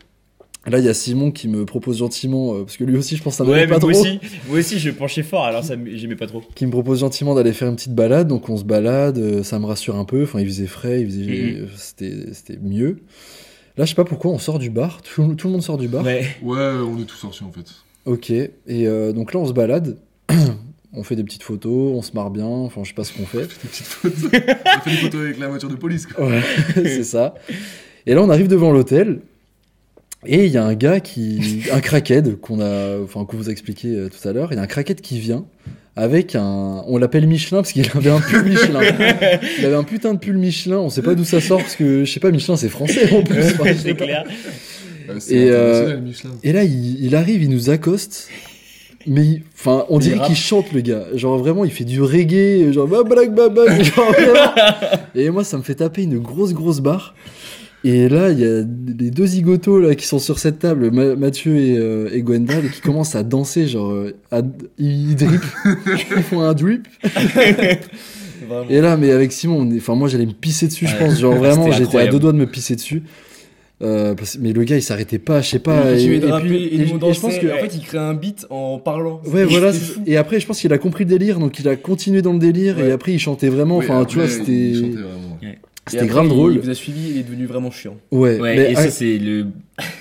Là, 0.66 0.78
il 0.78 0.84
y 0.86 0.88
a 0.88 0.95
Simon 0.95 1.30
qui 1.30 1.47
me 1.49 1.66
propose 1.66 1.99
gentiment, 1.99 2.55
euh, 2.55 2.62
parce 2.64 2.78
que 2.78 2.84
lui 2.84 2.97
aussi, 2.97 3.16
je 3.18 3.22
pense, 3.22 3.34
ça 3.36 3.45
ouais, 3.45 3.64
pas 3.66 3.72
moi 3.72 3.80
trop, 3.80 3.90
aussi, 3.90 4.18
moi 4.49 4.59
aussi, 4.61 4.78
je 4.78 4.88
penchais 4.90 5.22
fort, 5.22 5.45
alors 5.45 5.62
ça, 5.62 5.74
j'aimais 5.95 6.16
pas 6.16 6.26
trop. 6.26 6.42
qui 6.55 6.64
me 6.64 6.70
propose 6.70 7.01
gentiment 7.01 7.34
d'aller 7.34 7.53
faire 7.53 7.68
une 7.68 7.76
petite 7.76 7.95
balade. 7.95 8.28
Donc 8.28 8.49
on 8.49 8.57
se 8.57 8.64
balade, 8.64 9.18
euh, 9.18 9.42
ça 9.42 9.59
me 9.59 9.66
rassure 9.66 9.97
un 9.97 10.07
peu. 10.07 10.22
Enfin, 10.22 10.40
il 10.40 10.47
faisait 10.47 10.66
frais, 10.66 11.03
il 11.03 11.07
faisait, 11.09 11.20
Mhm. 11.61 11.66
c'était, 11.76 12.14
c'était 12.32 12.59
mieux. 12.62 12.97
Là, 13.77 13.85
je 13.85 13.91
sais 13.91 13.97
pas 13.97 14.05
pourquoi 14.05 14.31
on 14.31 14.39
sort 14.39 14.59
du 14.59 14.70
bar. 14.70 15.03
Tout, 15.03 15.35
tout 15.35 15.49
le 15.49 15.53
monde 15.53 15.62
sort 15.62 15.79
du 15.79 15.89
bar. 15.89 16.05
Ouais. 16.05 16.27
Ouais, 16.43 16.59
on 16.59 17.01
est 17.01 17.05
tous 17.05 17.16
sortis 17.16 17.43
en 17.43 17.51
fait. 17.51 17.66
Ok. 18.05 18.31
Et 18.31 18.53
euh, 18.68 19.12
donc 19.12 19.33
là, 19.33 19.41
on 19.41 19.47
se 19.47 19.53
balade. 19.53 19.97
on 20.93 21.03
fait 21.03 21.16
des 21.16 21.25
petites 21.25 21.43
photos, 21.43 21.97
on 21.97 22.03
se 22.03 22.12
marre 22.12 22.31
bien. 22.31 22.47
Enfin, 22.47 22.83
je 22.85 22.89
sais 22.89 22.95
pas 22.95 23.05
ce 23.05 23.12
qu'on 23.12 23.27
fait. 23.27 23.39
Des 23.62 23.68
petites 23.68 23.87
photos. 23.87 24.31
on 24.33 24.81
fait 24.81 24.91
des 24.91 24.97
photos 24.97 25.20
avec 25.22 25.39
la 25.39 25.49
voiture 25.49 25.68
de 25.68 25.75
police. 25.75 26.07
Quoi. 26.07 26.27
Ouais, 26.27 26.43
c'est 26.75 27.05
ça. 27.05 27.35
Et 28.07 28.14
là, 28.14 28.22
on 28.22 28.31
arrive 28.31 28.49
devant 28.49 28.70
l'hôtel. 28.70 29.20
Et 30.27 30.47
il 30.47 30.53
y 30.53 30.57
a 30.57 30.64
un 30.64 30.75
gars 30.75 31.01
qui. 31.01 31.64
Un 31.72 31.81
crackhead 31.81 32.37
qu'on 32.41 32.61
a. 32.61 33.01
Enfin, 33.03 33.25
qu'on 33.25 33.37
vous 33.37 33.49
a 33.49 33.53
expliqué 33.53 33.89
euh, 33.89 34.09
tout 34.09 34.29
à 34.29 34.33
l'heure. 34.33 34.53
Il 34.53 34.57
y 34.57 34.59
a 34.59 34.62
un 34.62 34.66
crackhead 34.68 35.01
qui 35.01 35.18
vient 35.18 35.45
avec 35.97 36.34
un. 36.34 36.82
On 36.86 36.99
l'appelle 36.99 37.26
Michelin 37.26 37.59
parce 37.59 37.72
qu'il 37.72 37.88
avait 37.95 38.11
un 38.11 38.20
pull 38.20 38.45
Michelin. 38.49 38.80
Il 39.59 39.64
avait 39.64 39.76
un 39.76 39.84
putain 39.84 40.14
de 40.14 40.18
pull 40.18 40.36
Michelin. 40.36 40.78
On 40.78 40.90
sait 40.90 41.03
pas 41.03 41.14
d'où 41.14 41.24
ça 41.24 41.40
sort 41.40 41.61
parce 41.61 41.76
que, 41.76 42.05
je 42.05 42.12
sais 42.12 42.20
pas, 42.20 42.30
Michelin 42.30 42.57
c'est 42.57 42.68
français 42.68 43.12
en 43.14 43.22
plus. 43.22 43.45
Enfin, 43.45 43.70
c'est 43.76 43.95
clair. 43.95 44.24
C'est 45.18 45.34
Et, 45.34 45.51
euh. 45.51 46.01
Et 46.42 46.53
là, 46.53 46.64
il, 46.64 47.05
il 47.05 47.14
arrive, 47.14 47.42
il 47.42 47.51
nous 47.51 47.70
accoste. 47.70 48.28
Mais 49.07 49.42
enfin, 49.55 49.84
on 49.90 50.01
Il 50.01 50.05
dirait 50.05 50.26
qu'il 50.26 50.36
chante 50.36 50.72
le 50.72 50.80
gars. 50.80 51.05
Genre 51.14 51.36
vraiment, 51.38 51.64
il 51.64 51.70
fait 51.70 51.84
du 51.84 52.01
reggae, 52.01 52.72
genre 52.72 52.88
bah 52.88 53.03
black 53.03 53.34
bah 53.34 53.49
bah. 53.49 53.82
genre, 53.82 54.12
vraiment. 54.12 54.55
Et 55.14 55.28
moi, 55.30 55.45
ça 55.45 55.59
me 55.59 55.62
fait 55.62 55.74
taper 55.74 56.03
une 56.03 56.18
grosse 56.18 56.55
grosse 56.55 56.80
barre. 56.80 57.14
Et 57.85 58.09
là, 58.09 58.30
il 58.30 58.41
y 58.41 58.45
a 58.47 58.61
les 58.99 59.11
deux 59.11 59.26
zigotos 59.26 59.78
là 59.78 59.95
qui 59.95 60.07
sont 60.07 60.18
sur 60.18 60.39
cette 60.39 60.59
table, 60.59 60.91
Ma- 60.91 61.14
Mathieu 61.16 61.57
et, 61.57 61.76
euh, 61.76 62.09
et 62.12 62.22
Gwendal, 62.22 62.70
qui 62.70 62.80
commencent 62.80 63.14
à 63.14 63.22
danser, 63.22 63.66
genre 63.66 63.91
euh, 63.93 64.14
à- 64.30 64.41
ils 64.78 65.14
drippent, 65.14 65.43
ils 66.16 66.22
font 66.22 66.41
un 66.41 66.55
drip. 66.55 66.87
Vraiment. 68.49 68.68
Et 68.70 68.80
là, 68.80 68.97
mais 68.97 69.11
avec 69.11 69.32
Simon, 69.32 69.61
on 69.61 69.70
est- 69.70 69.76
enfin 69.78 69.95
moi 69.95 70.09
j'allais 70.09 70.26
me 70.26 70.32
pisser 70.32 70.66
dessus, 70.66 70.87
je 70.87 70.97
pense. 70.97 71.18
Genre 71.18 71.35
vraiment, 71.39 71.70
j'étais 71.72 71.99
à 71.99 72.07
deux 72.07 72.18
doigts 72.18 72.32
de 72.32 72.39
me 72.39 72.47
pisser 72.47 72.74
dessus. 72.74 73.03
Euh, 73.82 74.14
parce- 74.14 74.39
mais 74.41 74.53
le 74.53 74.62
gars, 74.64 74.76
il 74.76 74.82
s'arrêtait 74.82 75.18
pas, 75.18 75.41
je 75.43 75.51
sais 75.51 75.59
pas. 75.59 75.93
il 75.93 76.12
et, 76.12 76.16
et 76.16 76.30
rapper, 76.30 76.47
puis- 76.49 76.57
et, 76.64 76.74
et 76.82 76.87
je- 76.87 76.95
et 76.95 76.99
pense 76.99 77.20
dansait, 77.20 77.39
que. 77.41 77.47
et 77.49 77.53
en 77.53 77.57
fait, 77.57 77.74
il 77.74 77.82
crée 77.82 77.99
un 77.99 78.14
beat 78.14 78.47
en 78.49 78.78
parlant. 78.78 79.20
Ouais, 79.26 79.45
voilà. 79.45 79.72
Et 80.07 80.16
après, 80.16 80.41
je 80.41 80.47
pense 80.47 80.61
qu'il 80.61 80.72
a 80.72 80.78
compris 80.78 81.05
le 81.05 81.11
délire, 81.11 81.39
donc 81.39 81.59
il 81.59 81.68
a 81.68 81.76
continué 81.76 82.22
dans 82.22 82.32
le 82.32 82.39
délire, 82.39 82.78
Ouais. 82.78 82.89
et 82.89 82.93
après, 82.93 83.12
il 83.12 83.18
chantait 83.18 83.49
vraiment. 83.49 83.78
Oui, 83.78 83.85
Enfin, 83.85 84.01
après, 84.01 84.07
tu 84.12 84.18
vois, 84.18 84.28
c'était. 84.28 84.72
C'était 85.87 86.07
grave 86.07 86.24
il- 86.24 86.30
drôle. 86.30 86.55
Il 86.55 86.61
vous 86.61 86.70
a 86.70 86.74
suivi, 86.74 87.11
il 87.11 87.18
est 87.18 87.22
devenu 87.24 87.47
vraiment 87.47 87.70
chiant. 87.70 87.97
Ouais, 88.11 88.41
Ouais, 88.41 88.57
mais 88.57 88.72
et 88.72 88.74
ça, 88.74 88.91
c'est 88.91 89.18
le. 89.18 89.47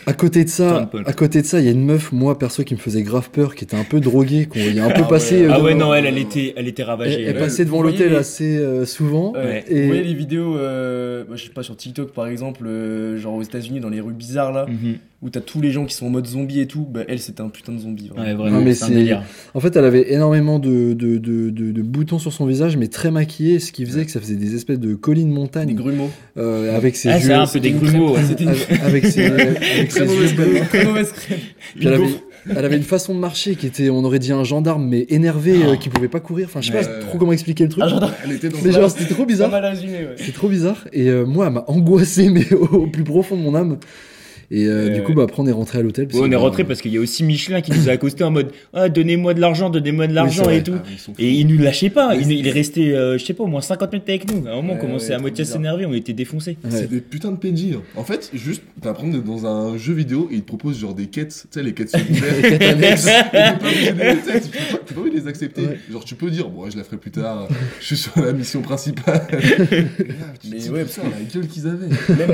À 0.06 0.14
côté 0.14 0.44
de 0.44 0.50
ça, 0.50 0.90
à 1.06 1.14
côté 1.14 1.42
de 1.42 1.48
ça, 1.48 1.60
il 1.60 1.66
y 1.66 1.68
a 1.68 1.72
une 1.72 1.84
meuf, 1.86 2.12
moi 2.12 2.38
perso, 2.38 2.64
qui 2.64 2.76
me 2.76 2.80
faisait 2.80 3.02
grave 3.02 3.30
peur, 3.32 3.56
qui 3.56 3.64
était 3.64 3.76
un 3.76 3.84
peu 3.84 4.00
droguée, 4.00 4.46
qu'on 4.46 4.60
voyait 4.60 4.80
un 4.82 4.92
peu 4.92 5.02
Ah 5.06 5.08
passer. 5.10 5.42
ouais. 5.42 5.46
euh, 5.48 5.54
Ah 5.54 5.62
ouais, 5.64 5.74
non, 5.74 5.94
elle, 5.94 6.06
elle 6.06 6.18
était, 6.20 6.54
elle 6.56 6.68
était 6.68 6.84
ravagée. 6.84 7.22
elle 7.24 7.30
elle. 7.36 7.38
passait 7.40 7.66
devant 7.66 7.82
l'hôtel 7.82 8.12
les- 8.12 8.16
assez 8.18 8.58
euh, 8.58 8.86
souvent. 8.86 9.34
Ouais. 9.34 9.64
Et- 9.68 9.82
Vous 9.82 9.88
voyez 9.88 10.04
les 10.04 10.14
vidéos, 10.14 10.58
euh, 10.58 11.24
bah, 11.28 11.36
je 11.36 11.44
sais 11.44 11.50
pas, 11.50 11.64
sur 11.64 11.76
TikTok 11.76 12.12
par 12.14 12.28
exemple, 12.28 12.66
euh, 12.68 13.18
genre 13.18 13.34
aux 13.34 13.42
États-Unis, 13.44 13.80
dans 13.80 13.90
les 13.90 14.02
rues 14.02 14.14
bizarres 14.14 14.52
là, 14.52 14.66
Mhm. 14.68 14.96
où 15.24 15.30
t'as 15.30 15.40
tous 15.42 15.62
les 15.62 15.72
gens 15.72 15.86
qui 15.86 15.96
sont 15.96 16.06
en 16.08 16.10
mode 16.10 16.28
zombie 16.28 16.60
et 16.60 16.68
tout, 16.68 16.86
bah 16.90 17.02
elle 17.08 17.18
c'était 17.20 17.42
un 17.42 17.48
putain 17.50 17.72
de 17.72 17.80
zombie. 17.80 18.10
Vraiment. 18.10 18.26
Ouais, 18.28 18.34
vraiment, 18.36 18.60
Non, 18.60 18.66
mais 18.66 18.74
c'est 18.74 18.84
un 18.84 18.88
c'est- 18.90 18.94
délire. 18.94 19.24
En 19.54 19.60
fait, 19.62 19.76
elle 19.78 19.86
avait 19.86 20.12
énormément 20.14 20.60
de, 20.60 20.94
de, 20.94 21.18
de, 21.18 21.50
de, 21.50 21.72
de 21.72 21.82
boutons 21.82 22.20
sur 22.20 22.34
son 22.34 22.46
visage, 22.46 22.76
mais 22.78 22.88
très 22.90 23.10
maquillée, 23.10 23.60
ce 23.60 23.72
qui 23.72 23.86
faisait 23.86 24.04
que 24.06 24.12
ça 24.12 24.20
faisait 24.20 24.36
des 24.36 24.54
espèces 24.54 24.80
de 24.82 24.94
collines 24.96 25.30
Des 25.30 25.34
montagnes 25.34 25.74
grumeaux. 25.76 26.10
euh, 26.38 26.76
avec 26.76 26.96
ses 26.98 27.08
Ah, 27.10 27.18
yeux. 27.18 27.24
c'est 27.26 27.34
un 27.34 27.48
peu 27.48 27.60
des 27.62 27.72
grumeaux. 27.72 28.16
avec 28.84 29.06
ses, 29.06 29.32
avec 29.76 29.90
très 29.90 30.06
mauvaise 30.06 30.34
crème. 30.34 30.66
Très 30.68 30.86
mauvaise 30.86 31.12
crème. 31.12 31.40
Puis 31.76 31.88
elle 31.88 31.94
avait, 31.94 32.06
elle 32.58 32.66
avait 32.66 32.78
une 32.78 32.84
façon 32.84 33.14
de 33.16 33.20
marcher 33.20 33.56
qui 33.56 33.68
était, 33.68 33.90
on 33.90 34.04
aurait 34.04 34.20
dit 34.20 34.32
un 34.32 34.44
gendarme, 34.44 34.86
mais 34.88 35.06
énervé, 35.10 35.60
Ah. 35.64 35.70
euh, 35.70 35.76
qui 35.78 35.90
pouvait 35.90 36.08
pas 36.10 36.20
courir. 36.20 36.48
Enfin, 36.50 36.62
je 36.62 36.72
sais 36.72 36.78
pas 36.78 36.84
trop 36.86 37.18
comment 37.18 37.32
expliquer 37.34 37.64
le 37.64 37.70
truc. 37.70 37.84
Ah, 37.86 37.90
gendarme. 37.90 38.14
Elle 38.26 38.34
était 38.34 38.50
dans 38.50 38.58
mais 38.64 38.70
un- 38.76 38.80
genre, 38.82 38.92
c'était 38.92 39.14
trop 39.14 39.26
bizarre. 39.26 39.52
ouais. 39.52 40.16
C'était 40.18 40.32
trop 40.32 40.48
bizarre. 40.50 40.88
Et 40.92 41.08
euh, 41.10 41.26
moi, 41.26 41.48
elle 41.48 41.54
m'a 41.54 41.64
angoissé, 41.68 42.30
mais 42.32 42.52
au, 42.54 42.66
au 42.66 42.88
plus 42.88 43.04
profond 43.04 43.38
de 43.38 43.42
mon 43.42 43.56
âme. 43.56 43.78
Et 44.56 44.68
euh, 44.68 44.90
du 44.90 45.00
ouais. 45.00 45.04
coup, 45.04 45.14
bah, 45.16 45.24
après, 45.24 45.42
on 45.42 45.48
est 45.48 45.52
rentré 45.52 45.80
à 45.80 45.82
l'hôtel. 45.82 46.06
Ouais, 46.06 46.12
on 46.20 46.22
que, 46.22 46.28
est 46.28 46.30
bah, 46.30 46.38
rentré 46.38 46.64
parce 46.64 46.80
qu'il 46.80 46.94
y 46.94 46.98
a 46.98 47.02
aussi 47.02 47.24
Michelin 47.24 47.62
qui 47.62 47.72
nous 47.72 47.90
a 47.90 47.94
accosté 47.94 48.24
en 48.24 48.30
mode 48.30 48.52
ah, 48.72 48.88
donnez-moi 48.88 49.34
de 49.34 49.42
l'argent, 49.42 49.72
donnez-moi 49.72 50.06
de 50.06 50.14
l'argent 50.14 50.48
et 50.50 50.62
tout. 50.62 50.76
Ah. 50.78 51.12
Et 51.18 51.32
il 51.32 51.48
nous 51.48 51.58
lâchait 51.58 51.90
pas. 51.90 52.16
Il, 52.16 52.32
il 52.32 52.46
est 52.48 52.52
resté, 52.52 52.94
euh, 52.96 53.18
je 53.18 53.26
sais 53.26 53.34
pas, 53.34 53.44
au 53.44 53.48
moins 53.48 53.62
50 53.62 53.92
minutes 53.92 54.10
avec 54.10 54.32
nous. 54.32 54.46
À 54.48 54.52
un 54.52 54.56
moment, 54.58 54.74
Ouais, 54.74 54.80
on 54.80 54.86
commençait 54.86 55.10
ouais, 55.10 55.16
à 55.16 55.20
moitié 55.20 55.42
à 55.42 55.46
s'énerver, 55.46 55.88
on 55.88 55.94
était 55.94 56.14
défoncés. 56.14 56.58
ouais. 56.64 56.70
C'est 56.70 56.88
des 56.90 57.02
putains 57.02 57.32
de 57.32 57.38
PNJ. 57.38 57.74
hein. 57.76 57.82
En 57.96 58.04
fait, 58.04 58.30
juste, 58.34 58.62
d'être 58.82 59.24
dans 59.24 59.46
un 59.48 59.76
jeu 59.78 59.94
vidéo 59.94 60.30
et 60.32 60.36
ils 60.36 60.42
te 60.42 60.48
proposent 60.48 60.78
genre 60.80 60.94
des 60.94 61.08
quêtes, 61.08 61.30
tu 61.52 61.60
sais, 61.60 61.64
les 61.64 61.74
quêtes 61.74 61.90
secondaires. 61.98 62.34
Les 62.44 62.50
quêtes 62.50 62.62
annexes. 62.62 63.08
accepter. 65.34 65.66
Ouais. 65.68 65.80
Genre, 65.92 66.04
tu 66.06 66.16
peux 66.16 66.30
dire, 66.32 66.50
bon, 66.50 66.64
ouais, 66.64 66.72
je 66.72 66.78
la 66.78 66.84
ferai 66.84 66.98
plus 66.98 67.12
tard, 67.12 67.48
je 67.80 67.86
suis 67.86 67.98
sur 67.98 68.18
la 68.22 68.34
mission 68.34 68.62
principale. 68.62 69.28
Là, 69.32 70.34
tu 70.40 70.50
Mais 70.50 70.70
ouais, 70.70 70.86
putain, 70.86 71.04
la 71.04 71.22
gueule 71.34 71.48
qu'ils 71.48 71.68
avaient. 71.68 71.90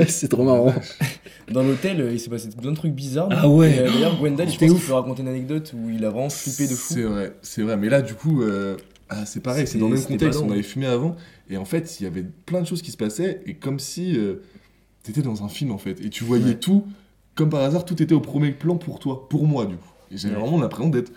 C'est 0.08 0.28
trop 0.28 0.44
marrant. 0.44 0.74
Dans 1.50 1.62
l'hôtel, 1.62 2.00
euh, 2.00 2.12
il 2.12 2.20
s'est 2.20 2.30
passé 2.30 2.48
plein 2.50 2.70
de 2.70 2.76
trucs 2.76 2.92
bizarres. 2.94 3.28
Ah 3.32 3.48
ouais. 3.48 3.78
Euh, 3.80 3.90
D'ailleurs, 3.90 4.16
Gwendal, 4.18 4.46
je 4.46 4.52
C'était 4.52 4.66
pense 4.68 4.78
qu'il 4.78 4.86
peut 4.86 4.92
raconter 4.94 5.22
une 5.22 5.28
anecdote 5.28 5.72
où 5.76 5.90
il 5.90 6.04
a 6.04 6.10
vraiment 6.10 6.30
flippé 6.30 6.68
de 6.68 6.74
fou. 6.76 6.94
C'est 6.94 7.02
vrai, 7.02 7.32
c'est 7.42 7.62
vrai. 7.62 7.76
Mais 7.76 7.88
là, 7.88 8.02
du 8.02 8.14
coup, 8.14 8.42
euh, 8.42 8.76
ah, 9.08 9.26
c'est 9.26 9.40
pareil, 9.42 9.66
c'est 9.66 9.78
dans 9.78 9.88
le 9.88 9.96
même 9.96 10.04
contexte. 10.04 10.40
On 10.40 10.50
avait 10.52 10.62
fumé 10.62 10.86
avant, 10.86 11.16
et 11.48 11.56
en 11.56 11.64
fait, 11.64 11.98
il 12.00 12.04
y 12.04 12.06
avait 12.06 12.24
plein 12.46 12.60
de 12.60 12.66
choses 12.66 12.82
qui 12.82 12.92
se 12.92 12.96
passaient, 12.96 13.42
et 13.46 13.54
comme 13.54 13.80
si 13.80 14.16
euh, 14.16 14.36
t'étais 15.02 15.22
dans 15.22 15.42
un 15.42 15.48
film, 15.48 15.72
en 15.72 15.78
fait. 15.78 16.00
Et 16.04 16.10
tu 16.10 16.22
voyais 16.22 16.44
Ouais. 16.44 16.54
tout, 16.54 16.84
comme 17.34 17.50
par 17.50 17.62
hasard, 17.62 17.84
tout 17.84 18.00
était 18.00 18.14
au 18.14 18.20
premier 18.20 18.52
plan 18.52 18.76
pour 18.76 19.00
toi, 19.00 19.28
pour 19.28 19.46
moi, 19.46 19.66
du 19.66 19.74
coup. 19.76 19.88
Et 20.12 20.16
j'avais 20.18 20.34
vraiment 20.36 20.60
l'impression 20.60 20.88
d'être 20.90 21.10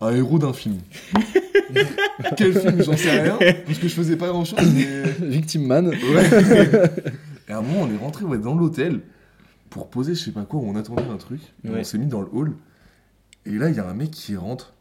un 0.00 0.14
héros 0.14 0.38
d'un 0.38 0.52
film. 0.52 0.78
Quel 2.36 2.58
film, 2.58 2.82
j'en 2.82 2.96
sais 2.96 3.20
rien, 3.20 3.38
parce 3.66 3.78
que 3.78 3.88
je 3.88 3.94
faisais 3.94 4.16
pas 4.16 4.28
grand 4.28 4.44
chose, 4.44 4.58
mais. 4.74 4.86
Victim 5.20 5.66
Man. 5.66 5.88
Ouais. 5.88 5.96
et 7.48 7.52
à 7.52 7.58
un 7.58 7.62
moment, 7.62 7.82
on 7.82 7.92
est 7.92 7.96
rentré 7.96 8.24
ouais, 8.24 8.38
dans 8.38 8.54
l'hôtel 8.54 9.00
pour 9.70 9.88
poser, 9.88 10.14
je 10.14 10.20
sais 10.20 10.32
pas 10.32 10.44
quoi, 10.44 10.60
on 10.60 10.76
attendait 10.76 11.02
un 11.02 11.16
truc. 11.16 11.40
Ouais. 11.64 11.80
On 11.80 11.84
s'est 11.84 11.98
mis 11.98 12.06
dans 12.06 12.20
le 12.20 12.28
hall. 12.32 12.52
Et 13.46 13.52
là, 13.52 13.68
il 13.68 13.76
y 13.76 13.80
a 13.80 13.88
un 13.88 13.94
mec 13.94 14.10
qui 14.10 14.36
rentre, 14.36 14.74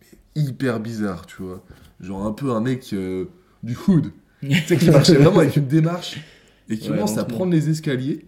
mais 0.00 0.42
hyper 0.42 0.80
bizarre, 0.80 1.26
tu 1.26 1.42
vois. 1.42 1.64
Genre 2.00 2.24
un 2.24 2.32
peu 2.32 2.52
un 2.52 2.60
mec 2.60 2.90
euh, 2.92 3.26
du 3.62 3.76
hood. 3.88 4.12
tu 4.40 4.54
sais, 4.54 4.76
qui 4.76 4.90
marchait 4.90 5.14
vraiment 5.14 5.40
avec 5.40 5.56
une 5.56 5.66
démarche. 5.66 6.20
Et 6.68 6.78
qui 6.78 6.90
Ouais, 6.90 6.96
commence 6.96 7.18
à 7.18 7.24
prendre 7.24 7.52
les 7.52 7.68
escaliers. 7.68 8.24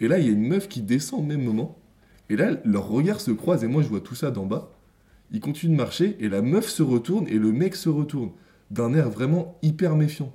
Et 0.00 0.08
là, 0.08 0.18
il 0.18 0.26
y 0.26 0.28
a 0.28 0.32
une 0.32 0.46
meuf 0.46 0.68
qui 0.68 0.82
descend 0.82 1.20
au 1.20 1.22
même 1.22 1.42
moment. 1.42 1.78
Et 2.28 2.36
là, 2.36 2.56
leurs 2.64 2.88
regards 2.88 3.20
se 3.20 3.30
croisent 3.30 3.62
et 3.62 3.68
moi, 3.68 3.82
je 3.82 3.88
vois 3.88 4.00
tout 4.00 4.14
ça 4.14 4.30
d'en 4.30 4.46
bas. 4.46 4.70
Ils 5.32 5.40
continuent 5.40 5.72
de 5.72 5.76
marcher 5.76 6.16
et 6.20 6.28
la 6.28 6.42
meuf 6.42 6.68
se 6.68 6.82
retourne 6.82 7.26
et 7.28 7.38
le 7.38 7.52
mec 7.52 7.74
se 7.74 7.88
retourne. 7.88 8.30
D'un 8.70 8.94
air 8.94 9.10
vraiment 9.10 9.58
hyper 9.62 9.96
méfiant. 9.96 10.32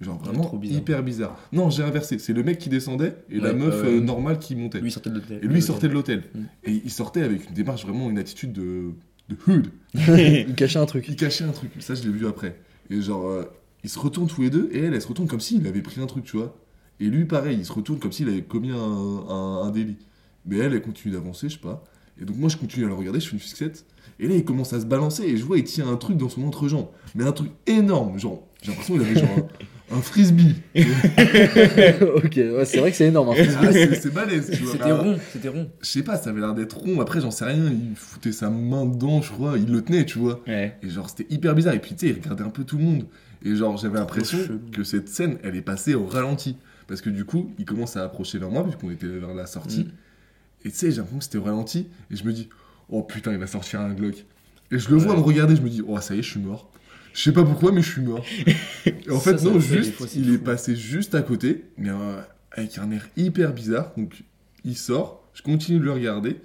Genre 0.00 0.18
vraiment 0.18 0.44
Trop 0.44 0.58
bizarre. 0.58 0.78
hyper 0.78 1.02
bizarre. 1.02 1.38
Non, 1.52 1.70
j'ai 1.70 1.82
inversé. 1.82 2.18
C'est 2.18 2.32
le 2.32 2.42
mec 2.42 2.58
qui 2.58 2.68
descendait 2.68 3.16
et 3.30 3.38
la 3.38 3.52
meuf 3.52 3.82
ouais. 3.82 3.88
euh, 3.88 4.00
normale 4.00 4.38
qui 4.38 4.56
montait. 4.56 4.80
Lui, 4.80 4.88
il 4.88 4.92
sortait 4.92 5.10
de 5.10 5.14
l'hôtel. 5.16 5.38
et 5.42 5.46
lui, 5.46 5.58
il 5.58 5.62
sortait 5.62 5.88
de 5.88 5.92
l'hôtel. 5.94 6.24
Mm. 6.34 6.40
Et 6.64 6.82
il 6.84 6.90
sortait 6.90 7.22
avec 7.22 7.48
une 7.48 7.54
démarche, 7.54 7.84
vraiment 7.86 8.10
une 8.10 8.18
attitude 8.18 8.52
de, 8.52 8.90
de 9.28 9.36
hood. 9.46 9.68
Il 9.94 10.54
cachait 10.54 10.78
un 10.78 10.86
truc. 10.86 11.06
Il 11.08 11.16
cachait 11.16 11.44
un 11.44 11.52
truc. 11.52 11.70
Ça, 11.80 11.94
je 11.94 12.02
l'ai 12.02 12.10
vu 12.10 12.26
après. 12.26 12.58
Et 12.90 13.00
genre, 13.00 13.26
euh, 13.28 13.44
ils 13.82 13.88
se 13.90 13.98
retournent 13.98 14.28
tous 14.28 14.42
les 14.42 14.50
deux 14.50 14.68
et 14.72 14.80
elle, 14.80 14.94
elle 14.94 15.00
se 15.02 15.08
retourne 15.08 15.28
comme 15.28 15.40
s'il 15.40 15.66
avait 15.66 15.80
pris 15.82 16.00
un 16.00 16.06
truc, 16.06 16.24
tu 16.24 16.36
vois. 16.36 16.56
Et 17.00 17.06
lui, 17.06 17.24
pareil, 17.24 17.56
il 17.58 17.64
se 17.64 17.72
retourne 17.72 17.98
comme 17.98 18.12
s'il 18.12 18.28
avait 18.28 18.42
commis 18.42 18.70
un, 18.72 18.76
un, 18.76 19.62
un 19.62 19.70
délit. 19.70 19.96
Mais 20.46 20.58
elle, 20.58 20.74
elle 20.74 20.82
continue 20.82 21.14
d'avancer, 21.14 21.48
je 21.48 21.54
sais 21.54 21.60
pas. 21.60 21.84
Et 22.20 22.24
donc, 22.24 22.36
moi, 22.36 22.48
je 22.48 22.56
continue 22.56 22.84
à 22.84 22.88
le 22.88 22.94
regarder, 22.94 23.20
je 23.20 23.26
fais 23.26 23.32
une 23.32 23.40
fixette. 23.40 23.84
Et 24.20 24.28
là, 24.28 24.34
il 24.36 24.44
commence 24.44 24.72
à 24.72 24.80
se 24.80 24.86
balancer 24.86 25.24
et 25.24 25.36
je 25.36 25.44
vois, 25.44 25.58
il 25.58 25.64
tient 25.64 25.88
un 25.88 25.96
truc 25.96 26.16
dans 26.16 26.28
son 26.28 26.42
entrejambe. 26.44 26.86
Mais 27.14 27.24
un 27.24 27.32
truc 27.32 27.50
énorme. 27.66 28.18
Genre, 28.18 28.46
j'ai 28.62 28.70
l'impression 28.70 28.94
qu'il 28.94 29.02
avait 29.02 29.18
genre 29.18 29.48
un, 29.90 29.96
un 29.96 30.00
frisbee. 30.00 30.54
ok, 30.76 32.36
ouais, 32.36 32.64
c'est 32.64 32.78
vrai 32.78 32.90
que 32.90 32.96
c'est 32.96 33.06
énorme. 33.08 33.30
hein. 33.30 33.34
Ah, 33.60 33.72
c'est 33.72 33.94
c'est 33.96 34.12
balèze, 34.14 34.50
tu 34.50 34.62
vois. 34.62 34.72
C'était 34.72 34.84
Bah, 34.90 34.96
rond, 35.02 35.18
c'était 35.32 35.48
rond. 35.48 35.68
Je 35.80 35.86
sais 35.86 36.02
pas, 36.02 36.16
ça 36.16 36.30
avait 36.30 36.40
l'air 36.40 36.54
d'être 36.54 36.76
rond. 36.78 37.00
Après, 37.00 37.20
j'en 37.20 37.30
sais 37.30 37.44
rien. 37.44 37.66
Il 37.70 37.96
foutait 37.96 38.32
sa 38.32 38.50
main 38.50 38.86
dedans, 38.86 39.20
je 39.22 39.32
crois. 39.32 39.58
Il 39.58 39.70
le 39.72 39.82
tenait, 39.82 40.04
tu 40.04 40.18
vois. 40.18 40.40
Ouais. 40.46 40.76
Et 40.82 40.88
genre, 40.88 41.08
c'était 41.10 41.26
hyper 41.32 41.54
bizarre. 41.54 41.74
Et 41.74 41.80
puis, 41.80 41.94
tu 41.94 42.06
sais, 42.06 42.12
il 42.12 42.20
regardait 42.22 42.44
un 42.44 42.50
peu 42.50 42.64
tout 42.64 42.78
le 42.78 42.84
monde. 42.84 43.06
Et 43.44 43.54
genre, 43.56 43.76
j'avais 43.76 43.98
l'impression 43.98 44.38
que 44.72 44.84
cette 44.84 45.08
scène, 45.08 45.38
elle 45.42 45.56
est 45.56 45.62
passée 45.62 45.94
au 45.94 46.06
ralenti. 46.06 46.56
Parce 46.86 47.00
que 47.00 47.10
du 47.10 47.24
coup, 47.24 47.50
il 47.58 47.64
commence 47.64 47.96
à 47.96 48.04
approcher 48.04 48.38
vers 48.38 48.50
moi, 48.50 48.62
puisqu'on 48.62 48.90
était 48.90 49.06
vers 49.06 49.34
la 49.34 49.46
sortie. 49.46 49.84
Mm. 49.84 49.90
Et 50.64 50.70
tu 50.70 50.76
sais, 50.76 50.90
j'ai 50.90 50.96
l'impression 50.96 51.18
que 51.18 51.24
c'était 51.24 51.38
au 51.38 51.42
ralenti. 51.42 51.86
Et 52.10 52.16
je 52.16 52.24
me 52.24 52.32
dis, 52.32 52.48
oh 52.88 53.02
putain, 53.02 53.32
il 53.32 53.38
va 53.38 53.46
sortir 53.46 53.80
un 53.80 53.92
Glock. 53.92 54.24
Et 54.70 54.78
je 54.78 54.90
le 54.90 54.96
vois 54.96 55.14
me 55.14 55.20
regarder, 55.20 55.56
je 55.56 55.62
me 55.62 55.68
dis, 55.68 55.82
oh, 55.86 56.00
ça 56.00 56.14
y 56.14 56.18
est, 56.18 56.22
je 56.22 56.30
suis 56.30 56.40
mort. 56.40 56.70
Je 57.12 57.22
sais 57.22 57.32
pas 57.32 57.44
pourquoi, 57.44 57.70
mais 57.70 57.82
je 57.82 57.90
suis 57.90 58.02
mort. 58.02 58.24
Et 58.86 59.10
en 59.10 59.20
fait, 59.20 59.38
ça 59.38 59.44
non, 59.44 59.60
fait 59.60 59.82
juste, 59.82 59.92
fois, 59.92 60.06
il 60.16 60.30
est 60.30 60.38
fou. 60.38 60.44
passé 60.44 60.74
juste 60.74 61.14
à 61.14 61.22
côté, 61.22 61.64
mais 61.78 61.90
euh, 61.90 62.20
avec 62.50 62.76
un 62.78 62.90
air 62.90 63.08
hyper 63.16 63.52
bizarre. 63.52 63.92
Donc, 63.96 64.24
il 64.64 64.76
sort, 64.76 65.24
je 65.32 65.42
continue 65.42 65.78
de 65.78 65.84
le 65.84 65.92
regarder. 65.92 66.40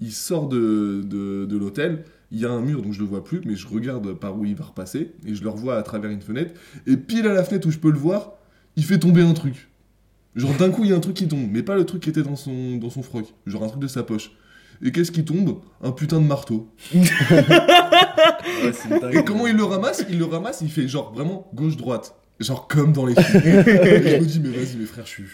Il 0.00 0.12
sort 0.12 0.48
de, 0.48 1.02
de, 1.04 1.46
de 1.46 1.56
l'hôtel. 1.56 2.04
Il 2.32 2.40
y 2.40 2.46
a 2.46 2.50
un 2.50 2.60
mur, 2.60 2.82
donc 2.82 2.92
je 2.92 2.98
le 2.98 3.06
vois 3.06 3.22
plus, 3.22 3.40
mais 3.44 3.54
je 3.54 3.68
regarde 3.68 4.12
par 4.14 4.36
où 4.36 4.44
il 4.44 4.54
va 4.54 4.64
repasser. 4.64 5.12
Et 5.24 5.34
je 5.34 5.42
le 5.42 5.50
revois 5.50 5.78
à 5.78 5.82
travers 5.82 6.10
une 6.10 6.20
fenêtre. 6.20 6.52
Et 6.86 6.96
pile 6.96 7.26
à 7.26 7.32
la 7.32 7.44
fenêtre 7.44 7.68
où 7.68 7.70
je 7.70 7.78
peux 7.78 7.90
le 7.90 7.98
voir, 7.98 8.32
il 8.76 8.84
fait 8.84 8.98
tomber 8.98 9.22
un 9.22 9.34
truc. 9.34 9.68
Genre 10.38 10.54
d'un 10.54 10.70
coup, 10.70 10.84
il 10.84 10.90
y 10.90 10.92
a 10.92 10.96
un 10.96 11.00
truc 11.00 11.14
qui 11.16 11.28
tombe, 11.28 11.48
mais 11.50 11.62
pas 11.62 11.74
le 11.76 11.84
truc 11.84 12.02
qui 12.02 12.08
était 12.10 12.22
dans 12.22 12.36
son, 12.36 12.76
dans 12.76 12.88
son 12.90 13.02
froc. 13.02 13.26
Genre 13.46 13.62
un 13.64 13.68
truc 13.68 13.80
de 13.82 13.88
sa 13.88 14.02
poche. 14.02 14.30
Et 14.82 14.92
qu'est-ce 14.92 15.10
qui 15.12 15.24
tombe? 15.24 15.58
Un 15.82 15.90
putain 15.92 16.20
de 16.20 16.26
marteau. 16.26 16.68
Ouais. 18.62 19.18
Et 19.20 19.24
comment 19.24 19.46
il 19.46 19.56
le 19.56 19.64
ramasse? 19.64 20.04
Il 20.10 20.18
le 20.18 20.24
ramasse, 20.24 20.60
il 20.62 20.70
fait 20.70 20.88
genre 20.88 21.12
vraiment 21.12 21.48
gauche-droite. 21.54 22.14
Genre 22.40 22.66
comme 22.68 22.92
dans 22.92 23.06
les 23.06 23.14
films. 23.20 23.42
et 23.44 24.16
je 24.16 24.20
me 24.20 24.24
dis, 24.24 24.40
mais 24.40 24.48
vas-y, 24.50 24.76
mes 24.76 24.84
frères, 24.86 25.04
je 25.06 25.10
suis, 25.10 25.24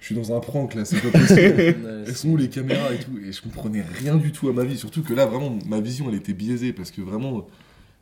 je 0.00 0.06
suis 0.06 0.14
dans 0.14 0.34
un 0.36 0.40
prank 0.40 0.74
là, 0.74 0.84
c'est 0.84 1.00
pas 1.00 1.18
possible. 1.18 1.74
Elles 2.06 2.14
sont 2.14 2.30
où 2.30 2.36
les 2.36 2.48
caméras 2.48 2.92
et 2.92 2.98
tout? 2.98 3.18
Et 3.26 3.32
je 3.32 3.40
comprenais 3.42 3.84
rien 4.00 4.16
du 4.16 4.32
tout 4.32 4.48
à 4.48 4.52
ma 4.52 4.64
vie. 4.64 4.76
Surtout 4.76 5.02
que 5.02 5.14
là, 5.14 5.26
vraiment, 5.26 5.58
ma 5.66 5.80
vision, 5.80 6.06
elle 6.08 6.16
était 6.16 6.32
biaisée 6.34 6.72
parce 6.72 6.90
que 6.90 7.00
vraiment, 7.00 7.46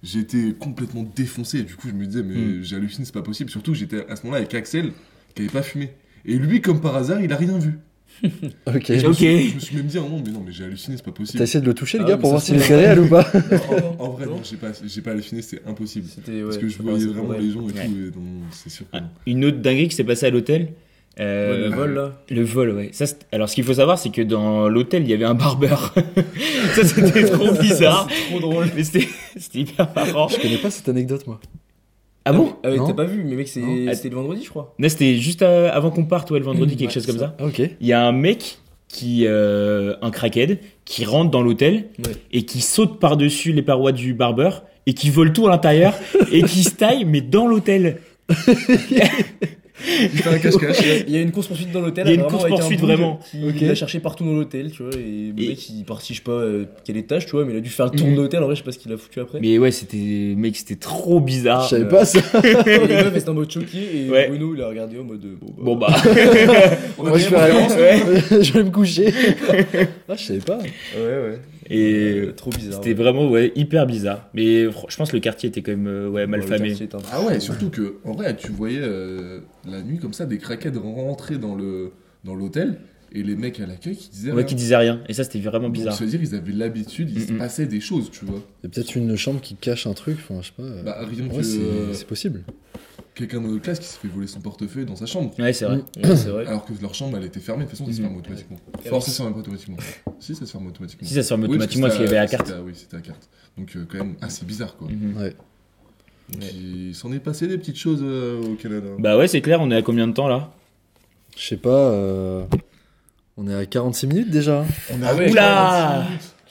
j'étais 0.02 0.54
complètement 0.58 1.04
défoncé. 1.14 1.58
Et 1.58 1.62
du 1.62 1.74
coup, 1.76 1.88
je 1.88 1.94
me 1.94 2.06
disais, 2.06 2.22
mais 2.22 2.34
Mm. 2.34 2.62
j'hallucine, 2.62 3.04
c'est 3.04 3.14
pas 3.14 3.22
possible. 3.22 3.50
Surtout 3.50 3.74
j'étais 3.74 4.06
à 4.08 4.16
ce 4.16 4.22
moment-là 4.24 4.38
avec 4.38 4.54
Axel, 4.54 4.92
qui 5.34 5.42
avait 5.42 5.50
pas 5.52 5.62
fumé. 5.62 5.90
Et 6.28 6.34
lui, 6.34 6.60
comme 6.60 6.80
par 6.80 6.94
hasard, 6.94 7.20
il 7.20 7.32
a 7.32 7.36
rien 7.36 7.58
vu. 7.58 7.78
Ok. 8.66 8.90
Et 8.90 8.98
je, 8.98 9.06
me 9.06 9.10
Ok. 9.12 9.16
suis, 9.16 9.48
je 9.50 9.54
me 9.54 9.60
suis 9.60 9.76
même 9.76 9.86
dit 9.86 9.96
un 9.98 10.02
moment, 10.02 10.20
mais 10.24 10.32
non, 10.32 10.42
mais 10.44 10.52
j'ai 10.52 10.64
halluciné, 10.64 10.96
c'est 10.96 11.04
pas 11.04 11.12
possible. 11.12 11.38
T'as 11.38 11.44
essayé 11.44 11.60
de 11.60 11.66
le 11.66 11.74
toucher, 11.74 11.98
le 11.98 12.04
Ah, 12.04 12.08
gars, 12.08 12.16
mais 12.16 12.20
pour 12.20 12.30
voir 12.30 12.42
s'il 12.42 12.56
était 12.56 12.74
réel 12.76 12.98
ou 13.00 13.06
pas 13.08 13.24
En 13.98 14.08
vrai, 14.12 14.26
non, 14.26 14.40
j'ai 14.42 14.56
pas, 14.56 14.68
j'ai 14.84 15.00
pas 15.02 15.12
halluciné, 15.12 15.40
c'est 15.42 15.60
impossible. 15.66 16.06
C'était, 16.12 16.42
Parce 16.42 16.56
ouais, 16.56 16.62
que 16.62 16.68
je 16.68 16.82
voyais 16.82 17.06
vraiment 17.06 17.28
vrai. 17.28 17.40
les 17.40 17.50
gens 17.52 17.60
et 17.60 17.72
Ouais. 17.72 17.86
tout, 17.86 17.96
et 18.08 18.10
donc 18.10 18.24
c'est 18.50 18.70
sûr 18.70 18.84
que 18.86 18.90
Ah, 18.96 19.00
non. 19.02 19.08
Une 19.26 19.44
autre 19.44 19.58
dinguerie 19.58 19.88
qui 19.88 19.94
s'est 19.94 20.04
passée 20.04 20.26
à 20.26 20.30
l'hôtel. 20.30 20.72
euh, 21.20 21.52
Ouais, 21.62 21.68
le 21.68 21.74
vol 21.76 21.94
là. 21.94 22.22
Le 22.28 22.42
vol, 22.42 22.70
ouais. 22.72 22.88
Ça, 22.92 23.04
alors, 23.32 23.48
ce 23.48 23.54
qu'il 23.54 23.64
faut 23.64 23.74
savoir, 23.74 23.98
c'est 24.00 24.10
que 24.10 24.22
dans 24.22 24.68
l'hôtel, 24.68 25.04
il 25.04 25.10
y 25.10 25.14
avait 25.14 25.24
un 25.24 25.34
barbeur. 25.34 25.94
ça, 26.74 26.84
c'était 26.84 27.24
trop 27.24 27.52
bizarre. 27.52 28.08
Trop 28.30 28.40
drôle. 28.40 28.66
Mais 28.74 28.82
c'était 28.84 29.06
c'était 29.36 29.60
hyper 29.60 29.88
marrant. 29.94 30.26
Je 30.28 30.40
connais 30.40 30.58
pas 30.58 30.70
cette 30.70 30.88
anecdote, 30.88 31.24
moi. 31.26 31.40
Ah 32.28 32.32
bon 32.32 32.52
Ah 32.62 32.70
ouais, 32.70 32.76
Non. 32.76 32.86
t'as 32.86 32.92
pas 32.94 33.04
vu, 33.04 33.24
mais 33.24 33.36
mec, 33.36 33.48
c'est- 33.48 33.60
Non. 33.60 33.92
c'était 33.94 34.08
le 34.10 34.16
vendredi, 34.16 34.42
je 34.44 34.50
crois. 34.50 34.74
Non, 34.78 34.88
c'était 34.88 35.14
juste 35.16 35.42
euh, 35.42 35.70
avant 35.72 35.90
qu'on 35.90 36.04
parte, 36.04 36.30
ouais, 36.30 36.38
le 36.38 36.44
vendredi, 36.44 36.76
quelque 36.76 36.88
Ouais, 36.90 36.94
chose 36.94 37.06
comme 37.06 37.18
ça. 37.18 37.34
Ah, 37.38 37.46
ok. 37.46 37.58
Il 37.80 37.86
y 37.86 37.92
a 37.92 38.02
un 38.06 38.12
mec 38.12 38.58
qui, 38.88 39.24
euh, 39.26 39.94
un 40.02 40.10
crackhead, 40.10 40.58
qui 40.84 41.04
rentre 41.04 41.30
dans 41.30 41.42
l'hôtel 41.42 41.86
Ouais. 42.04 42.12
et 42.32 42.42
qui 42.44 42.60
saute 42.60 42.98
par-dessus 43.00 43.52
les 43.52 43.62
parois 43.62 43.92
du 43.92 44.14
barbeur 44.14 44.62
et 44.86 44.94
qui 44.94 45.10
vole 45.10 45.32
tout 45.32 45.46
à 45.46 45.50
l'intérieur 45.50 45.94
et 46.32 46.42
qui 46.42 46.64
se 46.64 46.70
taille, 46.74 47.04
mais 47.04 47.20
dans 47.20 47.46
l'hôtel. 47.46 47.98
Il 49.86 50.08
fait 50.10 50.28
un 50.30 50.38
cache-cache. 50.38 50.78
Il 51.06 51.14
y 51.14 51.16
a 51.16 51.20
une 51.20 51.30
course 51.32 51.46
poursuite 51.46 51.70
dans 51.72 51.80
l'hôtel. 51.80 52.06
Il 52.06 52.10
y 52.10 52.12
a 52.18 52.20
une 52.22 52.26
course-poursuite, 52.26 52.80
boule 52.80 52.88
vraiment. 52.88 53.20
Qui 53.30 53.44
Ok. 53.48 53.60
l'a 53.60 53.74
cherché 53.74 54.00
partout 54.00 54.24
dans 54.24 54.32
l'hôtel, 54.32 54.70
tu 54.72 54.82
vois. 54.82 54.92
Et 54.94 55.32
le 55.36 55.42
Et- 55.42 55.48
mec, 55.48 55.68
il 55.70 55.80
est 55.80 55.84
parti, 55.84 56.14
je 56.14 56.18
sais 56.18 56.24
pas 56.24 56.32
euh, 56.32 56.64
quel 56.84 56.96
étage, 56.96 57.26
tu 57.26 57.32
vois, 57.32 57.44
mais 57.44 57.52
il 57.52 57.56
a 57.58 57.60
dû 57.60 57.70
faire 57.70 57.86
le 57.86 57.92
tour 57.92 58.06
Mhm. 58.06 58.14
de 58.16 58.20
l'hôtel. 58.20 58.42
En 58.42 58.46
vrai, 58.46 58.54
je 58.54 58.60
sais 58.60 58.64
pas 58.64 58.72
ce 58.72 58.78
qu'il 58.78 58.92
a 58.92 58.96
foutu 58.96 59.20
après. 59.20 59.38
Mais 59.40 59.58
ouais, 59.58 59.70
c'était, 59.70 60.34
mec, 60.36 60.56
c'était 60.56 60.76
trop 60.76 61.20
bizarre. 61.20 61.64
Je 61.64 61.68
savais 61.70 61.84
Euh, 61.84 61.88
pas 61.88 62.04
ça. 62.04 62.18
Étaient 63.16 63.28
en 63.28 63.34
mode 63.34 63.50
choqué. 63.50 63.78
Et 64.06 64.10
Ouais. 64.10 64.28
Bruno, 64.28 64.54
il 64.54 64.62
a 64.62 64.68
regardé 64.68 64.98
en 64.98 65.04
mode. 65.04 65.24
euh, 65.24 65.36
Bon, 65.40 65.76
bah. 65.76 65.88
Bon 66.04 67.04
bah, 67.04 67.08
Moi, 67.10 67.18
je 67.18 67.24
fais 67.24 67.36
rien. 67.36 67.68
Je 68.42 68.52
vais 68.52 68.64
me 68.64 68.70
coucher. 68.70 69.12
Ah, 70.08 70.14
je 70.16 70.22
savais 70.22 70.38
pas. 70.40 70.58
Ouais, 70.58 70.64
ouais. 70.98 71.38
Et 71.70 72.20
Euh, 72.28 72.32
trop 72.32 72.50
bizarre. 72.50 72.74
c'était 72.82 72.94
vraiment 72.94 73.28
ouais 73.30 73.52
hyper 73.54 73.86
bizarre. 73.86 74.28
Mais 74.34 74.64
je 74.64 74.96
pense 74.96 75.10
que 75.10 75.16
le 75.16 75.20
quartier 75.20 75.48
était 75.48 75.62
quand 75.62 75.72
même 75.72 75.86
euh, 75.86 76.08
ouais 76.08 76.26
mal 76.26 76.42
famé. 76.42 76.72
un 76.72 76.98
Ah 77.12 77.22
ouais, 77.22 77.40
surtout 77.40 77.70
que, 77.70 77.96
en 78.04 78.12
vrai, 78.12 78.36
tu 78.36 78.50
voyais 78.52 78.80
euh, 78.80 79.40
la 79.68 79.82
nuit 79.82 79.98
comme 79.98 80.12
ça 80.12 80.26
des 80.26 80.38
craquettes 80.38 80.76
rentrer 80.76 81.38
dans 81.38 81.54
le 81.54 81.92
dans 82.24 82.34
l'hôtel 82.34 82.80
et 83.12 83.22
les 83.22 83.36
mecs 83.36 83.58
à 83.60 83.66
l'accueil 83.66 83.96
qui 83.96 84.10
disaient. 84.10 84.30
Ouais, 84.32 84.36
rien. 84.38 84.44
qui 84.44 84.54
disait 84.54 84.76
rien. 84.76 85.00
Et 85.08 85.14
ça, 85.14 85.24
c'était 85.24 85.38
vraiment 85.40 85.68
Donc, 85.68 85.74
bizarre. 85.76 85.94
se 85.94 86.04
dire, 86.04 86.20
ils 86.22 86.34
avaient 86.34 86.52
l'habitude, 86.52 87.10
il 87.10 87.22
se 87.22 87.32
Mm-mm. 87.32 87.38
passait 87.38 87.66
des 87.66 87.80
choses, 87.80 88.10
tu 88.10 88.24
vois. 88.26 88.42
Il 88.62 88.66
y 88.66 88.70
a 88.70 88.70
peut-être 88.74 88.94
une 88.96 89.16
chambre 89.16 89.40
qui 89.40 89.54
cache 89.54 89.86
un 89.86 89.94
truc. 89.94 90.18
Enfin, 90.18 90.40
je 90.42 90.48
sais 90.48 90.52
pas. 90.56 90.82
Bah, 90.82 90.98
rien 91.06 91.24
Ouais, 91.24 91.40
que 91.42 91.46
euh, 91.58 91.92
c'est 91.94 92.06
possible. 92.06 92.42
Quelqu'un 93.18 93.40
de 93.40 93.46
notre 93.48 93.62
classe 93.62 93.78
qui 93.80 93.86
s'est 93.86 93.98
fait 94.00 94.08
voler 94.08 94.26
son 94.26 94.40
portefeuille 94.40 94.84
dans 94.86 94.96
sa 94.96 95.06
chambre. 95.06 95.32
Ouais, 95.38 95.52
c'est 95.52 95.64
vrai. 95.66 95.76
Ouais, 96.02 96.16
c'est 96.16 96.28
vrai. 96.28 96.46
Alors 96.46 96.64
que 96.64 96.72
leur 96.80 96.94
chambre, 96.94 97.16
elle 97.18 97.24
était 97.24 97.40
fermée. 97.40 97.64
De 97.64 97.70
toute 97.70 97.78
façon, 97.78 97.86
ça 97.90 97.92
se 97.96 97.98
Mhm. 98.00 98.06
ferme 98.08 98.18
automatiquement. 98.18 98.56
Force, 98.74 98.86
alors- 98.86 99.02
ça 99.02 99.10
se 99.10 99.16
ferme 99.22 99.32
pas 99.34 99.40
automatiquement. 99.40 99.76
si, 100.20 100.34
ça 100.34 100.46
se 100.46 100.50
ferme 100.52 100.66
automatiquement. 100.68 101.06
Si 101.08 101.14
ça 101.14 101.22
se 101.22 101.28
ferme 101.28 101.42
Oui, 101.42 101.46
parce 101.48 101.56
automatiquement, 101.56 101.86
s'il 101.90 102.00
y 102.02 102.04
c'était 102.04 102.16
avait 102.16 102.24
la 102.26 102.30
carte. 102.30 102.54
Oui, 102.64 102.72
c'était 102.74 102.96
à 102.96 103.00
carte. 103.00 103.28
Donc, 103.56 103.76
euh, 103.76 103.84
quand 103.90 103.98
même, 103.98 104.14
assez 104.20 104.44
bizarre, 104.46 104.76
quoi. 104.76 104.88
Mhm. 104.88 105.16
Ouais. 105.16 105.34
Donc, 106.32 106.42
il 106.54 106.94
s'en 106.94 107.10
est 107.12 107.18
passé 107.20 107.46
des 107.48 107.58
petites 107.58 107.78
choses 107.78 108.00
euh, 108.02 108.40
au 108.42 108.54
Canada. 108.54 108.88
Bah 108.98 109.16
ouais, 109.16 109.28
c'est 109.28 109.40
clair. 109.40 109.60
On 109.60 109.70
est 109.70 109.76
à 109.76 109.82
combien 109.82 110.06
de 110.06 110.12
temps 110.12 110.28
là? 110.28 110.52
Je 111.36 111.42
sais 111.46 111.56
pas. 111.56 111.70
euh, 111.70 112.44
On 113.40 113.46
est 113.48 113.54
à 113.54 113.64
46 113.66 114.08
minutes 114.08 114.30
déjà. 114.30 114.64
On 114.90 114.96
Ah 115.04 115.14
ouais, 115.14 115.30
Oula 115.30 116.04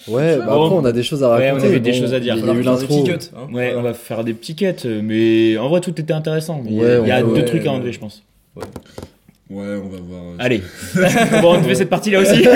Ouais, 0.07 0.37
bah 0.37 0.45
Bon. 0.47 0.65
après 0.65 0.75
on 0.75 0.85
a 0.85 0.91
des 0.91 1.03
choses 1.03 1.23
à 1.23 1.29
Ouais, 1.35 1.47
raconter. 1.49 1.65
on 1.67 1.69
avait 1.69 1.79
des 1.79 1.91
Bon, 1.91 1.97
choses 1.99 2.13
à 2.13 2.19
dire. 2.19 2.35
Il 2.37 2.45
y 2.45 2.49
a 2.49 2.53
eu 2.53 2.57
des 2.57 2.63
l'intro. 2.63 3.05
hein. 3.09 3.09
Ouais, 3.37 3.47
Voilà. 3.51 3.77
on 3.77 3.81
va 3.81 3.93
faire 3.93 4.23
des 4.23 4.33
petits 4.33 4.55
quêtes, 4.55 4.85
mais 4.85 5.57
en 5.57 5.69
vrai 5.69 5.81
tout 5.81 5.99
était 5.99 6.13
intéressant. 6.13 6.61
Il 6.65 6.73
y 6.75 6.79
a- 6.79 6.83
Ouais, 6.83 6.99
il 7.03 7.07
y 7.07 7.11
a 7.11 7.23
on- 7.25 7.27
deux 7.29 7.33
ouais, 7.35 7.45
trucs 7.45 7.65
à 7.65 7.71
enlever, 7.71 7.91
je 7.91 7.99
pense. 7.99 8.23
Ouais, 8.55 8.63
on 9.49 9.87
va 9.89 9.97
voir. 10.01 10.21
euh, 10.23 10.35
Allez, 10.39 10.61
on 10.95 11.41
va 11.41 11.47
enlever 11.47 11.75
cette 11.75 11.89
partie 11.89 12.11
là 12.11 12.19
aussi. 12.21 12.43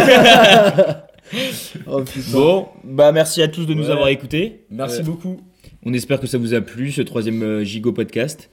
Oh 1.88 2.02
putain. 2.02 2.32
bon, 2.34 2.66
bah 2.84 3.12
merci 3.14 3.42
à 3.42 3.48
tous 3.48 3.66
de 3.66 3.74
nous 3.74 3.86
Ouais. 3.86 3.92
avoir 3.92 4.10
écoutés. 4.10 4.62
Merci 4.70 5.02
beaucoup. 5.02 5.40
On 5.86 5.94
espère 5.94 6.20
que 6.20 6.28
ça 6.28 6.38
vous 6.38 6.54
a 6.54 6.60
plu 6.62 6.92
ce 6.92 7.02
troisième 7.02 7.42
euh, 7.42 7.64
Gigo 7.64 7.94
podcast. 7.94 8.50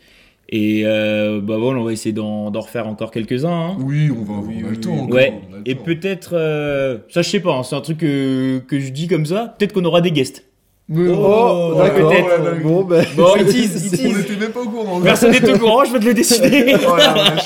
Et 0.51 0.83
euh, 0.87 1.41
bah 1.43 1.59
voilà, 1.59 1.79
on 1.81 1.85
va 1.85 1.93
essayer 1.93 2.13
d'en 2.15 2.51
d'en 2.51 2.61
refaire 2.61 2.87
encore 2.89 3.11
quelques-uns. 3.11 3.51
hein. 3.51 3.77
Oui, 3.81 4.11
on 4.11 4.23
va 4.25 4.39
avoir 4.39 4.43
Oui, 4.49 4.55
on 4.63 4.67
a 4.67 4.71
oui, 4.71 4.77
le 4.77 4.81
temps. 4.81 4.95
encore, 4.95 5.15
Ouais, 5.15 5.33
on 5.51 5.55
a 5.55 5.59
le 5.59 5.63
et 5.71 5.75
temps. 5.75 5.83
peut-être, 5.85 6.31
euh, 6.33 6.99
ça 7.11 7.21
je 7.21 7.29
sais 7.29 7.41
pas, 7.41 7.53
hein, 7.55 7.63
c'est 7.63 7.77
un 7.77 7.83
truc 7.83 7.99
que, 7.99 8.59
que 8.67 8.79
je 8.81 8.91
dis 8.91 9.09
comme 9.09 9.27
ça, 9.27 9.55
peut-être 9.59 9.75
qu'on 9.75 9.85
aura 9.85 10.01
des 10.01 10.11
guests. 10.11 10.48
Oh, 10.91 10.95
Oh, 11.01 11.75
d'accord. 11.77 12.11
peut-être. 12.11 12.63
Bon, 12.63 12.83
ben. 12.83 13.05
Bon, 13.15 13.35
il 13.39 13.45
tease, 13.45 13.91
il 13.93 14.07
On 14.07 14.11
tease. 14.15 14.21
était 14.21 14.37
même 14.37 14.53
pas 14.53 14.61
au 14.63 14.69
courant. 14.71 15.01
Personne 15.03 15.33
n'est 15.33 15.51
au 15.51 15.59
courant, 15.59 15.85
je 15.85 15.93
vais 15.93 15.99
te 16.01 16.05
le 16.07 16.15
décider. 16.15 16.77
Oh 16.89 16.97
la 16.97 17.13
vache. 17.13 17.45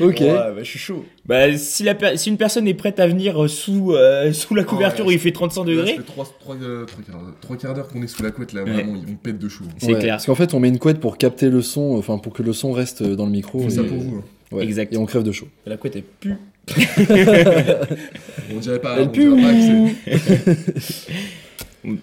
Ok. 0.00 0.20
Ouais, 0.20 0.28
bah, 0.32 0.52
je 0.58 0.64
suis 0.64 0.78
chaud. 0.78 1.04
bah, 1.26 1.54
si, 1.58 1.82
la 1.82 1.94
per- 1.94 2.16
si 2.16 2.30
une 2.30 2.38
personne 2.38 2.66
est 2.66 2.72
prête 2.74 2.98
à 2.98 3.06
venir 3.06 3.42
euh, 3.44 3.48
sous, 3.48 3.92
euh, 3.92 4.32
sous 4.32 4.54
la 4.54 4.64
couverture 4.64 5.04
ouais, 5.04 5.10
où 5.10 5.14
il 5.14 5.18
fait 5.18 5.32
35 5.32 5.60
Là, 5.60 5.66
ça 5.66 5.70
degrés, 5.70 5.96
fait 5.96 6.02
trois, 6.02 6.24
trois, 6.40 6.56
euh, 6.62 6.86
trois 6.86 7.02
quarts, 7.04 7.20
trois 7.42 7.56
quarts 7.56 7.74
d'heure 7.74 7.88
qu'on 7.88 8.02
est 8.02 8.06
sous 8.06 8.22
la 8.22 8.30
couette 8.30 8.54
là, 8.54 8.64
Ouais. 8.64 8.70
vraiment, 8.72 8.94
on 9.06 9.14
pète 9.16 9.38
de 9.38 9.48
chaud. 9.50 9.64
c'est 9.76 9.92
Ouais, 9.92 9.98
clair. 10.00 10.14
Parce 10.14 10.24
qu'en 10.24 10.34
fait, 10.34 10.54
on 10.54 10.60
met 10.60 10.68
une 10.68 10.78
couette 10.78 10.98
pour 10.98 11.18
capter 11.18 11.50
le 11.50 11.60
son, 11.60 11.94
enfin 11.98 12.16
pour 12.16 12.32
que 12.32 12.42
le 12.42 12.54
son 12.54 12.72
reste 12.72 13.02
dans 13.02 13.26
le 13.26 13.32
micro. 13.32 13.60
C'est 13.68 13.76
ça 13.76 13.82
pour 13.84 13.98
vous. 13.98 14.16
hein. 14.18 14.24
Ouais. 14.56 14.64
Exact. 14.64 14.94
Et 14.94 14.96
on 14.96 15.04
crève 15.04 15.24
de 15.24 15.32
chaud. 15.32 15.48
Et 15.66 15.70
la 15.70 15.76
couette, 15.76 15.96
elle 15.96 16.04
pue. 16.04 16.36
On 18.54 18.58
dirait 18.58 18.78
pas, 18.80 18.96
Elle 18.98 19.08
on 19.08 19.10
dirait 19.12 19.42
pas 19.42 19.52
que. 19.52 19.90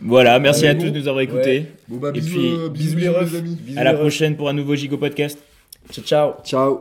Voilà, 0.01 0.39
merci 0.39 0.65
Allez, 0.65 0.69
à 0.69 0.73
bon. 0.75 0.86
tous 0.86 0.91
de 0.91 0.99
nous 0.99 1.07
avoir 1.07 1.21
écoutés. 1.21 1.65
Bon 1.88 1.97
bah 1.97 2.09
Et 2.09 2.19
bisous, 2.19 2.29
puis, 2.39 2.49
euh, 2.51 2.69
bisous 2.69 2.95
bisous 2.95 2.97
les 2.99 3.09
refs. 3.09 3.36
amis. 3.36 3.57
Bisous 3.61 3.79
À 3.79 3.84
la 3.84 3.93
prochaine 3.93 4.36
pour 4.38 4.47
un 4.49 4.53
nouveau 4.53 4.75
Gigo 4.75 4.97
podcast. 4.97 5.38
Ciao, 5.91 6.03
ciao. 6.05 6.34
Ciao. 6.43 6.79